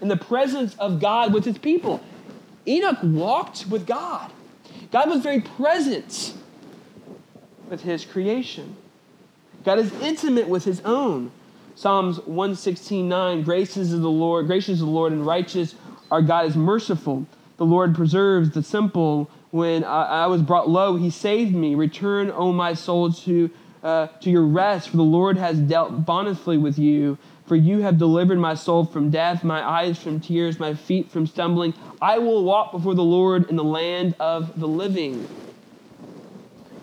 in 0.00 0.08
the 0.08 0.16
presence 0.16 0.76
of 0.78 1.00
God 1.00 1.34
with 1.34 1.44
his 1.44 1.58
people. 1.58 2.00
Enoch 2.66 2.98
walked 3.02 3.66
with 3.68 3.86
God. 3.86 4.30
God 4.92 5.08
was 5.08 5.20
very 5.20 5.40
present 5.40 6.34
with 7.68 7.82
his 7.82 8.04
creation. 8.04 8.76
God 9.64 9.78
is 9.78 9.92
intimate 10.00 10.48
with 10.48 10.64
his 10.64 10.80
own. 10.82 11.30
Psalms 11.74 12.18
116:9, 12.20 13.44
gracious 13.44 13.76
is 13.76 14.00
the 14.00 14.10
Lord, 14.10 14.46
gracious 14.46 14.74
is 14.74 14.80
the 14.80 14.86
Lord, 14.86 15.12
and 15.12 15.24
righteous 15.24 15.74
our 16.10 16.22
God 16.22 16.46
is 16.46 16.56
merciful. 16.56 17.26
The 17.56 17.64
Lord 17.64 17.94
preserves 17.94 18.50
the 18.50 18.62
simple. 18.62 19.30
When 19.50 19.84
I, 19.84 20.24
I 20.24 20.26
was 20.26 20.42
brought 20.42 20.68
low, 20.68 20.96
he 20.96 21.10
saved 21.10 21.54
me. 21.54 21.74
Return, 21.74 22.30
O 22.30 22.52
my 22.52 22.74
soul, 22.74 23.12
to, 23.12 23.50
uh, 23.82 24.08
to 24.20 24.30
your 24.30 24.44
rest, 24.44 24.88
for 24.90 24.96
the 24.96 25.02
Lord 25.02 25.36
has 25.36 25.58
dealt 25.58 26.04
bountifully 26.04 26.56
with 26.56 26.78
you. 26.78 27.18
For 27.50 27.56
you 27.56 27.80
have 27.80 27.98
delivered 27.98 28.38
my 28.38 28.54
soul 28.54 28.84
from 28.84 29.10
death, 29.10 29.42
my 29.42 29.60
eyes 29.60 29.98
from 29.98 30.20
tears, 30.20 30.60
my 30.60 30.72
feet 30.72 31.10
from 31.10 31.26
stumbling. 31.26 31.74
I 32.00 32.16
will 32.20 32.44
walk 32.44 32.70
before 32.70 32.94
the 32.94 33.02
Lord 33.02 33.50
in 33.50 33.56
the 33.56 33.64
land 33.64 34.14
of 34.20 34.60
the 34.60 34.68
living. 34.68 35.28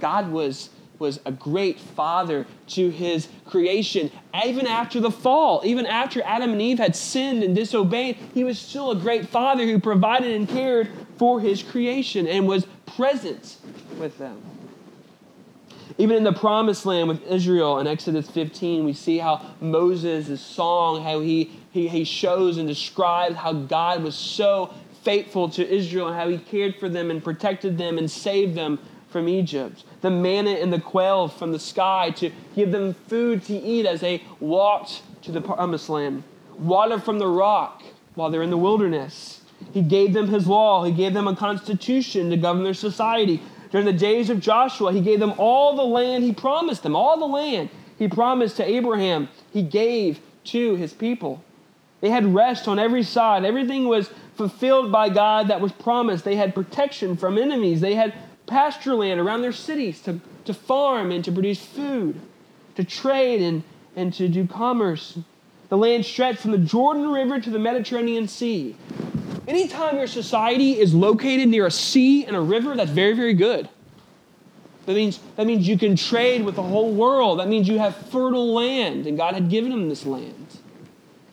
God 0.02 0.30
was, 0.30 0.70
was 1.00 1.22
a 1.26 1.32
great 1.32 1.80
father 1.80 2.46
to 2.72 2.90
his 2.90 3.30
creation. 3.46 4.12
Even 4.46 4.68
after 4.68 5.00
the 5.00 5.10
fall, 5.10 5.62
even 5.64 5.86
after 5.86 6.22
Adam 6.24 6.52
and 6.52 6.62
Eve 6.62 6.80
had 6.80 6.98
sinned 6.98 7.44
and 7.44 7.56
disobeyed, 7.56 8.18
he 8.34 8.44
was 8.44 8.60
still 8.60 8.92
a 8.92 8.96
great 8.98 9.30
father 9.30 9.64
who 9.64 9.80
provided 9.80 10.36
and 10.36 10.50
cared 10.50 10.90
for 11.16 11.40
his 11.40 11.64
creation 11.64 12.28
and 12.28 12.46
was 12.46 12.68
present 12.86 13.56
with 13.98 14.18
them. 14.18 14.57
Even 15.98 16.18
in 16.18 16.24
the 16.24 16.34
promised 16.34 16.86
land 16.86 17.08
with 17.08 17.26
Israel 17.26 17.80
in 17.80 17.88
Exodus 17.88 18.30
15, 18.30 18.86
we 18.86 18.94
see 18.94 19.18
how 19.18 19.42
Moses' 19.60 20.40
song, 20.40 21.04
how 21.04 21.22
he, 21.22 21.52
he, 21.72 21.88
he 21.88 22.04
shows 22.04 22.58
and 22.58 22.68
describes 22.68 23.36
how 23.36 23.54
God 23.54 24.04
was 24.04 24.16
so 24.16 24.74
faithful 25.02 25.50
to 25.50 25.68
Israel 25.68 26.08
and 26.08 26.16
how 26.16 26.28
he 26.28 26.38
cared 26.38 26.76
for 26.76 26.88
them 26.88 27.10
and 27.10 27.24
protected 27.24 27.78
them 27.78 27.98
and 27.98 28.12
saved 28.12 28.56
them 28.56 28.78
from 29.10 29.28
Egypt. 29.28 29.84
The 30.02 30.12
manna 30.12 30.52
and 30.52 30.72
the 30.72 30.80
quail 30.80 31.30
from 31.30 31.52
the 31.52 31.60
sky 31.60 32.12
to 32.18 32.32
give 32.56 32.72
them 32.72 32.94
food 32.94 33.44
to 33.46 33.54
eat 33.56 33.86
as 33.86 34.02
they 34.02 34.24
walked 34.40 35.02
to 35.24 35.32
the 35.32 35.42
promised 35.42 35.90
land. 35.90 36.24
Water 36.60 37.00
from 37.00 37.18
the 37.18 37.28
rock 37.28 37.82
while 38.14 38.30
they're 38.30 38.44
in 38.44 38.50
the 38.50 38.58
wilderness. 38.58 39.42
He 39.74 39.82
gave 39.82 40.14
them 40.14 40.28
his 40.28 40.46
law. 40.46 40.84
He 40.84 40.92
gave 40.92 41.14
them 41.14 41.28
a 41.28 41.36
constitution 41.36 42.30
to 42.30 42.38
govern 42.38 42.64
their 42.64 42.74
society. 42.74 43.42
During 43.78 43.94
the 43.94 43.94
days 43.94 44.32
of 44.32 44.40
Joshua, 44.40 44.92
he 44.92 45.02
gave 45.02 45.20
them 45.20 45.36
all 45.38 45.76
the 45.76 45.84
land 45.84 46.24
he 46.24 46.34
promised 46.34 46.82
them, 46.82 46.96
all 46.96 47.20
the 47.20 47.28
land 47.28 47.70
he 48.00 48.08
promised 48.08 48.58
to 48.58 48.68
Abraham, 48.68 49.30
he 49.54 49.62
gave 49.62 50.20
to 50.46 50.74
his 50.74 50.94
people. 50.94 51.44
They 52.02 52.10
had 52.10 52.34
rest 52.34 52.68
on 52.68 52.80
every 52.80 53.04
side. 53.04 53.46
Everything 53.46 53.88
was 53.88 54.10
fulfilled 54.36 54.92
by 54.92 55.10
God 55.10 55.50
that 55.50 55.62
was 55.62 55.72
promised. 55.74 56.26
They 56.26 56.38
had 56.38 56.56
protection 56.56 57.18
from 57.18 57.38
enemies. 57.38 57.80
They 57.80 57.94
had 57.94 58.16
pasture 58.48 58.96
land 58.96 59.20
around 59.20 59.44
their 59.44 59.52
cities 59.52 60.02
to, 60.02 60.22
to 60.46 60.56
farm 60.56 61.12
and 61.12 61.24
to 61.24 61.32
produce 61.32 61.64
food, 61.64 62.20
to 62.78 62.84
trade 62.84 63.44
and, 63.44 63.62
and 63.96 64.12
to 64.16 64.28
do 64.28 64.48
commerce. 64.48 65.20
The 65.70 65.78
land 65.78 66.04
stretched 66.04 66.40
from 66.40 66.50
the 66.50 66.58
Jordan 66.58 67.12
River 67.12 67.40
to 67.40 67.50
the 67.52 67.60
Mediterranean 67.60 68.28
Sea. 68.28 68.76
Anytime 69.48 69.98
your 69.98 70.08
society 70.08 70.78
is 70.78 70.94
located 70.94 71.48
near 71.48 71.66
a 71.66 71.72
sea 71.72 72.26
and 72.26 72.36
a 72.36 72.42
river, 72.42 72.76
that's 72.76 72.92
very, 72.92 73.14
very 73.14 73.34
good. 73.34 73.70
That 74.86 74.96
means, 74.96 75.20
that 75.38 75.48
means 75.48 75.68
you 75.68 75.78
can 75.78 75.96
trade 75.96 76.44
with 76.44 76.56
the 76.56 76.64
whole 76.64 76.94
world. 76.94 77.40
That 77.40 77.48
means 77.48 77.68
you 77.68 77.80
have 77.80 77.96
fertile 77.96 78.54
land, 78.54 79.08
and 79.08 79.18
God 79.18 79.34
had 79.34 79.50
given 79.50 79.72
them 79.72 79.90
this 79.90 80.06
land. 80.06 80.48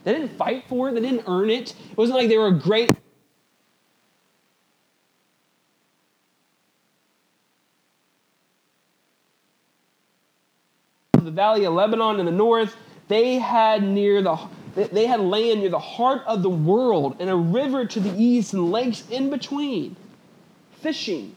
They 0.05 0.13
didn't 0.13 0.37
fight 0.37 0.65
for 0.69 0.89
it, 0.89 0.95
they 0.95 1.01
didn't 1.01 1.25
earn 1.27 1.51
it. 1.51 1.75
It 1.91 1.97
wasn't 1.97 2.19
like 2.19 2.29
they 2.29 2.39
were 2.39 2.49
a 2.49 2.53
great 2.53 2.91
the 11.25 11.31
valley 11.31 11.65
of 11.65 11.73
Lebanon 11.73 12.21
in 12.21 12.27
the 12.27 12.33
north, 12.33 12.77
they 13.09 13.39
had 13.39 13.83
near 13.83 14.21
the 14.23 14.39
they 14.75 15.07
had 15.07 15.21
land 15.21 15.61
near 15.61 15.69
the 15.69 15.79
heart 15.79 16.23
of 16.27 16.43
the 16.43 16.51
world 16.51 17.17
and 17.21 17.31
a 17.31 17.37
river 17.37 17.85
to 17.85 18.01
the 18.01 18.11
east 18.21 18.53
and 18.53 18.71
lakes 18.73 19.05
in 19.11 19.31
between. 19.31 19.97
Fishing, 20.81 21.35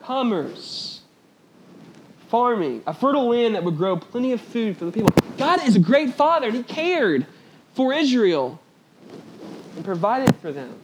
commerce, 0.00 1.02
farming, 2.28 2.82
a 2.86 2.94
fertile 2.94 3.28
land 3.28 3.54
that 3.54 3.62
would 3.62 3.76
grow 3.76 3.96
plenty 3.96 4.32
of 4.32 4.40
food 4.40 4.76
for 4.76 4.86
the 4.86 4.92
people. 4.92 5.10
God 5.36 5.66
is 5.66 5.76
a 5.76 5.80
great 5.80 6.14
father 6.14 6.46
and 6.46 6.56
he 6.56 6.62
cared 6.62 7.26
for 7.74 7.92
Israel 7.92 8.60
and 9.76 9.84
provided 9.84 10.34
for 10.36 10.50
them. 10.50 10.74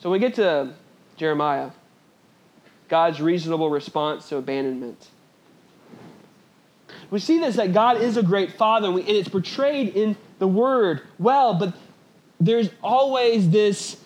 So 0.00 0.10
we 0.10 0.18
get 0.18 0.34
to 0.34 0.74
Jeremiah, 1.16 1.70
God's 2.88 3.20
reasonable 3.20 3.70
response 3.70 4.28
to 4.30 4.36
abandonment. 4.36 5.08
We 7.12 7.18
see 7.18 7.38
this 7.38 7.56
that 7.56 7.74
God 7.74 8.00
is 8.00 8.16
a 8.16 8.22
great 8.22 8.52
father, 8.54 8.86
and, 8.86 8.94
we, 8.94 9.02
and 9.02 9.10
it's 9.10 9.28
portrayed 9.28 9.94
in 9.94 10.16
the 10.38 10.48
word 10.48 11.02
well, 11.18 11.52
but 11.52 11.74
there's 12.40 12.70
always 12.82 13.50
this 13.50 13.98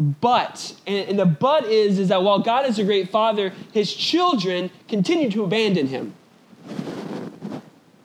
but. 0.00 0.74
And, 0.84 1.10
and 1.10 1.18
the 1.18 1.26
but 1.26 1.66
is, 1.66 2.00
is 2.00 2.08
that 2.08 2.24
while 2.24 2.40
God 2.40 2.66
is 2.66 2.80
a 2.80 2.84
great 2.84 3.10
father, 3.10 3.52
his 3.72 3.94
children 3.94 4.68
continue 4.88 5.30
to 5.30 5.44
abandon 5.44 5.86
him. 5.86 6.12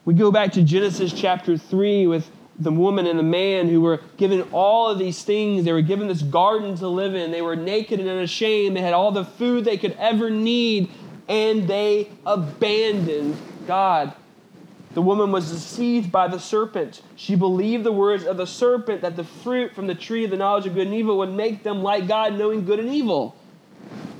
We 0.04 0.14
go 0.14 0.30
back 0.30 0.52
to 0.52 0.62
Genesis 0.62 1.12
chapter 1.12 1.58
3 1.58 2.06
with 2.06 2.30
the 2.56 2.70
woman 2.70 3.08
and 3.08 3.18
the 3.18 3.24
man 3.24 3.68
who 3.68 3.80
were 3.80 4.00
given 4.16 4.42
all 4.52 4.88
of 4.88 5.00
these 5.00 5.24
things. 5.24 5.64
They 5.64 5.72
were 5.72 5.82
given 5.82 6.06
this 6.06 6.22
garden 6.22 6.76
to 6.76 6.86
live 6.86 7.16
in. 7.16 7.32
They 7.32 7.42
were 7.42 7.56
naked 7.56 7.98
and 7.98 8.08
unashamed. 8.08 8.76
They 8.76 8.80
had 8.80 8.94
all 8.94 9.10
the 9.10 9.24
food 9.24 9.64
they 9.64 9.76
could 9.76 9.96
ever 9.98 10.30
need, 10.30 10.88
and 11.26 11.66
they 11.66 12.10
abandoned 12.24 13.36
God. 13.66 14.14
The 14.96 15.02
woman 15.02 15.30
was 15.30 15.52
deceived 15.52 16.10
by 16.10 16.26
the 16.26 16.40
serpent. 16.40 17.02
She 17.16 17.34
believed 17.34 17.84
the 17.84 17.92
words 17.92 18.24
of 18.24 18.38
the 18.38 18.46
serpent 18.46 19.02
that 19.02 19.14
the 19.14 19.24
fruit 19.24 19.74
from 19.74 19.88
the 19.88 19.94
tree 19.94 20.24
of 20.24 20.30
the 20.30 20.38
knowledge 20.38 20.64
of 20.64 20.72
good 20.72 20.86
and 20.86 20.96
evil 20.96 21.18
would 21.18 21.32
make 21.32 21.62
them 21.62 21.82
like 21.82 22.08
God, 22.08 22.38
knowing 22.38 22.64
good 22.64 22.80
and 22.80 22.88
evil. 22.88 23.36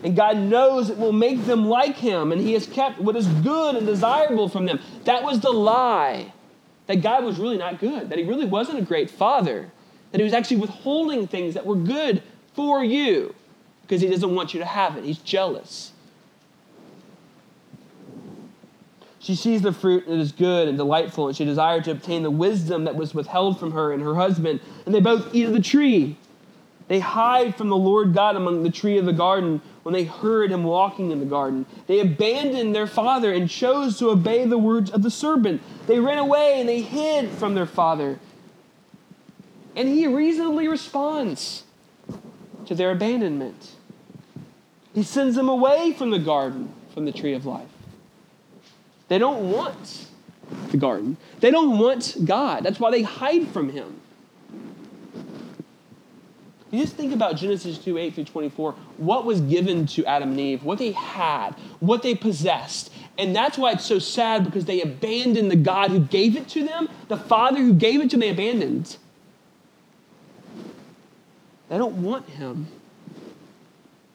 And 0.02 0.14
God 0.14 0.36
knows 0.36 0.90
it 0.90 0.98
will 0.98 1.14
make 1.14 1.46
them 1.46 1.64
like 1.64 1.96
Him, 1.96 2.30
and 2.30 2.42
He 2.42 2.52
has 2.52 2.66
kept 2.66 3.00
what 3.00 3.16
is 3.16 3.26
good 3.26 3.76
and 3.76 3.86
desirable 3.86 4.50
from 4.50 4.66
them. 4.66 4.78
That 5.04 5.22
was 5.22 5.40
the 5.40 5.50
lie 5.50 6.34
that 6.88 6.96
God 6.96 7.24
was 7.24 7.38
really 7.38 7.56
not 7.56 7.80
good, 7.80 8.10
that 8.10 8.18
He 8.18 8.24
really 8.24 8.44
wasn't 8.44 8.78
a 8.78 8.82
great 8.82 9.10
Father, 9.10 9.72
that 10.12 10.18
He 10.18 10.24
was 10.24 10.34
actually 10.34 10.58
withholding 10.58 11.26
things 11.26 11.54
that 11.54 11.64
were 11.64 11.76
good 11.76 12.22
for 12.52 12.84
you 12.84 13.34
because 13.80 14.02
He 14.02 14.08
doesn't 14.08 14.34
want 14.34 14.52
you 14.52 14.60
to 14.60 14.66
have 14.66 14.98
it. 14.98 15.04
He's 15.04 15.16
jealous. 15.16 15.92
She 19.26 19.34
sees 19.34 19.60
the 19.60 19.72
fruit 19.72 20.06
that 20.06 20.20
is 20.20 20.30
good 20.30 20.68
and 20.68 20.78
delightful, 20.78 21.26
and 21.26 21.36
she 21.36 21.44
desired 21.44 21.82
to 21.84 21.90
obtain 21.90 22.22
the 22.22 22.30
wisdom 22.30 22.84
that 22.84 22.94
was 22.94 23.12
withheld 23.12 23.58
from 23.58 23.72
her 23.72 23.92
and 23.92 24.00
her 24.00 24.14
husband, 24.14 24.60
and 24.84 24.94
they 24.94 25.00
both 25.00 25.34
eat 25.34 25.46
of 25.46 25.52
the 25.52 25.58
tree. 25.58 26.16
They 26.86 27.00
hide 27.00 27.56
from 27.56 27.68
the 27.68 27.76
Lord 27.76 28.14
God 28.14 28.36
among 28.36 28.62
the 28.62 28.70
tree 28.70 28.98
of 28.98 29.04
the 29.04 29.12
garden 29.12 29.60
when 29.82 29.94
they 29.94 30.04
heard 30.04 30.52
him 30.52 30.62
walking 30.62 31.10
in 31.10 31.18
the 31.18 31.26
garden. 31.26 31.66
They 31.88 31.98
abandoned 31.98 32.72
their 32.72 32.86
father 32.86 33.32
and 33.32 33.50
chose 33.50 33.98
to 33.98 34.10
obey 34.10 34.46
the 34.46 34.58
words 34.58 34.92
of 34.92 35.02
the 35.02 35.10
serpent. 35.10 35.60
They 35.88 35.98
ran 35.98 36.18
away 36.18 36.60
and 36.60 36.68
they 36.68 36.82
hid 36.82 37.28
from 37.30 37.56
their 37.56 37.66
father. 37.66 38.20
And 39.74 39.88
he 39.88 40.06
reasonably 40.06 40.68
responds 40.68 41.64
to 42.66 42.76
their 42.76 42.92
abandonment. 42.92 43.72
He 44.94 45.02
sends 45.02 45.34
them 45.34 45.48
away 45.48 45.94
from 45.94 46.12
the 46.12 46.20
garden, 46.20 46.72
from 46.94 47.06
the 47.06 47.12
tree 47.12 47.34
of 47.34 47.44
life. 47.44 47.66
They 49.08 49.18
don't 49.18 49.50
want 49.50 50.06
the 50.70 50.76
garden. 50.76 51.16
They 51.40 51.50
don't 51.50 51.78
want 51.78 52.16
God. 52.24 52.64
That's 52.64 52.80
why 52.80 52.90
they 52.90 53.02
hide 53.02 53.48
from 53.48 53.70
Him. 53.70 54.00
You 56.70 56.82
just 56.82 56.96
think 56.96 57.14
about 57.14 57.36
Genesis 57.36 57.78
2 57.78 57.96
8 57.96 58.14
through 58.14 58.24
24, 58.24 58.72
what 58.96 59.24
was 59.24 59.40
given 59.40 59.86
to 59.86 60.04
Adam 60.04 60.30
and 60.30 60.40
Eve, 60.40 60.64
what 60.64 60.78
they 60.78 60.92
had, 60.92 61.52
what 61.80 62.02
they 62.02 62.14
possessed. 62.14 62.92
And 63.18 63.34
that's 63.34 63.56
why 63.56 63.72
it's 63.72 63.84
so 63.84 63.98
sad 63.98 64.44
because 64.44 64.64
they 64.64 64.82
abandoned 64.82 65.50
the 65.50 65.56
God 65.56 65.90
who 65.90 66.00
gave 66.00 66.36
it 66.36 66.48
to 66.48 66.64
them, 66.64 66.88
the 67.08 67.16
Father 67.16 67.58
who 67.58 67.72
gave 67.72 68.00
it 68.00 68.10
to 68.10 68.16
them, 68.16 68.20
they 68.20 68.30
abandoned. 68.30 68.96
They 71.68 71.78
don't 71.78 72.02
want 72.02 72.28
Him. 72.28 72.66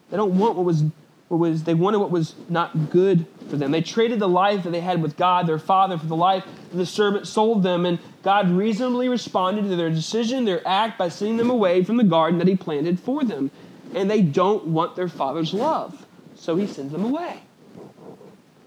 They 0.10 0.18
don't 0.18 0.38
want 0.38 0.56
what 0.56 0.66
was 0.66 0.84
what 1.32 1.40
was 1.40 1.64
they 1.64 1.74
wanted 1.74 2.00
what 2.00 2.12
was 2.12 2.36
not 2.50 2.90
good 2.90 3.26
for 3.50 3.56
them. 3.56 3.72
They 3.72 3.82
traded 3.82 4.20
the 4.20 4.28
life 4.28 4.64
that 4.64 4.72
they 4.72 4.82
had 4.82 5.02
with 5.02 5.16
God, 5.16 5.48
their 5.48 5.60
father, 5.60 5.98
for 5.98 6.06
the 6.06 6.16
life 6.16 6.44
that 6.44 6.78
the 6.78 6.86
serpent 6.86 7.26
sold 7.26 7.64
them, 7.64 7.86
and 7.86 8.00
God 8.22 8.52
reasonably 8.52 9.08
responded 9.08 9.62
to 9.62 9.78
their 9.78 9.90
decision, 9.90 10.44
their 10.44 10.62
act, 10.68 10.98
by 10.98 11.08
sending 11.08 11.38
them 11.38 11.50
away 11.50 11.86
from 11.86 11.96
the 11.96 12.04
garden 12.04 12.38
that 12.40 12.50
He 12.50 12.58
planted 12.58 13.00
for 13.00 13.24
them. 13.24 13.50
And 13.96 14.12
they 14.12 14.22
don't 14.22 14.68
want 14.68 14.98
their 14.98 15.08
father's 15.08 15.54
love, 15.54 16.06
so 16.36 16.58
He 16.58 16.68
sends 16.68 16.92
them 16.92 17.06
away. 17.06 17.40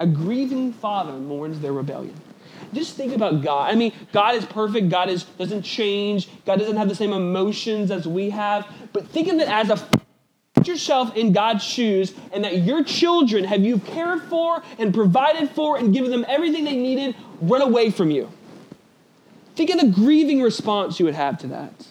A 0.01 0.07
grieving 0.07 0.73
father 0.73 1.13
mourns 1.13 1.61
their 1.61 1.75
rebellion. 1.75 2.19
Just 2.73 2.97
think 2.97 3.15
about 3.15 3.43
God. 3.43 3.71
I 3.71 3.75
mean, 3.75 3.93
God 4.11 4.37
is 4.37 4.47
perfect. 4.47 4.89
God 4.89 5.11
is, 5.11 5.25
doesn't 5.25 5.63
change. 5.63 6.31
God 6.47 6.59
doesn't 6.59 6.79
have 6.79 6.89
the 6.89 6.95
same 6.95 7.13
emotions 7.13 7.91
as 7.91 8.09
we 8.09 8.31
have. 8.31 8.67
But 8.95 9.07
think 9.09 9.29
of 9.29 9.39
it 9.39 9.49
as 9.49 9.69
a 9.69 9.77
yourself 10.67 11.17
in 11.17 11.33
God's 11.33 11.63
shoes 11.63 12.15
and 12.33 12.45
that 12.45 12.63
your 12.63 12.85
children 12.85 13.45
have 13.45 13.63
you 13.63 13.79
cared 13.79 14.23
for 14.23 14.63
and 14.79 14.93
provided 14.93 15.51
for 15.51 15.77
and 15.77 15.93
given 15.93 16.11
them 16.11 16.25
everything 16.29 16.65
they 16.65 16.77
needed 16.77 17.17
run 17.41 17.63
away 17.63 17.91
from 17.91 18.11
you. 18.11 18.31
Think 19.57 19.71
of 19.71 19.81
the 19.81 19.89
grieving 19.89 20.43
response 20.43 20.99
you 20.99 21.07
would 21.07 21.15
have 21.15 21.39
to 21.39 21.47
that. 21.49 21.87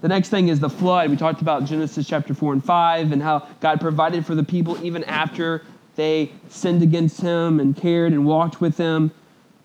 The 0.00 0.08
next 0.08 0.28
thing 0.28 0.48
is 0.48 0.60
the 0.60 0.70
flood. 0.70 1.10
We 1.10 1.16
talked 1.16 1.40
about 1.40 1.64
Genesis 1.64 2.06
chapter 2.06 2.34
4 2.34 2.52
and 2.54 2.64
5 2.64 3.12
and 3.12 3.22
how 3.22 3.48
God 3.60 3.80
provided 3.80 4.26
for 4.26 4.34
the 4.34 4.44
people 4.44 4.78
even 4.84 5.02
after 5.04 5.62
they 5.96 6.30
sinned 6.48 6.82
against 6.82 7.20
him 7.20 7.58
and 7.58 7.74
cared 7.74 8.12
and 8.12 8.26
walked 8.26 8.60
with 8.60 8.76
them. 8.76 9.10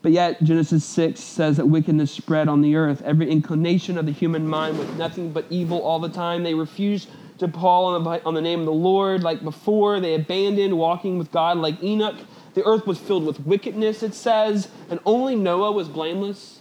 But 0.01 0.13
yet, 0.13 0.41
Genesis 0.43 0.83
6 0.83 1.19
says 1.19 1.57
that 1.57 1.67
wickedness 1.67 2.11
spread 2.11 2.47
on 2.47 2.61
the 2.61 2.75
earth. 2.75 3.03
Every 3.03 3.29
inclination 3.29 3.97
of 3.97 4.05
the 4.07 4.11
human 4.11 4.47
mind 4.47 4.79
with 4.79 4.97
nothing 4.97 5.31
but 5.31 5.45
evil 5.49 5.81
all 5.81 5.99
the 5.99 6.09
time. 6.09 6.43
They 6.43 6.55
refused 6.55 7.09
to 7.37 7.47
call 7.47 7.85
on 7.85 8.03
the, 8.03 8.25
on 8.25 8.33
the 8.33 8.41
name 8.41 8.61
of 8.61 8.65
the 8.65 8.71
Lord 8.71 9.21
like 9.21 9.43
before. 9.43 9.99
They 9.99 10.15
abandoned 10.15 10.77
walking 10.77 11.19
with 11.19 11.31
God 11.31 11.57
like 11.57 11.83
Enoch. 11.83 12.15
The 12.53 12.63
earth 12.65 12.87
was 12.87 12.99
filled 12.99 13.25
with 13.25 13.39
wickedness, 13.41 14.03
it 14.03 14.13
says, 14.13 14.67
and 14.89 14.99
only 15.05 15.35
Noah 15.35 15.71
was 15.71 15.87
blameless. 15.87 16.60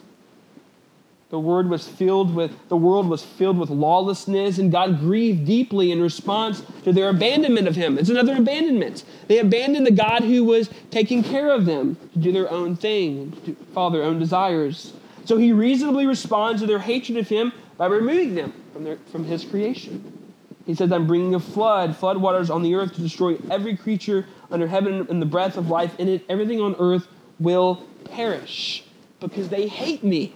The 1.31 1.38
word 1.38 1.71
was 1.71 1.87
filled 1.87 2.35
with 2.35 2.51
the 2.69 2.77
world 2.77 3.09
was 3.09 3.23
filled 3.23 3.57
with 3.57 3.71
lawlessness, 3.71 4.59
and 4.59 4.73
God 4.73 4.99
grieved 4.99 5.47
deeply 5.47 5.93
in 5.93 6.03
response 6.03 6.64
to 6.83 6.93
their 6.93 7.09
abandonment 7.09 7.69
of 7.69 7.77
Him. 7.77 7.99
It's 7.99 8.09
another 8.09 8.37
abandonment. 8.37 9.05
They 9.29 9.38
abandoned 9.38 9.87
the 9.87 9.93
God 9.93 10.25
who 10.25 10.43
was 10.43 10.71
taking 10.90 11.23
care 11.23 11.51
of 11.51 11.66
them 11.66 11.97
to 12.14 12.19
do 12.19 12.33
their 12.33 12.51
own 12.51 12.75
thing, 12.75 13.31
to 13.47 13.55
follow 13.73 13.90
their 13.90 14.03
own 14.03 14.19
desires. 14.19 14.93
So 15.25 15.37
He 15.37 15.53
reasonably 15.53 16.05
responds 16.05 16.62
to 16.62 16.66
their 16.66 16.81
hatred 16.81 17.16
of 17.16 17.29
Him 17.29 17.53
by 17.77 17.87
removing 17.87 18.35
them 18.35 18.53
from, 18.73 18.83
their, 18.83 18.97
from 19.12 19.25
His 19.25 19.45
creation. 19.45 20.33
He 20.66 20.75
says, 20.75 20.90
I'm 20.90 21.07
bringing 21.07 21.37
a 21.37 21.40
flood, 21.40 21.97
flood 21.97 22.16
waters 22.16 22.51
on 22.51 22.64
the 22.64 22.75
earth 22.75 22.95
to 22.95 23.01
destroy 23.01 23.37
every 23.49 23.77
creature 23.77 24.27
under 24.51 24.66
heaven 24.66 25.07
and 25.09 25.23
the 25.23 25.27
breath 25.27 25.57
of 25.57 25.69
life 25.69 25.99
in 26.01 26.09
it. 26.09 26.25
Everything 26.29 26.61
on 26.61 26.75
earth 26.81 27.07
will 27.38 27.85
perish 28.05 28.85
because 29.21 29.49
they 29.49 29.69
hate 29.69 30.03
me. 30.03 30.35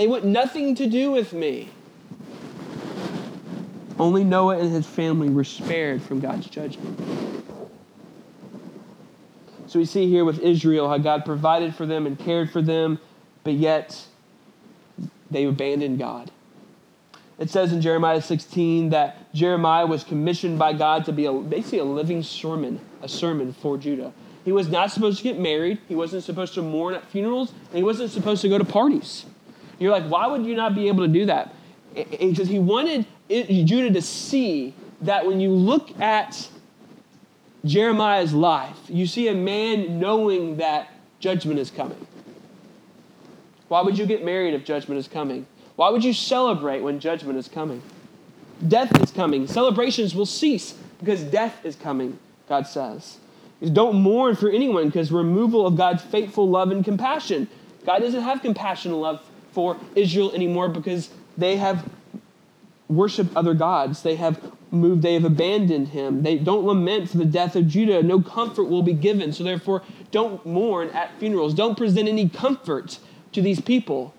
They 0.00 0.06
want 0.06 0.24
nothing 0.24 0.74
to 0.76 0.86
do 0.86 1.10
with 1.10 1.34
me. 1.34 1.68
Only 3.98 4.24
Noah 4.24 4.56
and 4.56 4.72
his 4.72 4.86
family 4.86 5.28
were 5.28 5.44
spared 5.44 6.00
from 6.00 6.20
God's 6.20 6.46
judgment. 6.46 6.98
So 9.66 9.78
we 9.78 9.84
see 9.84 10.08
here 10.08 10.24
with 10.24 10.38
Israel 10.38 10.88
how 10.88 10.96
God 10.96 11.26
provided 11.26 11.74
for 11.74 11.84
them 11.84 12.06
and 12.06 12.18
cared 12.18 12.50
for 12.50 12.62
them, 12.62 12.98
but 13.44 13.52
yet 13.52 14.06
they 15.30 15.44
abandoned 15.44 15.98
God. 15.98 16.30
It 17.38 17.50
says 17.50 17.70
in 17.70 17.82
Jeremiah 17.82 18.22
16 18.22 18.88
that 18.88 19.30
Jeremiah 19.34 19.84
was 19.84 20.02
commissioned 20.02 20.58
by 20.58 20.72
God 20.72 21.04
to 21.04 21.12
be 21.12 21.26
a, 21.26 21.32
basically 21.34 21.80
a 21.80 21.84
living 21.84 22.22
sermon, 22.22 22.80
a 23.02 23.08
sermon 23.08 23.52
for 23.52 23.76
Judah. 23.76 24.14
He 24.46 24.52
was 24.52 24.70
not 24.70 24.92
supposed 24.92 25.18
to 25.18 25.24
get 25.24 25.38
married. 25.38 25.78
He 25.88 25.94
wasn't 25.94 26.24
supposed 26.24 26.54
to 26.54 26.62
mourn 26.62 26.94
at 26.94 27.04
funerals. 27.04 27.50
And 27.68 27.76
he 27.76 27.82
wasn't 27.82 28.10
supposed 28.10 28.40
to 28.40 28.48
go 28.48 28.56
to 28.56 28.64
parties. 28.64 29.26
You're 29.80 29.90
like, 29.90 30.04
why 30.04 30.28
would 30.28 30.46
you 30.46 30.54
not 30.54 30.76
be 30.76 30.86
able 30.86 31.04
to 31.04 31.12
do 31.12 31.26
that? 31.26 31.52
Because 31.94 32.46
he 32.46 32.60
wanted 32.60 33.06
Judah 33.28 33.92
to 33.92 34.02
see 34.02 34.74
that 35.00 35.26
when 35.26 35.40
you 35.40 35.50
look 35.50 35.98
at 36.00 36.48
Jeremiah's 37.64 38.32
life, 38.32 38.76
you 38.88 39.06
see 39.06 39.26
a 39.28 39.34
man 39.34 39.98
knowing 39.98 40.58
that 40.58 40.88
judgment 41.18 41.58
is 41.58 41.70
coming. 41.70 42.06
Why 43.68 43.80
would 43.82 43.98
you 43.98 44.06
get 44.06 44.24
married 44.24 44.54
if 44.54 44.64
judgment 44.64 44.98
is 44.98 45.08
coming? 45.08 45.46
Why 45.76 45.88
would 45.90 46.04
you 46.04 46.12
celebrate 46.12 46.80
when 46.80 47.00
judgment 47.00 47.38
is 47.38 47.48
coming? 47.48 47.82
Death 48.68 49.00
is 49.02 49.10
coming. 49.10 49.46
Celebrations 49.46 50.14
will 50.14 50.26
cease 50.26 50.74
because 50.98 51.22
death 51.22 51.64
is 51.64 51.74
coming, 51.74 52.18
God 52.48 52.66
says. 52.66 53.16
Don't 53.72 53.96
mourn 53.96 54.36
for 54.36 54.50
anyone 54.50 54.86
because 54.86 55.10
removal 55.10 55.66
of 55.66 55.76
God's 55.76 56.02
faithful 56.02 56.48
love 56.48 56.70
and 56.70 56.84
compassion. 56.84 57.48
God 57.86 58.00
doesn't 58.00 58.22
have 58.22 58.42
compassion 58.42 58.92
and 58.92 59.00
love 59.00 59.22
for 59.52 59.76
Israel 59.94 60.32
anymore 60.32 60.68
because 60.68 61.10
they 61.36 61.56
have 61.56 61.88
worshiped 62.88 63.34
other 63.36 63.54
gods. 63.54 64.02
They 64.02 64.16
have 64.16 64.40
moved, 64.70 65.02
they 65.02 65.14
have 65.14 65.24
abandoned 65.24 65.88
him. 65.88 66.22
They 66.22 66.38
don't 66.38 66.64
lament 66.64 67.10
for 67.10 67.18
the 67.18 67.24
death 67.24 67.56
of 67.56 67.68
Judah. 67.68 68.02
No 68.02 68.20
comfort 68.20 68.64
will 68.64 68.82
be 68.82 68.92
given. 68.92 69.32
So 69.32 69.44
therefore, 69.44 69.82
don't 70.10 70.44
mourn 70.44 70.90
at 70.90 71.18
funerals. 71.18 71.54
Don't 71.54 71.76
present 71.76 72.08
any 72.08 72.28
comfort 72.28 72.98
to 73.32 73.42
these 73.42 73.60
people. 73.60 74.14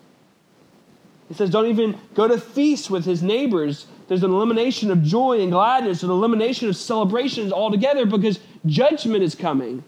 He 1.27 1.33
says, 1.33 1.49
don't 1.49 1.67
even 1.67 1.97
go 2.13 2.27
to 2.27 2.37
feasts 2.37 2.89
with 2.89 3.05
his 3.05 3.23
neighbors. 3.23 3.87
There's 4.07 4.23
an 4.23 4.31
elimination 4.31 4.91
of 4.91 5.01
joy 5.01 5.39
and 5.39 5.51
gladness, 5.51 6.03
an 6.03 6.09
elimination 6.09 6.67
of 6.67 6.75
celebrations 6.75 7.53
altogether 7.53 8.05
because 8.05 8.39
judgment 8.65 9.23
is 9.23 9.35
coming. 9.35 9.83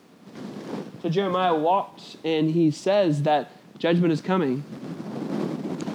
So 1.02 1.10
Jeremiah 1.10 1.56
walks 1.56 2.16
and 2.24 2.52
he 2.52 2.72
says 2.72 3.24
that 3.24 3.52
judgment 3.78 4.14
is 4.14 4.22
coming. 4.22 4.64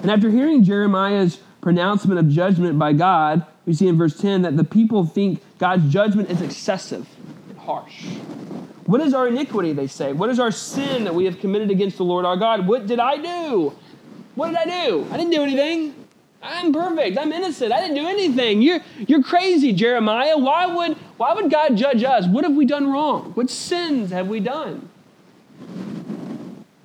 And 0.01 0.09
after 0.09 0.29
hearing 0.29 0.63
Jeremiah's 0.63 1.39
pronouncement 1.61 2.19
of 2.19 2.29
judgment 2.29 2.79
by 2.79 2.93
God, 2.93 3.45
we 3.65 3.73
see 3.73 3.87
in 3.87 3.97
verse 3.97 4.17
10 4.17 4.43
that 4.43 4.57
the 4.57 4.63
people 4.63 5.05
think 5.05 5.41
God's 5.57 5.91
judgment 5.91 6.29
is 6.29 6.41
excessive 6.41 7.07
and 7.49 7.57
harsh. 7.57 8.05
What 8.85 9.01
is 9.01 9.13
our 9.13 9.27
iniquity, 9.27 9.73
they 9.73 9.87
say? 9.87 10.13
What 10.13 10.29
is 10.29 10.39
our 10.39 10.51
sin 10.51 11.03
that 11.03 11.13
we 11.13 11.25
have 11.25 11.39
committed 11.39 11.69
against 11.69 11.97
the 11.97 12.05
Lord 12.05 12.25
our 12.25 12.37
God? 12.37 12.67
What 12.67 12.87
did 12.87 12.99
I 12.99 13.17
do? 13.17 13.73
What 14.35 14.47
did 14.47 14.57
I 14.57 14.87
do? 14.87 15.05
I 15.11 15.17
didn't 15.17 15.31
do 15.31 15.43
anything. 15.43 15.93
I'm 16.41 16.71
perfect. 16.71 17.17
I'm 17.17 17.31
innocent. 17.33 17.73
I 17.73 17.81
didn't 17.81 17.97
do 17.97 18.07
anything. 18.07 18.61
You're, 18.61 18.79
you're 18.97 19.21
crazy, 19.21 19.73
Jeremiah. 19.73 20.37
Why 20.37 20.65
would, 20.65 20.97
why 21.17 21.33
would 21.33 21.51
God 21.51 21.75
judge 21.75 22.03
us? 22.03 22.25
What 22.27 22.45
have 22.45 22.53
we 22.53 22.65
done 22.65 22.89
wrong? 22.89 23.33
What 23.33 23.49
sins 23.49 24.11
have 24.11 24.27
we 24.27 24.39
done? 24.39 24.89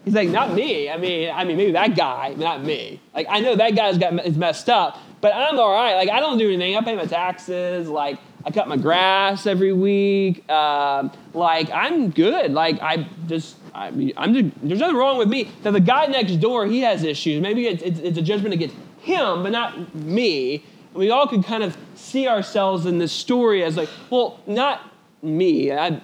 He's 0.04 0.14
like, 0.14 0.28
not 0.28 0.52
me. 0.52 0.90
I 0.90 0.98
mean, 0.98 1.30
I 1.30 1.44
mean, 1.44 1.56
maybe 1.56 1.72
that 1.72 1.96
guy, 1.96 2.34
not 2.36 2.62
me. 2.62 3.00
Like, 3.14 3.26
I 3.30 3.40
know 3.40 3.56
that 3.56 3.74
guy's 3.74 3.96
got 3.96 4.12
is 4.26 4.36
messed 4.36 4.68
up, 4.68 4.98
but 5.20 5.34
I'm 5.34 5.58
all 5.58 5.72
right. 5.72 5.94
Like, 5.94 6.10
I 6.10 6.20
don't 6.20 6.36
do 6.36 6.48
anything. 6.48 6.76
I 6.76 6.82
pay 6.82 6.94
my 6.94 7.06
taxes. 7.06 7.88
Like, 7.88 8.18
I 8.44 8.50
cut 8.50 8.68
my 8.68 8.76
grass 8.76 9.46
every 9.46 9.72
week. 9.72 10.48
Um, 10.50 11.10
like, 11.32 11.70
I'm 11.70 12.10
good. 12.10 12.52
Like, 12.52 12.82
I 12.82 13.08
just, 13.26 13.56
I 13.74 13.90
mean, 13.92 14.12
I'm 14.18 14.34
just, 14.34 14.54
there's 14.62 14.80
nothing 14.80 14.96
wrong 14.96 15.16
with 15.16 15.28
me. 15.28 15.50
Now, 15.64 15.70
the 15.70 15.80
guy 15.80 16.06
next 16.06 16.36
door, 16.36 16.66
he 16.66 16.80
has 16.80 17.02
issues. 17.02 17.40
Maybe 17.40 17.66
it's, 17.66 17.82
it's, 17.82 18.00
it's 18.00 18.18
a 18.18 18.22
judgment 18.22 18.52
against 18.52 18.76
him, 19.00 19.42
but 19.42 19.52
not 19.52 19.94
me. 19.94 20.64
We 20.92 21.10
all 21.10 21.26
could 21.26 21.44
kind 21.44 21.62
of 21.62 21.76
see 21.94 22.28
ourselves 22.28 22.84
in 22.84 22.98
this 22.98 23.12
story 23.12 23.64
as 23.64 23.76
like, 23.78 23.88
well, 24.10 24.38
not 24.46 24.92
me. 25.22 25.72
I, 25.72 26.00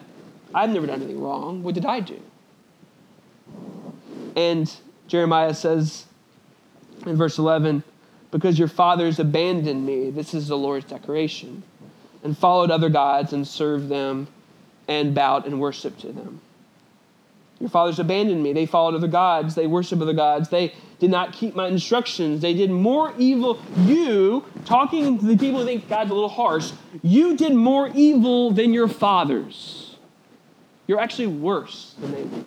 I've 0.54 0.70
never 0.70 0.86
done 0.86 1.02
anything 1.02 1.20
wrong. 1.20 1.62
What 1.62 1.74
did 1.74 1.84
I 1.84 2.00
do? 2.00 2.20
And 4.36 4.72
Jeremiah 5.08 5.54
says 5.54 6.06
in 7.06 7.16
verse 7.16 7.38
11, 7.38 7.82
Because 8.30 8.58
your 8.58 8.68
fathers 8.68 9.18
abandoned 9.18 9.84
me, 9.84 10.10
this 10.10 10.34
is 10.34 10.48
the 10.48 10.58
Lord's 10.58 10.86
declaration, 10.86 11.62
and 12.22 12.36
followed 12.36 12.70
other 12.70 12.88
gods 12.88 13.32
and 13.32 13.46
served 13.46 13.88
them 13.88 14.28
and 14.88 15.14
bowed 15.14 15.46
and 15.46 15.60
worshiped 15.60 16.00
to 16.00 16.12
them. 16.12 16.40
Your 17.60 17.68
fathers 17.68 17.98
abandoned 17.98 18.42
me. 18.42 18.54
They 18.54 18.64
followed 18.64 18.94
other 18.94 19.06
gods. 19.06 19.54
They 19.54 19.66
worshiped 19.66 20.00
other 20.00 20.14
gods. 20.14 20.48
They 20.48 20.72
did 20.98 21.10
not 21.10 21.34
keep 21.34 21.54
my 21.54 21.68
instructions. 21.68 22.40
They 22.40 22.54
did 22.54 22.70
more 22.70 23.12
evil. 23.18 23.60
You, 23.76 24.46
talking 24.64 25.18
to 25.18 25.24
the 25.26 25.36
people 25.36 25.60
who 25.60 25.66
think 25.66 25.86
God's 25.86 26.10
a 26.10 26.14
little 26.14 26.30
harsh, 26.30 26.72
you 27.02 27.36
did 27.36 27.54
more 27.54 27.90
evil 27.94 28.50
than 28.50 28.72
your 28.72 28.88
fathers. 28.88 29.96
You're 30.86 31.00
actually 31.00 31.28
worse 31.28 31.94
than 32.00 32.12
they 32.12 32.22
were. 32.22 32.44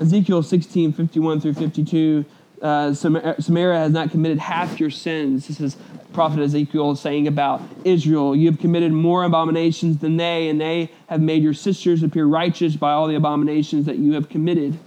Ezekiel 0.00 0.42
16, 0.42 0.92
51 0.92 1.40
through 1.40 1.54
52, 1.54 2.24
uh, 2.62 2.92
Samaria 2.92 3.78
has 3.78 3.92
not 3.92 4.10
committed 4.10 4.38
half 4.38 4.80
your 4.80 4.90
sins. 4.90 5.48
This 5.48 5.60
is 5.60 5.76
prophet 6.12 6.40
Ezekiel 6.40 6.96
saying 6.96 7.26
about 7.28 7.62
Israel. 7.84 8.34
You 8.34 8.50
have 8.50 8.60
committed 8.60 8.92
more 8.92 9.24
abominations 9.24 9.98
than 9.98 10.16
they, 10.16 10.48
and 10.48 10.60
they 10.60 10.90
have 11.08 11.20
made 11.20 11.42
your 11.42 11.54
sisters 11.54 12.02
appear 12.02 12.26
righteous 12.26 12.76
by 12.76 12.92
all 12.92 13.06
the 13.06 13.14
abominations 13.14 13.86
that 13.86 13.98
you 13.98 14.12
have 14.14 14.28
committed. 14.28 14.78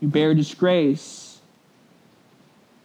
You 0.00 0.08
bear 0.08 0.34
disgrace. 0.34 1.40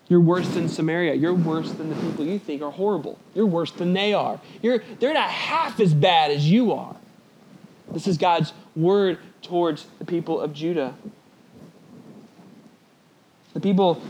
You're 0.08 0.22
worse 0.22 0.48
than 0.50 0.70
Samaria. 0.70 1.16
You're 1.16 1.34
worse 1.34 1.72
than 1.72 1.90
the 1.90 1.96
people 1.96 2.26
you 2.26 2.40
think 2.40 2.62
are 2.62 2.72
horrible. 2.72 3.18
You're 3.34 3.46
worse 3.46 3.72
than 3.72 3.94
they 3.94 4.14
are. 4.14 4.40
You're, 4.62 4.84
they're 5.00 5.14
not 5.14 5.30
half 5.30 5.80
as 5.80 5.94
bad 5.94 6.32
as 6.32 6.50
you 6.50 6.74
are. 6.74 6.96
This 7.92 8.08
is 8.08 8.18
God's 8.18 8.54
word 8.76 9.20
towards 9.42 9.88
the 10.00 10.06
people 10.06 10.40
of 10.40 10.54
Judah. 10.54 10.96
The 13.54 13.60
people, 13.60 14.02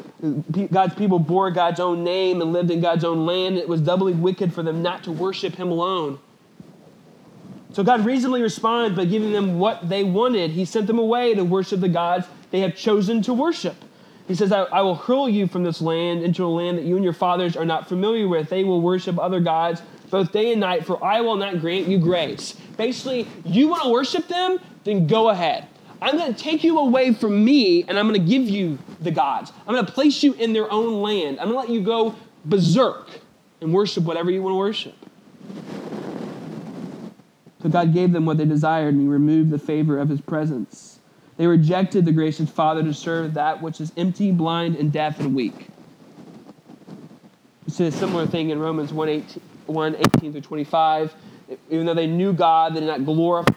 God's 0.71 0.95
people 0.95 1.19
bore 1.19 1.51
God's 1.51 1.79
own 1.79 2.03
name 2.03 2.41
and 2.41 2.53
lived 2.53 2.71
in 2.71 2.79
God's 2.79 3.03
own 3.03 3.25
land. 3.25 3.57
It 3.57 3.67
was 3.67 3.81
doubly 3.81 4.13
wicked 4.13 4.53
for 4.53 4.63
them 4.63 4.81
not 4.81 5.03
to 5.03 5.11
worship 5.11 5.55
Him 5.55 5.69
alone. 5.69 6.19
So 7.73 7.83
God 7.83 8.05
reasonably 8.05 8.41
responded 8.41 8.95
by 8.95 9.05
giving 9.05 9.31
them 9.31 9.59
what 9.59 9.89
they 9.89 10.03
wanted. 10.03 10.51
He 10.51 10.63
sent 10.63 10.87
them 10.87 10.99
away 10.99 11.33
to 11.33 11.43
worship 11.43 11.81
the 11.81 11.89
gods 11.89 12.27
they 12.51 12.59
have 12.59 12.75
chosen 12.75 13.21
to 13.23 13.33
worship. 13.33 13.75
He 14.27 14.35
says, 14.35 14.51
I, 14.51 14.61
I, 14.63 14.81
will 14.81 14.95
hurl 14.95 15.27
you 15.27 15.47
from 15.47 15.63
this 15.63 15.81
land 15.81 16.23
into 16.23 16.45
a 16.45 16.47
land 16.47 16.77
that 16.77 16.85
you 16.85 16.95
and 16.95 17.03
your 17.03 17.13
fathers 17.13 17.57
are 17.57 17.65
not 17.65 17.89
familiar 17.89 18.27
with. 18.27 18.47
They 18.47 18.63
will 18.63 18.79
worship 18.79 19.19
other 19.19 19.41
gods 19.41 19.81
both 20.13 20.31
day 20.31 20.51
and 20.51 20.61
night, 20.61 20.85
for 20.85 21.03
I 21.03 21.21
will 21.21 21.37
not 21.37 21.59
grant 21.59 21.87
you 21.87 21.97
grace. 21.97 22.53
Basically, 22.77 23.27
you 23.43 23.67
want 23.67 23.81
to 23.81 23.89
worship 23.89 24.27
them? 24.27 24.59
Then 24.83 25.07
go 25.07 25.29
ahead. 25.29 25.67
I'm 26.03 26.17
going 26.19 26.31
to 26.31 26.39
take 26.39 26.63
you 26.63 26.77
away 26.77 27.15
from 27.15 27.43
me 27.43 27.81
and 27.87 27.97
I'm 27.97 28.07
going 28.07 28.21
to 28.21 28.29
give 28.29 28.47
you 28.47 28.77
the 29.01 29.09
gods. 29.09 29.51
I'm 29.65 29.73
going 29.73 29.83
to 29.83 29.91
place 29.91 30.21
you 30.21 30.33
in 30.33 30.53
their 30.53 30.71
own 30.71 31.01
land. 31.01 31.39
I'm 31.39 31.49
going 31.49 31.65
to 31.65 31.67
let 31.67 31.69
you 31.69 31.83
go 31.83 32.13
berserk 32.45 33.07
and 33.59 33.73
worship 33.73 34.03
whatever 34.03 34.29
you 34.29 34.43
want 34.43 34.53
to 34.53 34.57
worship. 34.57 34.95
So 37.63 37.69
God 37.69 37.91
gave 37.91 38.11
them 38.11 38.27
what 38.27 38.37
they 38.37 38.45
desired 38.45 38.93
and 38.93 39.01
He 39.01 39.07
removed 39.07 39.49
the 39.49 39.57
favor 39.57 39.97
of 39.97 40.09
His 40.09 40.21
presence. 40.21 40.99
They 41.37 41.47
rejected 41.47 42.05
the 42.05 42.11
gracious 42.11 42.51
Father 42.51 42.83
to 42.83 42.93
serve 42.93 43.33
that 43.33 43.63
which 43.63 43.81
is 43.81 43.91
empty, 43.97 44.31
blind, 44.31 44.75
and 44.75 44.91
deaf 44.91 45.19
and 45.19 45.33
weak. 45.33 45.69
We 47.65 47.73
see 47.73 47.87
a 47.87 47.91
similar 47.91 48.27
thing 48.27 48.51
in 48.51 48.59
Romans 48.59 48.93
1 48.93 49.09
18, 49.09 49.41
1 49.67 49.95
18 50.17 50.31
through 50.31 50.41
25. 50.41 51.13
Even 51.69 51.85
though 51.85 51.93
they 51.93 52.07
knew 52.07 52.33
God, 52.33 52.73
they 52.73 52.79
did 52.79 52.87
not 52.87 53.05
glorify 53.05 53.53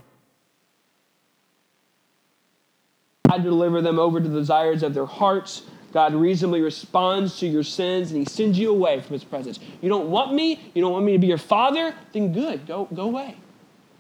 God 3.28 3.42
deliver 3.42 3.82
them 3.82 3.98
over 3.98 4.20
to 4.20 4.28
the 4.28 4.38
desires 4.38 4.82
of 4.82 4.94
their 4.94 5.06
hearts. 5.06 5.62
God 5.92 6.14
reasonably 6.14 6.60
responds 6.60 7.38
to 7.40 7.46
your 7.46 7.62
sins 7.62 8.10
and 8.10 8.18
he 8.18 8.24
sends 8.24 8.58
you 8.58 8.70
away 8.70 9.00
from 9.00 9.14
his 9.14 9.24
presence. 9.24 9.58
You 9.80 9.88
don't 9.88 10.10
want 10.10 10.34
me? 10.34 10.60
You 10.74 10.82
don't 10.82 10.92
want 10.92 11.04
me 11.04 11.12
to 11.12 11.18
be 11.18 11.26
your 11.26 11.38
father? 11.38 11.94
Then 12.12 12.32
good, 12.32 12.66
go, 12.66 12.88
go 12.94 13.04
away. 13.04 13.36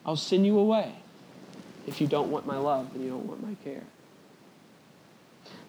I'll 0.04 0.16
send 0.16 0.46
you 0.46 0.58
away. 0.58 0.92
If 1.86 2.00
you 2.00 2.06
don't 2.06 2.30
want 2.30 2.46
my 2.46 2.56
love, 2.56 2.92
then 2.92 3.02
you 3.02 3.10
don't 3.10 3.26
want 3.26 3.42
my 3.42 3.54
care. 3.64 3.84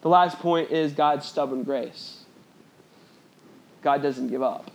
The 0.02 0.10
last 0.10 0.40
point 0.40 0.72
is 0.72 0.94
God's 0.94 1.26
stubborn 1.26 1.64
grace. 1.64 2.24
God 3.82 4.02
doesn't 4.02 4.28
give 4.28 4.42
up. 4.42 4.70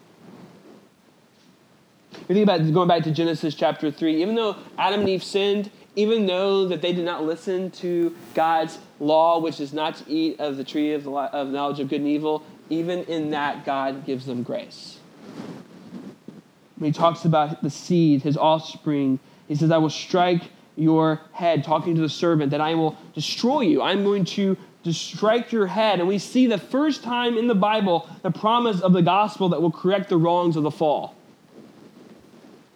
You 2.28 2.36
think 2.36 2.44
about 2.44 2.72
going 2.72 2.86
back 2.86 3.02
to 3.02 3.10
Genesis 3.10 3.52
chapter 3.54 3.90
3, 3.90 4.22
even 4.22 4.36
though 4.36 4.56
Adam 4.78 5.00
and 5.00 5.08
Eve 5.08 5.24
sinned, 5.24 5.72
even 5.96 6.26
though 6.26 6.68
that 6.68 6.80
they 6.80 6.92
did 6.92 7.04
not 7.04 7.24
listen 7.24 7.70
to 7.72 8.14
God's 8.34 8.78
law, 9.00 9.40
which 9.40 9.58
is 9.58 9.72
not 9.72 9.96
to 9.96 10.10
eat 10.10 10.38
of 10.38 10.56
the 10.56 10.62
tree 10.62 10.92
of, 10.92 11.02
the, 11.02 11.10
of 11.10 11.48
knowledge 11.48 11.80
of 11.80 11.88
good 11.88 12.00
and 12.00 12.08
evil, 12.08 12.44
even 12.70 13.02
in 13.04 13.30
that, 13.30 13.64
God 13.64 14.06
gives 14.06 14.24
them 14.24 14.44
grace. 14.44 15.00
When 16.76 16.92
he 16.92 16.96
talks 16.96 17.24
about 17.24 17.60
the 17.60 17.70
seed, 17.70 18.22
his 18.22 18.36
offspring, 18.36 19.18
he 19.48 19.56
says, 19.56 19.72
I 19.72 19.78
will 19.78 19.90
strike 19.90 20.42
your 20.76 21.20
head, 21.32 21.64
talking 21.64 21.96
to 21.96 22.00
the 22.00 22.08
serpent, 22.08 22.52
that 22.52 22.60
I 22.60 22.74
will 22.74 22.96
destroy 23.14 23.62
you. 23.62 23.82
I'm 23.82 24.04
going 24.04 24.24
to 24.26 24.56
to 24.84 24.92
strike 24.92 25.52
your 25.52 25.68
head. 25.68 26.00
And 26.00 26.08
we 26.08 26.18
see 26.18 26.48
the 26.48 26.58
first 26.58 27.04
time 27.04 27.38
in 27.38 27.46
the 27.46 27.54
Bible 27.54 28.08
the 28.22 28.32
promise 28.32 28.80
of 28.80 28.92
the 28.92 29.02
gospel 29.02 29.48
that 29.50 29.62
will 29.62 29.70
correct 29.70 30.08
the 30.08 30.16
wrongs 30.16 30.56
of 30.56 30.64
the 30.64 30.72
fall. 30.72 31.14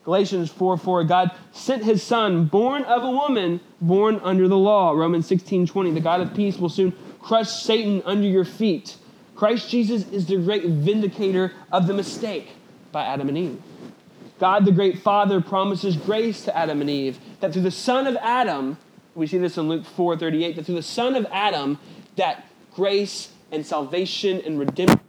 Galatians 0.06 0.52
4 0.52 0.78
4, 0.78 1.02
God 1.02 1.32
sent 1.50 1.82
his 1.82 2.00
son, 2.00 2.44
born 2.44 2.84
of 2.84 3.02
a 3.02 3.10
woman, 3.10 3.58
born 3.80 4.20
under 4.22 4.46
the 4.46 4.56
law. 4.56 4.92
Romans 4.92 5.26
16 5.26 5.66
20, 5.66 5.90
the 5.90 6.00
God 6.00 6.20
of 6.20 6.32
peace 6.32 6.58
will 6.58 6.68
soon 6.68 6.92
crush 7.20 7.50
Satan 7.50 8.02
under 8.04 8.26
your 8.26 8.44
feet. 8.44 8.98
Christ 9.34 9.68
Jesus 9.68 10.08
is 10.12 10.26
the 10.26 10.36
great 10.36 10.64
vindicator 10.64 11.52
of 11.72 11.88
the 11.88 11.92
mistake 11.92 12.50
by 12.92 13.04
Adam 13.04 13.28
and 13.28 13.36
Eve. 13.36 13.62
God, 14.38 14.64
the 14.64 14.70
great 14.70 15.00
Father, 15.00 15.40
promises 15.40 15.96
grace 15.96 16.44
to 16.44 16.56
Adam 16.56 16.80
and 16.80 16.88
Eve, 16.88 17.18
that 17.40 17.52
through 17.52 17.62
the 17.62 17.72
son 17.72 18.06
of 18.06 18.16
Adam, 18.18 18.78
we 19.16 19.26
see 19.26 19.38
this 19.38 19.58
in 19.58 19.68
Luke 19.68 19.84
4 19.84 20.16
38, 20.16 20.54
that 20.54 20.66
through 20.66 20.76
the 20.76 20.82
son 20.82 21.16
of 21.16 21.26
Adam, 21.32 21.80
that 22.14 22.44
grace 22.76 23.32
and 23.50 23.66
salvation 23.66 24.40
and 24.46 24.56
redemption 24.56 25.00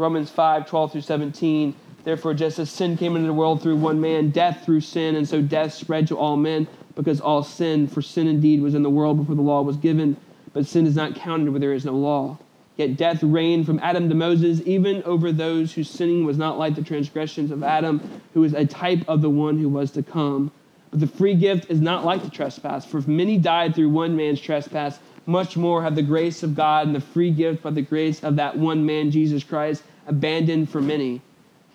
Romans 0.00 0.30
5 0.30 0.66
12 0.66 0.92
through 0.92 1.00
17. 1.02 1.74
Therefore, 2.02 2.32
just 2.32 2.58
as 2.58 2.70
sin 2.70 2.96
came 2.96 3.14
into 3.14 3.26
the 3.26 3.34
world 3.34 3.62
through 3.62 3.76
one 3.76 4.00
man, 4.00 4.30
death 4.30 4.64
through 4.64 4.80
sin, 4.80 5.14
and 5.14 5.28
so 5.28 5.42
death 5.42 5.74
spread 5.74 6.08
to 6.08 6.16
all 6.16 6.38
men 6.38 6.66
because 6.94 7.20
all 7.20 7.42
sin, 7.42 7.86
for 7.86 8.00
sin 8.00 8.26
indeed 8.26 8.62
was 8.62 8.74
in 8.74 8.82
the 8.82 8.90
world 8.90 9.18
before 9.18 9.34
the 9.34 9.42
law 9.42 9.60
was 9.60 9.76
given, 9.76 10.16
but 10.54 10.66
sin 10.66 10.86
is 10.86 10.96
not 10.96 11.14
counted 11.14 11.50
where 11.50 11.60
there 11.60 11.74
is 11.74 11.84
no 11.84 11.92
law. 11.92 12.38
Yet 12.76 12.96
death 12.96 13.22
reigned 13.22 13.66
from 13.66 13.78
Adam 13.80 14.08
to 14.08 14.14
Moses, 14.14 14.62
even 14.64 15.02
over 15.02 15.30
those 15.30 15.74
whose 15.74 15.90
sinning 15.90 16.24
was 16.24 16.38
not 16.38 16.58
like 16.58 16.74
the 16.74 16.82
transgressions 16.82 17.50
of 17.50 17.62
Adam, 17.62 18.22
who 18.32 18.42
is 18.42 18.54
a 18.54 18.64
type 18.64 19.06
of 19.06 19.20
the 19.20 19.28
one 19.28 19.58
who 19.58 19.68
was 19.68 19.90
to 19.92 20.02
come. 20.02 20.50
But 20.90 21.00
the 21.00 21.06
free 21.06 21.34
gift 21.34 21.70
is 21.70 21.80
not 21.80 22.06
like 22.06 22.22
the 22.22 22.30
trespass, 22.30 22.86
for 22.86 22.98
if 22.98 23.06
many 23.06 23.36
died 23.36 23.74
through 23.74 23.90
one 23.90 24.16
man's 24.16 24.40
trespass, 24.40 24.98
much 25.26 25.56
more 25.56 25.82
have 25.82 25.94
the 25.94 26.02
grace 26.02 26.42
of 26.42 26.54
God 26.54 26.86
and 26.86 26.96
the 26.96 27.00
free 27.00 27.30
gift 27.30 27.62
by 27.62 27.70
the 27.70 27.82
grace 27.82 28.24
of 28.24 28.36
that 28.36 28.56
one 28.56 28.86
man, 28.86 29.10
Jesus 29.10 29.44
Christ, 29.44 29.82
abandoned 30.06 30.70
for 30.70 30.80
many. 30.80 31.22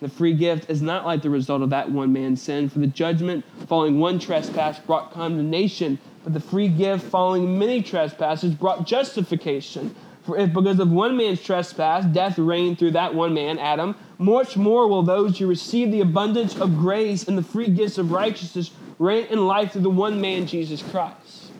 The 0.00 0.08
free 0.08 0.34
gift 0.34 0.68
is 0.68 0.82
not 0.82 1.06
like 1.06 1.22
the 1.22 1.30
result 1.30 1.62
of 1.62 1.70
that 1.70 1.90
one 1.90 2.12
man's 2.12 2.42
sin, 2.42 2.68
for 2.68 2.80
the 2.80 2.86
judgment 2.86 3.44
following 3.66 3.98
one 3.98 4.18
trespass 4.18 4.78
brought 4.78 5.10
condemnation, 5.12 5.98
but 6.22 6.34
the 6.34 6.40
free 6.40 6.68
gift 6.68 7.04
following 7.06 7.58
many 7.58 7.82
trespasses 7.82 8.52
brought 8.54 8.86
justification. 8.86 9.94
For 10.22 10.36
if 10.36 10.52
because 10.52 10.80
of 10.80 10.90
one 10.90 11.16
man's 11.16 11.40
trespass 11.40 12.04
death 12.04 12.36
reigned 12.36 12.78
through 12.78 12.90
that 12.90 13.14
one 13.14 13.32
man, 13.32 13.58
Adam, 13.58 13.94
much 14.18 14.56
more 14.56 14.88
will 14.88 15.02
those 15.02 15.38
who 15.38 15.46
receive 15.46 15.92
the 15.92 16.00
abundance 16.00 16.56
of 16.56 16.76
grace 16.76 17.28
and 17.28 17.38
the 17.38 17.42
free 17.42 17.68
gifts 17.68 17.96
of 17.96 18.10
righteousness 18.10 18.72
reign 18.98 19.26
in 19.26 19.46
life 19.46 19.72
through 19.72 19.82
the 19.82 19.90
one 19.90 20.20
man, 20.20 20.46
Jesus 20.46 20.82
Christ. 20.82 21.52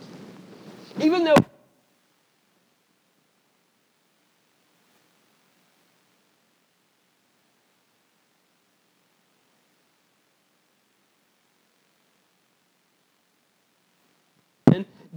Even 1.00 1.24
though 1.24 1.37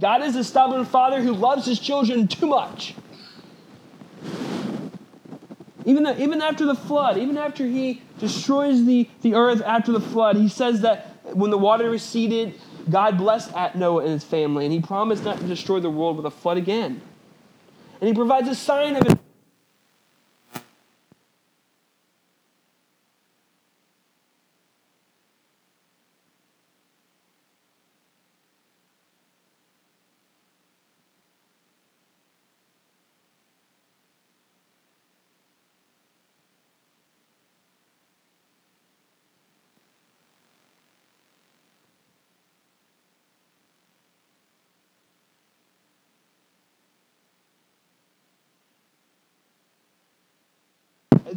God 0.00 0.22
is 0.22 0.34
a 0.34 0.42
stubborn 0.42 0.84
father 0.86 1.20
who 1.20 1.32
loves 1.32 1.66
his 1.66 1.78
children 1.78 2.26
too 2.26 2.46
much. 2.46 2.94
Even, 5.84 6.06
even 6.18 6.40
after 6.42 6.64
the 6.66 6.74
flood, 6.74 7.18
even 7.18 7.36
after 7.36 7.66
he 7.66 8.02
destroys 8.18 8.84
the, 8.84 9.08
the 9.22 9.34
earth 9.34 9.62
after 9.64 9.92
the 9.92 10.00
flood, 10.00 10.36
he 10.36 10.48
says 10.48 10.80
that 10.82 11.06
when 11.34 11.50
the 11.50 11.58
water 11.58 11.90
receded, 11.90 12.54
God 12.88 13.18
blessed 13.18 13.52
at 13.54 13.76
Noah 13.76 14.02
and 14.02 14.12
his 14.12 14.24
family, 14.24 14.64
and 14.64 14.72
he 14.72 14.80
promised 14.80 15.24
not 15.24 15.38
to 15.38 15.46
destroy 15.46 15.80
the 15.80 15.90
world 15.90 16.16
with 16.16 16.26
a 16.26 16.30
flood 16.30 16.56
again. 16.56 17.00
And 18.00 18.08
he 18.08 18.14
provides 18.14 18.48
a 18.48 18.54
sign 18.54 18.96
of 18.96 19.06
it. 19.06 19.18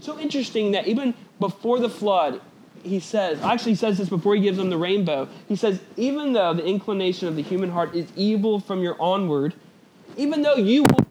It's 0.03 0.11
so 0.11 0.19
interesting 0.19 0.71
that 0.71 0.85
even 0.85 1.13
before 1.39 1.79
the 1.79 1.87
flood, 1.87 2.41
he 2.83 2.99
says, 2.99 3.41
actually, 3.41 3.71
he 3.71 3.75
says 3.77 3.99
this 3.99 4.09
before 4.09 4.35
he 4.35 4.41
gives 4.41 4.57
them 4.57 4.69
the 4.69 4.77
rainbow. 4.77 5.29
He 5.47 5.55
says, 5.55 5.79
even 5.95 6.33
though 6.33 6.53
the 6.53 6.65
inclination 6.65 7.29
of 7.29 7.37
the 7.37 7.41
human 7.41 7.71
heart 7.71 7.95
is 7.95 8.11
evil 8.17 8.59
from 8.59 8.81
your 8.81 9.01
onward, 9.01 9.53
even 10.17 10.41
though 10.41 10.55
you 10.55 10.83
will 10.83 11.07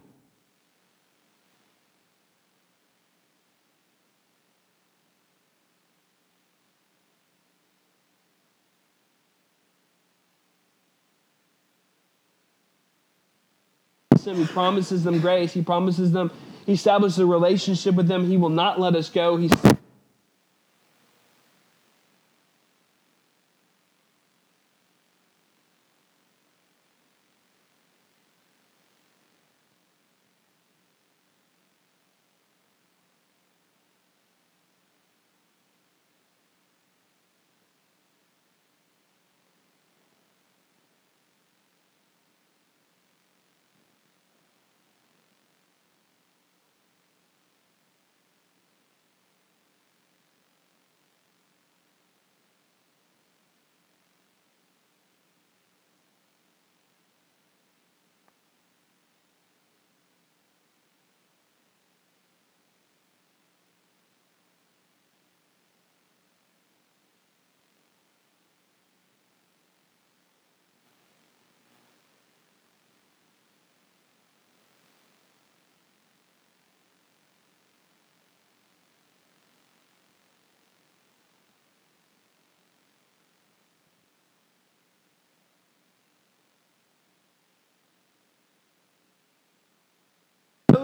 He 14.24 14.44
promises 14.44 15.02
them 15.02 15.18
grace. 15.18 15.52
He 15.52 15.62
promises 15.62 16.12
them 16.12 16.30
he 16.66 16.72
establishes 16.72 17.18
a 17.18 17.26
relationship 17.26 17.94
with 17.94 18.08
them. 18.08 18.26
He 18.26 18.36
will 18.36 18.48
not 18.48 18.80
let 18.80 18.94
us 18.94 19.08
go. 19.10 19.36
He's 19.36 19.52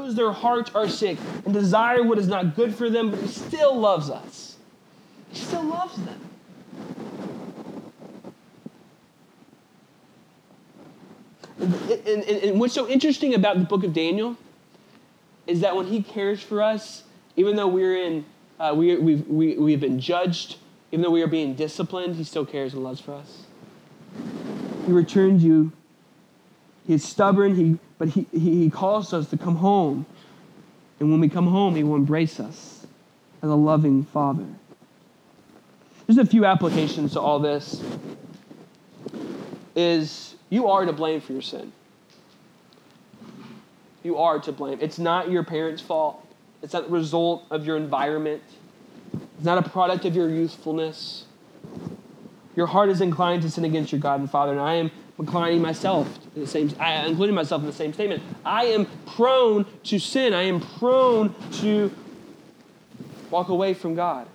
knows 0.08 0.16
their 0.16 0.32
hearts 0.32 0.70
are 0.74 0.88
sick 0.88 1.18
and 1.44 1.54
desire 1.54 2.02
what 2.02 2.18
is 2.18 2.28
not 2.28 2.56
good 2.56 2.74
for 2.74 2.90
them, 2.90 3.10
but 3.10 3.20
he 3.20 3.28
still 3.28 3.78
loves 3.78 4.10
us. 4.10 4.56
He 5.30 5.38
still 5.38 5.64
loves 5.64 5.96
them. 5.96 6.20
And, 11.60 12.06
and, 12.06 12.24
and, 12.24 12.60
what's 12.60 12.72
so 12.72 12.88
interesting 12.88 13.34
about 13.34 13.58
the 13.58 13.64
book 13.64 13.82
of 13.82 13.92
Daniel 13.92 14.36
is 15.46 15.60
that 15.60 15.74
when 15.74 15.86
he 15.86 16.02
cares 16.02 16.40
for 16.40 16.62
us, 16.62 17.02
even 17.36 17.56
though 17.56 17.66
we're 17.66 17.96
in, 17.96 18.24
uh, 18.60 18.72
we, 18.76 18.96
we've, 18.96 19.26
we, 19.26 19.56
we've 19.56 19.80
been 19.80 19.98
judged, 19.98 20.56
even 20.92 21.02
though 21.02 21.10
we 21.10 21.20
are 21.20 21.28
being 21.28 21.54
disciplined, 21.54 22.14
he 22.14 22.24
still 22.24 22.46
cares 22.46 22.74
and 22.74 22.84
loves 22.84 23.00
for 23.00 23.12
us. 23.12 23.42
He 24.86 24.92
returns 24.92 25.42
you. 25.42 25.72
He's 26.88 27.04
stubborn. 27.04 27.54
He 27.54 27.78
but 27.98 28.08
he, 28.08 28.26
he 28.32 28.70
calls 28.70 29.12
us 29.12 29.28
to 29.30 29.36
come 29.36 29.56
home. 29.56 30.06
And 30.98 31.10
when 31.10 31.20
we 31.20 31.28
come 31.28 31.46
home, 31.46 31.76
he 31.76 31.84
will 31.84 31.94
embrace 31.94 32.40
us 32.40 32.86
as 33.42 33.50
a 33.50 33.54
loving 33.54 34.04
father. 34.04 34.46
There's 36.06 36.18
a 36.18 36.24
few 36.24 36.44
applications 36.44 37.12
to 37.12 37.20
all 37.20 37.38
this. 37.38 37.80
Is 39.76 40.34
you 40.48 40.68
are 40.68 40.86
to 40.86 40.92
blame 40.92 41.20
for 41.20 41.34
your 41.34 41.42
sin. 41.42 41.72
You 44.02 44.16
are 44.16 44.38
to 44.40 44.50
blame. 44.50 44.78
It's 44.80 44.98
not 44.98 45.30
your 45.30 45.44
parents' 45.44 45.82
fault. 45.82 46.26
It's 46.62 46.72
not 46.72 46.86
the 46.86 46.92
result 46.92 47.44
of 47.50 47.66
your 47.66 47.76
environment. 47.76 48.42
It's 49.12 49.44
not 49.44 49.58
a 49.58 49.68
product 49.68 50.06
of 50.06 50.16
your 50.16 50.30
youthfulness. 50.30 51.26
Your 52.56 52.66
heart 52.66 52.88
is 52.88 53.00
inclined 53.00 53.42
to 53.42 53.50
sin 53.50 53.64
against 53.64 53.92
your 53.92 54.00
God 54.00 54.18
and 54.20 54.30
Father, 54.30 54.52
and 54.52 54.60
I 54.60 54.74
am 54.74 54.90
inclining 55.18 55.60
myself 55.60 56.08
in 56.34 56.42
the 56.42 56.46
same, 56.46 56.72
I, 56.78 57.06
including 57.06 57.34
myself 57.34 57.60
in 57.62 57.66
the 57.66 57.72
same 57.72 57.92
statement. 57.92 58.22
I 58.44 58.66
am 58.66 58.86
prone 59.06 59.66
to 59.84 59.98
sin. 59.98 60.32
I 60.32 60.42
am 60.42 60.60
prone 60.60 61.34
to 61.60 61.92
walk 63.30 63.48
away 63.48 63.74
from 63.74 63.94
God. 63.94 64.28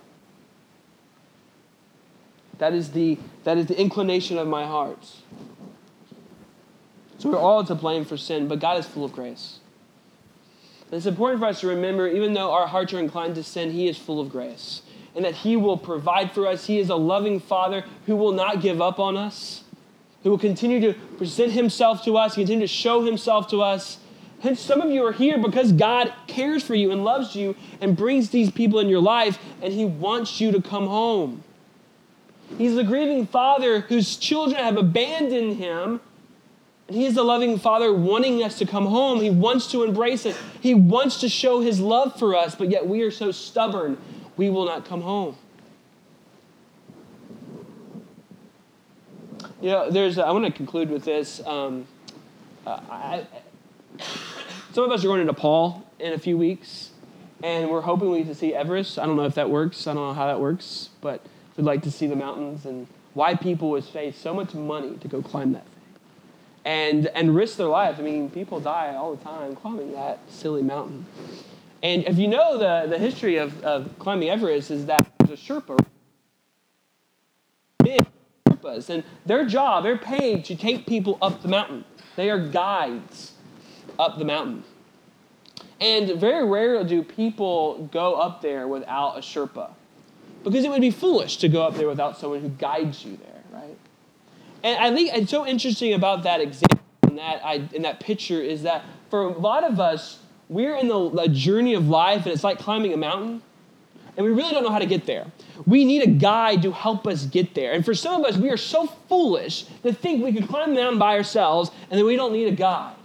That 2.58 2.72
is 2.72 2.92
the, 2.92 3.18
that 3.44 3.58
is 3.58 3.66
the 3.66 3.80
inclination 3.80 4.38
of 4.38 4.46
my 4.46 4.66
heart. 4.66 5.04
So 7.18 7.30
we're 7.30 7.38
all 7.38 7.64
to 7.64 7.74
blame 7.74 8.04
for 8.04 8.16
sin, 8.16 8.48
but 8.48 8.60
God 8.60 8.78
is 8.78 8.86
full 8.86 9.04
of 9.04 9.12
grace. 9.12 9.58
And 10.82 10.98
it's 10.98 11.06
important 11.06 11.40
for 11.40 11.46
us 11.46 11.60
to 11.60 11.66
remember, 11.66 12.06
even 12.06 12.34
though 12.34 12.52
our 12.52 12.66
hearts 12.66 12.92
are 12.92 12.98
inclined 12.98 13.34
to 13.36 13.42
sin, 13.42 13.72
He 13.72 13.88
is 13.88 13.98
full 13.98 14.20
of 14.20 14.30
grace. 14.30 14.82
And 15.16 15.24
that 15.24 15.34
He 15.34 15.56
will 15.56 15.78
provide 15.78 16.32
for 16.32 16.46
us. 16.46 16.66
He 16.66 16.78
is 16.78 16.90
a 16.90 16.96
loving 16.96 17.40
Father 17.40 17.84
who 18.06 18.14
will 18.14 18.32
not 18.32 18.60
give 18.60 18.80
up 18.80 18.98
on 18.98 19.16
us, 19.16 19.63
who 20.24 20.30
will 20.30 20.38
continue 20.38 20.80
to 20.80 20.98
present 21.16 21.52
Himself 21.52 22.02
to 22.04 22.16
us, 22.16 22.34
continue 22.34 22.66
to 22.66 22.72
show 22.72 23.04
Himself 23.04 23.46
to 23.48 23.62
us. 23.62 23.98
Hence, 24.40 24.60
some 24.60 24.80
of 24.80 24.90
you 24.90 25.06
are 25.06 25.12
here 25.12 25.38
because 25.38 25.70
God 25.70 26.12
cares 26.26 26.64
for 26.64 26.74
you 26.74 26.90
and 26.90 27.04
loves 27.04 27.36
you 27.36 27.54
and 27.80 27.96
brings 27.96 28.30
these 28.30 28.50
people 28.50 28.80
in 28.80 28.88
your 28.88 29.00
life, 29.00 29.38
and 29.62 29.72
He 29.72 29.84
wants 29.84 30.40
you 30.40 30.50
to 30.50 30.60
come 30.60 30.88
home. 30.88 31.44
He's 32.58 32.74
the 32.74 32.84
grieving 32.84 33.26
father 33.26 33.80
whose 33.80 34.16
children 34.16 34.62
have 34.62 34.76
abandoned 34.76 35.56
him. 35.56 36.00
And 36.86 36.96
he 36.96 37.06
is 37.06 37.14
the 37.14 37.24
loving 37.24 37.58
father 37.58 37.92
wanting 37.92 38.42
us 38.42 38.58
to 38.58 38.66
come 38.66 38.86
home. 38.86 39.20
He 39.20 39.30
wants 39.30 39.70
to 39.70 39.84
embrace 39.84 40.26
it. 40.26 40.36
He 40.60 40.74
wants 40.74 41.20
to 41.20 41.28
show 41.28 41.60
his 41.60 41.80
love 41.80 42.18
for 42.18 42.36
us, 42.36 42.54
but 42.54 42.70
yet 42.70 42.86
we 42.86 43.02
are 43.02 43.10
so 43.10 43.32
stubborn, 43.32 43.96
we 44.36 44.50
will 44.50 44.66
not 44.66 44.84
come 44.84 45.00
home. 45.00 45.36
You 49.64 49.70
know, 49.70 49.90
there's, 49.90 50.18
I 50.18 50.30
want 50.30 50.44
to 50.44 50.50
conclude 50.50 50.90
with 50.90 51.06
this. 51.06 51.40
Um, 51.46 51.86
uh, 52.66 52.80
I, 52.90 53.26
some 54.74 54.84
of 54.84 54.90
us 54.90 55.02
are 55.02 55.06
going 55.06 55.20
to 55.20 55.24
Nepal 55.24 55.82
in 55.98 56.12
a 56.12 56.18
few 56.18 56.36
weeks, 56.36 56.90
and 57.42 57.70
we're 57.70 57.80
hoping 57.80 58.10
we 58.10 58.24
to 58.24 58.34
see 58.34 58.52
Everest. 58.52 58.98
I 58.98 59.06
don't 59.06 59.16
know 59.16 59.24
if 59.24 59.36
that 59.36 59.48
works. 59.48 59.86
I 59.86 59.94
don't 59.94 60.08
know 60.08 60.12
how 60.12 60.26
that 60.26 60.38
works, 60.38 60.90
but 61.00 61.24
we'd 61.56 61.64
like 61.64 61.80
to 61.84 61.90
see 61.90 62.06
the 62.06 62.14
mountains 62.14 62.66
and 62.66 62.86
why 63.14 63.36
people 63.36 63.70
would 63.70 63.90
pay 63.90 64.12
so 64.12 64.34
much 64.34 64.52
money 64.52 64.98
to 64.98 65.08
go 65.08 65.22
climb 65.22 65.54
that 65.54 65.64
thing 65.64 65.94
and, 66.66 67.06
and 67.14 67.34
risk 67.34 67.56
their 67.56 67.68
life. 67.68 67.98
I 67.98 68.02
mean, 68.02 68.28
people 68.28 68.60
die 68.60 68.94
all 68.94 69.16
the 69.16 69.24
time 69.24 69.56
climbing 69.56 69.92
that 69.92 70.18
silly 70.28 70.60
mountain. 70.60 71.06
And 71.82 72.04
if 72.06 72.18
you 72.18 72.28
know 72.28 72.58
the, 72.58 72.86
the 72.86 72.98
history 72.98 73.38
of, 73.38 73.64
of 73.64 73.98
climbing 73.98 74.28
Everest, 74.28 74.70
is 74.70 74.84
that 74.84 75.10
there's 75.20 75.30
a 75.30 75.42
Sherpa, 75.42 75.82
And 78.64 79.04
their 79.26 79.44
job, 79.44 79.84
they're 79.84 79.98
paid 79.98 80.44
to 80.46 80.56
take 80.56 80.86
people 80.86 81.18
up 81.20 81.42
the 81.42 81.48
mountain. 81.48 81.84
They 82.16 82.30
are 82.30 82.38
guides 82.38 83.32
up 83.98 84.18
the 84.18 84.24
mountain. 84.24 84.64
And 85.80 86.18
very 86.18 86.46
rarely 86.48 86.88
do 86.88 87.02
people 87.02 87.88
go 87.92 88.14
up 88.14 88.40
there 88.40 88.66
without 88.68 89.16
a 89.16 89.20
Sherpa 89.20 89.70
because 90.44 90.64
it 90.64 90.70
would 90.70 90.80
be 90.80 90.90
foolish 90.90 91.38
to 91.38 91.48
go 91.48 91.62
up 91.62 91.74
there 91.74 91.88
without 91.88 92.18
someone 92.18 92.40
who 92.40 92.50
guides 92.50 93.04
you 93.04 93.16
there, 93.16 93.60
right? 93.60 93.76
And 94.62 94.78
I 94.78 94.94
think 94.94 95.10
it's 95.14 95.30
so 95.30 95.46
interesting 95.46 95.94
about 95.94 96.22
that 96.22 96.40
example 96.40 96.80
and 97.02 97.18
that 97.18 97.44
I, 97.44 97.68
in 97.72 97.82
that 97.82 98.00
picture 98.00 98.40
is 98.40 98.62
that 98.62 98.84
for 99.10 99.22
a 99.22 99.28
lot 99.28 99.64
of 99.64 99.80
us, 99.80 100.20
we're 100.48 100.76
in 100.76 100.88
the, 100.88 101.10
the 101.10 101.28
journey 101.28 101.74
of 101.74 101.88
life, 101.88 102.24
and 102.24 102.32
it's 102.32 102.44
like 102.44 102.58
climbing 102.58 102.92
a 102.92 102.96
mountain, 102.96 103.42
and 104.16 104.24
we 104.24 104.32
really 104.32 104.50
don't 104.52 104.62
know 104.62 104.70
how 104.70 104.78
to 104.78 104.86
get 104.86 105.06
there. 105.06 105.26
We 105.66 105.84
need 105.84 106.02
a 106.02 106.10
guide 106.10 106.62
to 106.62 106.72
help 106.72 107.06
us 107.06 107.26
get 107.26 107.54
there. 107.54 107.72
And 107.72 107.84
for 107.84 107.94
some 107.94 108.20
of 108.20 108.26
us, 108.26 108.36
we 108.36 108.50
are 108.50 108.56
so 108.56 108.86
foolish 109.08 109.64
to 109.82 109.92
think 109.92 110.24
we 110.24 110.32
can 110.32 110.46
climb 110.46 110.74
the 110.74 110.80
mountain 110.80 110.98
by 110.98 111.16
ourselves, 111.16 111.70
and 111.90 112.00
that 112.00 112.04
we 112.04 112.16
don't 112.16 112.32
need 112.32 112.46
a 112.46 112.56
guide. 112.56 112.96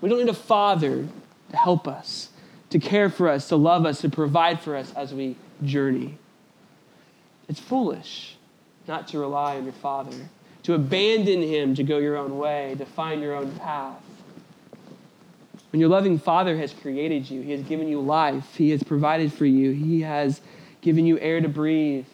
We 0.00 0.08
don't 0.08 0.18
need 0.18 0.28
a 0.28 0.34
father 0.34 1.06
to 1.50 1.56
help 1.56 1.86
us, 1.86 2.30
to 2.70 2.78
care 2.78 3.08
for 3.08 3.28
us, 3.28 3.48
to 3.48 3.56
love 3.56 3.86
us, 3.86 4.00
to 4.00 4.08
provide 4.08 4.60
for 4.60 4.76
us 4.76 4.92
as 4.94 5.14
we 5.14 5.36
journey. 5.62 6.18
It's 7.48 7.60
foolish 7.60 8.36
not 8.86 9.08
to 9.08 9.18
rely 9.18 9.56
on 9.56 9.64
your 9.64 9.72
Father, 9.72 10.28
to 10.64 10.74
abandon 10.74 11.42
Him 11.42 11.74
to 11.74 11.82
go 11.82 11.98
your 11.98 12.16
own 12.16 12.38
way, 12.38 12.74
to 12.78 12.84
find 12.84 13.22
your 13.22 13.34
own 13.34 13.52
path. 13.58 14.02
When 15.74 15.80
your 15.80 15.90
loving 15.90 16.20
Father 16.20 16.56
has 16.58 16.72
created 16.72 17.28
you, 17.28 17.40
He 17.40 17.50
has 17.50 17.62
given 17.62 17.88
you 17.88 18.00
life, 18.00 18.54
He 18.54 18.70
has 18.70 18.84
provided 18.84 19.32
for 19.32 19.44
you, 19.44 19.72
He 19.72 20.02
has 20.02 20.40
given 20.82 21.04
you 21.04 21.18
air 21.18 21.40
to 21.40 21.48
breathe, 21.48 22.06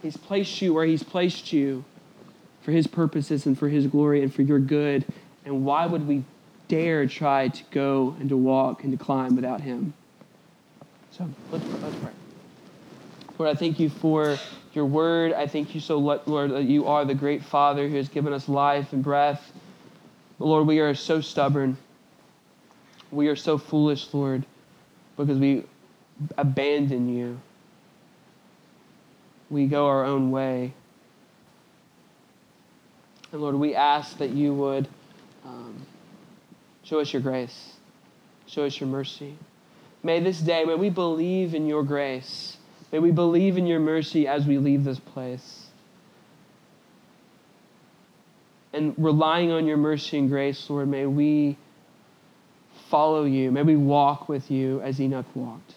He's 0.00 0.16
placed 0.16 0.62
you 0.62 0.72
where 0.72 0.86
He's 0.86 1.02
placed 1.02 1.52
you 1.52 1.84
for 2.62 2.70
His 2.70 2.86
purposes 2.86 3.46
and 3.46 3.58
for 3.58 3.68
His 3.68 3.88
glory 3.88 4.22
and 4.22 4.32
for 4.32 4.42
your 4.42 4.60
good. 4.60 5.04
And 5.44 5.64
why 5.64 5.86
would 5.86 6.06
we 6.06 6.22
dare 6.68 7.04
try 7.08 7.48
to 7.48 7.64
go 7.72 8.14
and 8.20 8.28
to 8.28 8.36
walk 8.36 8.84
and 8.84 8.96
to 8.96 9.04
climb 9.04 9.34
without 9.34 9.60
Him? 9.60 9.92
So 11.10 11.28
let's, 11.50 11.64
let's 11.82 11.96
pray. 11.96 12.12
Lord, 13.40 13.56
I 13.56 13.58
thank 13.58 13.80
you 13.80 13.88
for 13.88 14.38
your 14.72 14.86
word. 14.86 15.32
I 15.32 15.48
thank 15.48 15.74
you 15.74 15.80
so, 15.80 15.98
Lord, 15.98 16.52
that 16.52 16.62
you 16.62 16.86
are 16.86 17.04
the 17.04 17.16
great 17.16 17.42
Father 17.42 17.88
who 17.88 17.96
has 17.96 18.08
given 18.08 18.32
us 18.32 18.48
life 18.48 18.92
and 18.92 19.02
breath. 19.02 19.50
Lord, 20.38 20.68
we 20.68 20.78
are 20.78 20.94
so 20.94 21.20
stubborn. 21.20 21.76
We 23.10 23.28
are 23.28 23.36
so 23.36 23.58
foolish, 23.58 24.12
Lord, 24.12 24.44
because 25.16 25.38
we 25.38 25.64
abandon 26.38 27.14
you. 27.14 27.40
We 29.48 29.66
go 29.66 29.86
our 29.86 30.04
own 30.04 30.30
way. 30.30 30.72
And 33.32 33.40
Lord, 33.40 33.56
we 33.56 33.74
ask 33.74 34.18
that 34.18 34.30
you 34.30 34.54
would 34.54 34.88
um, 35.44 35.86
show 36.84 37.00
us 37.00 37.12
your 37.12 37.22
grace, 37.22 37.74
show 38.46 38.64
us 38.64 38.78
your 38.78 38.88
mercy. 38.88 39.36
May 40.02 40.20
this 40.20 40.40
day, 40.40 40.64
may 40.64 40.74
we 40.74 40.90
believe 40.90 41.54
in 41.54 41.66
your 41.66 41.82
grace. 41.82 42.56
May 42.92 42.98
we 42.98 43.10
believe 43.10 43.56
in 43.56 43.66
your 43.66 43.80
mercy 43.80 44.26
as 44.26 44.46
we 44.46 44.58
leave 44.58 44.84
this 44.84 44.98
place. 44.98 45.66
And 48.72 48.94
relying 48.96 49.50
on 49.50 49.66
your 49.66 49.76
mercy 49.76 50.18
and 50.18 50.28
grace, 50.28 50.70
Lord, 50.70 50.88
may 50.88 51.06
we 51.06 51.56
follow 52.90 53.24
you. 53.24 53.50
May 53.50 53.62
we 53.62 53.76
walk 53.76 54.28
with 54.28 54.50
you 54.50 54.80
as 54.82 55.00
Enoch 55.00 55.26
walked. 55.34 55.74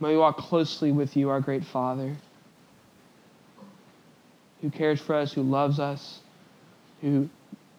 May 0.00 0.10
we 0.10 0.18
walk 0.18 0.38
closely 0.38 0.92
with 0.92 1.16
you, 1.16 1.28
our 1.30 1.40
great 1.40 1.64
Father, 1.64 2.16
who 4.62 4.70
cares 4.70 5.00
for 5.00 5.14
us, 5.16 5.32
who 5.32 5.42
loves 5.42 5.80
us, 5.80 6.20
who 7.00 7.28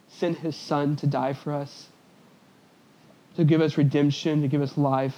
sent 0.09 0.37
his 0.37 0.55
Son 0.55 0.97
to 0.97 1.07
die 1.07 1.33
for 1.33 1.53
us, 1.53 1.87
to 3.37 3.45
give 3.45 3.61
us 3.61 3.77
redemption, 3.77 4.41
to 4.41 4.47
give 4.47 4.61
us 4.61 4.77
life. 4.77 5.15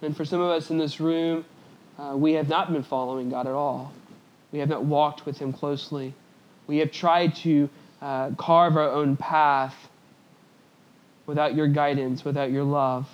And 0.00 0.16
for 0.16 0.24
some 0.24 0.40
of 0.40 0.48
us 0.48 0.70
in 0.70 0.78
this 0.78 1.00
room, 1.00 1.44
uh, 1.98 2.16
we 2.16 2.32
have 2.34 2.48
not 2.48 2.72
been 2.72 2.82
following 2.82 3.28
God 3.28 3.46
at 3.46 3.52
all. 3.52 3.92
We 4.52 4.60
have 4.60 4.68
not 4.70 4.84
walked 4.84 5.26
with 5.26 5.38
Him 5.38 5.52
closely. 5.52 6.14
We 6.66 6.78
have 6.78 6.90
tried 6.90 7.34
to 7.36 7.68
uh, 8.00 8.30
carve 8.36 8.76
our 8.76 8.90
own 8.90 9.16
path 9.16 9.74
without 11.26 11.54
your 11.54 11.68
guidance, 11.68 12.24
without 12.24 12.50
your 12.50 12.64
love. 12.64 13.08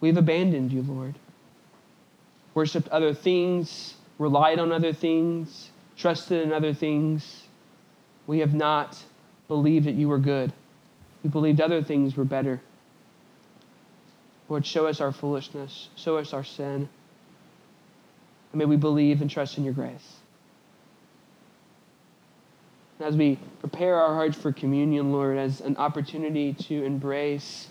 We've 0.00 0.16
abandoned 0.16 0.72
you, 0.72 0.82
Lord. 0.82 1.14
Worshipped 2.54 2.88
other 2.88 3.12
things, 3.12 3.94
relied 4.18 4.58
on 4.58 4.72
other 4.72 4.92
things, 4.92 5.70
trusted 5.96 6.42
in 6.42 6.52
other 6.52 6.72
things. 6.72 7.42
We 8.26 8.38
have 8.38 8.54
not 8.54 8.96
believed 9.48 9.86
that 9.86 9.94
you 9.94 10.08
were 10.08 10.18
good. 10.18 10.52
We 11.22 11.30
believed 11.30 11.60
other 11.60 11.82
things 11.82 12.16
were 12.16 12.24
better. 12.24 12.60
Lord, 14.48 14.66
show 14.66 14.86
us 14.86 15.00
our 15.00 15.12
foolishness, 15.12 15.88
show 15.96 16.16
us 16.16 16.32
our 16.32 16.44
sin. 16.44 16.88
And 18.52 18.58
may 18.58 18.64
we 18.64 18.76
believe 18.76 19.20
and 19.20 19.30
trust 19.30 19.58
in 19.58 19.64
your 19.64 19.74
grace. 19.74 20.19
As 23.00 23.16
we 23.16 23.38
prepare 23.60 23.96
our 23.96 24.14
hearts 24.14 24.36
for 24.36 24.52
communion, 24.52 25.12
Lord, 25.12 25.38
as 25.38 25.60
an 25.60 25.76
opportunity 25.76 26.52
to 26.52 26.84
embrace, 26.84 27.68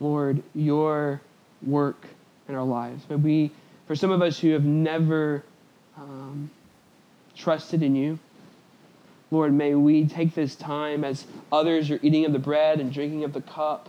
Lord, 0.00 0.42
your 0.54 1.20
work 1.64 2.06
in 2.48 2.54
our 2.54 2.64
lives. 2.64 3.04
May 3.08 3.16
we, 3.16 3.50
for 3.86 3.96
some 3.96 4.10
of 4.10 4.20
us 4.20 4.38
who 4.38 4.50
have 4.50 4.64
never 4.64 5.44
um, 5.96 6.50
trusted 7.36 7.82
in 7.82 7.96
you, 7.96 8.18
Lord, 9.30 9.54
may 9.54 9.74
we 9.74 10.06
take 10.06 10.34
this 10.34 10.54
time 10.54 11.04
as 11.04 11.24
others 11.50 11.90
are 11.90 11.98
eating 12.02 12.26
of 12.26 12.32
the 12.32 12.38
bread 12.38 12.80
and 12.80 12.92
drinking 12.92 13.24
of 13.24 13.32
the 13.32 13.40
cup 13.40 13.88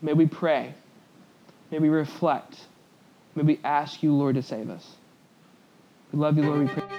May 0.00 0.12
we 0.12 0.26
pray. 0.26 0.74
May 1.70 1.78
we 1.78 1.88
reflect. 1.88 2.66
May 3.34 3.42
we 3.42 3.60
ask 3.64 4.02
you, 4.02 4.14
Lord, 4.14 4.36
to 4.36 4.42
save 4.42 4.70
us. 4.70 4.96
We 6.12 6.18
love 6.18 6.36
you, 6.36 6.44
Lord. 6.44 6.60
We 6.60 6.66
pray. 6.68 6.97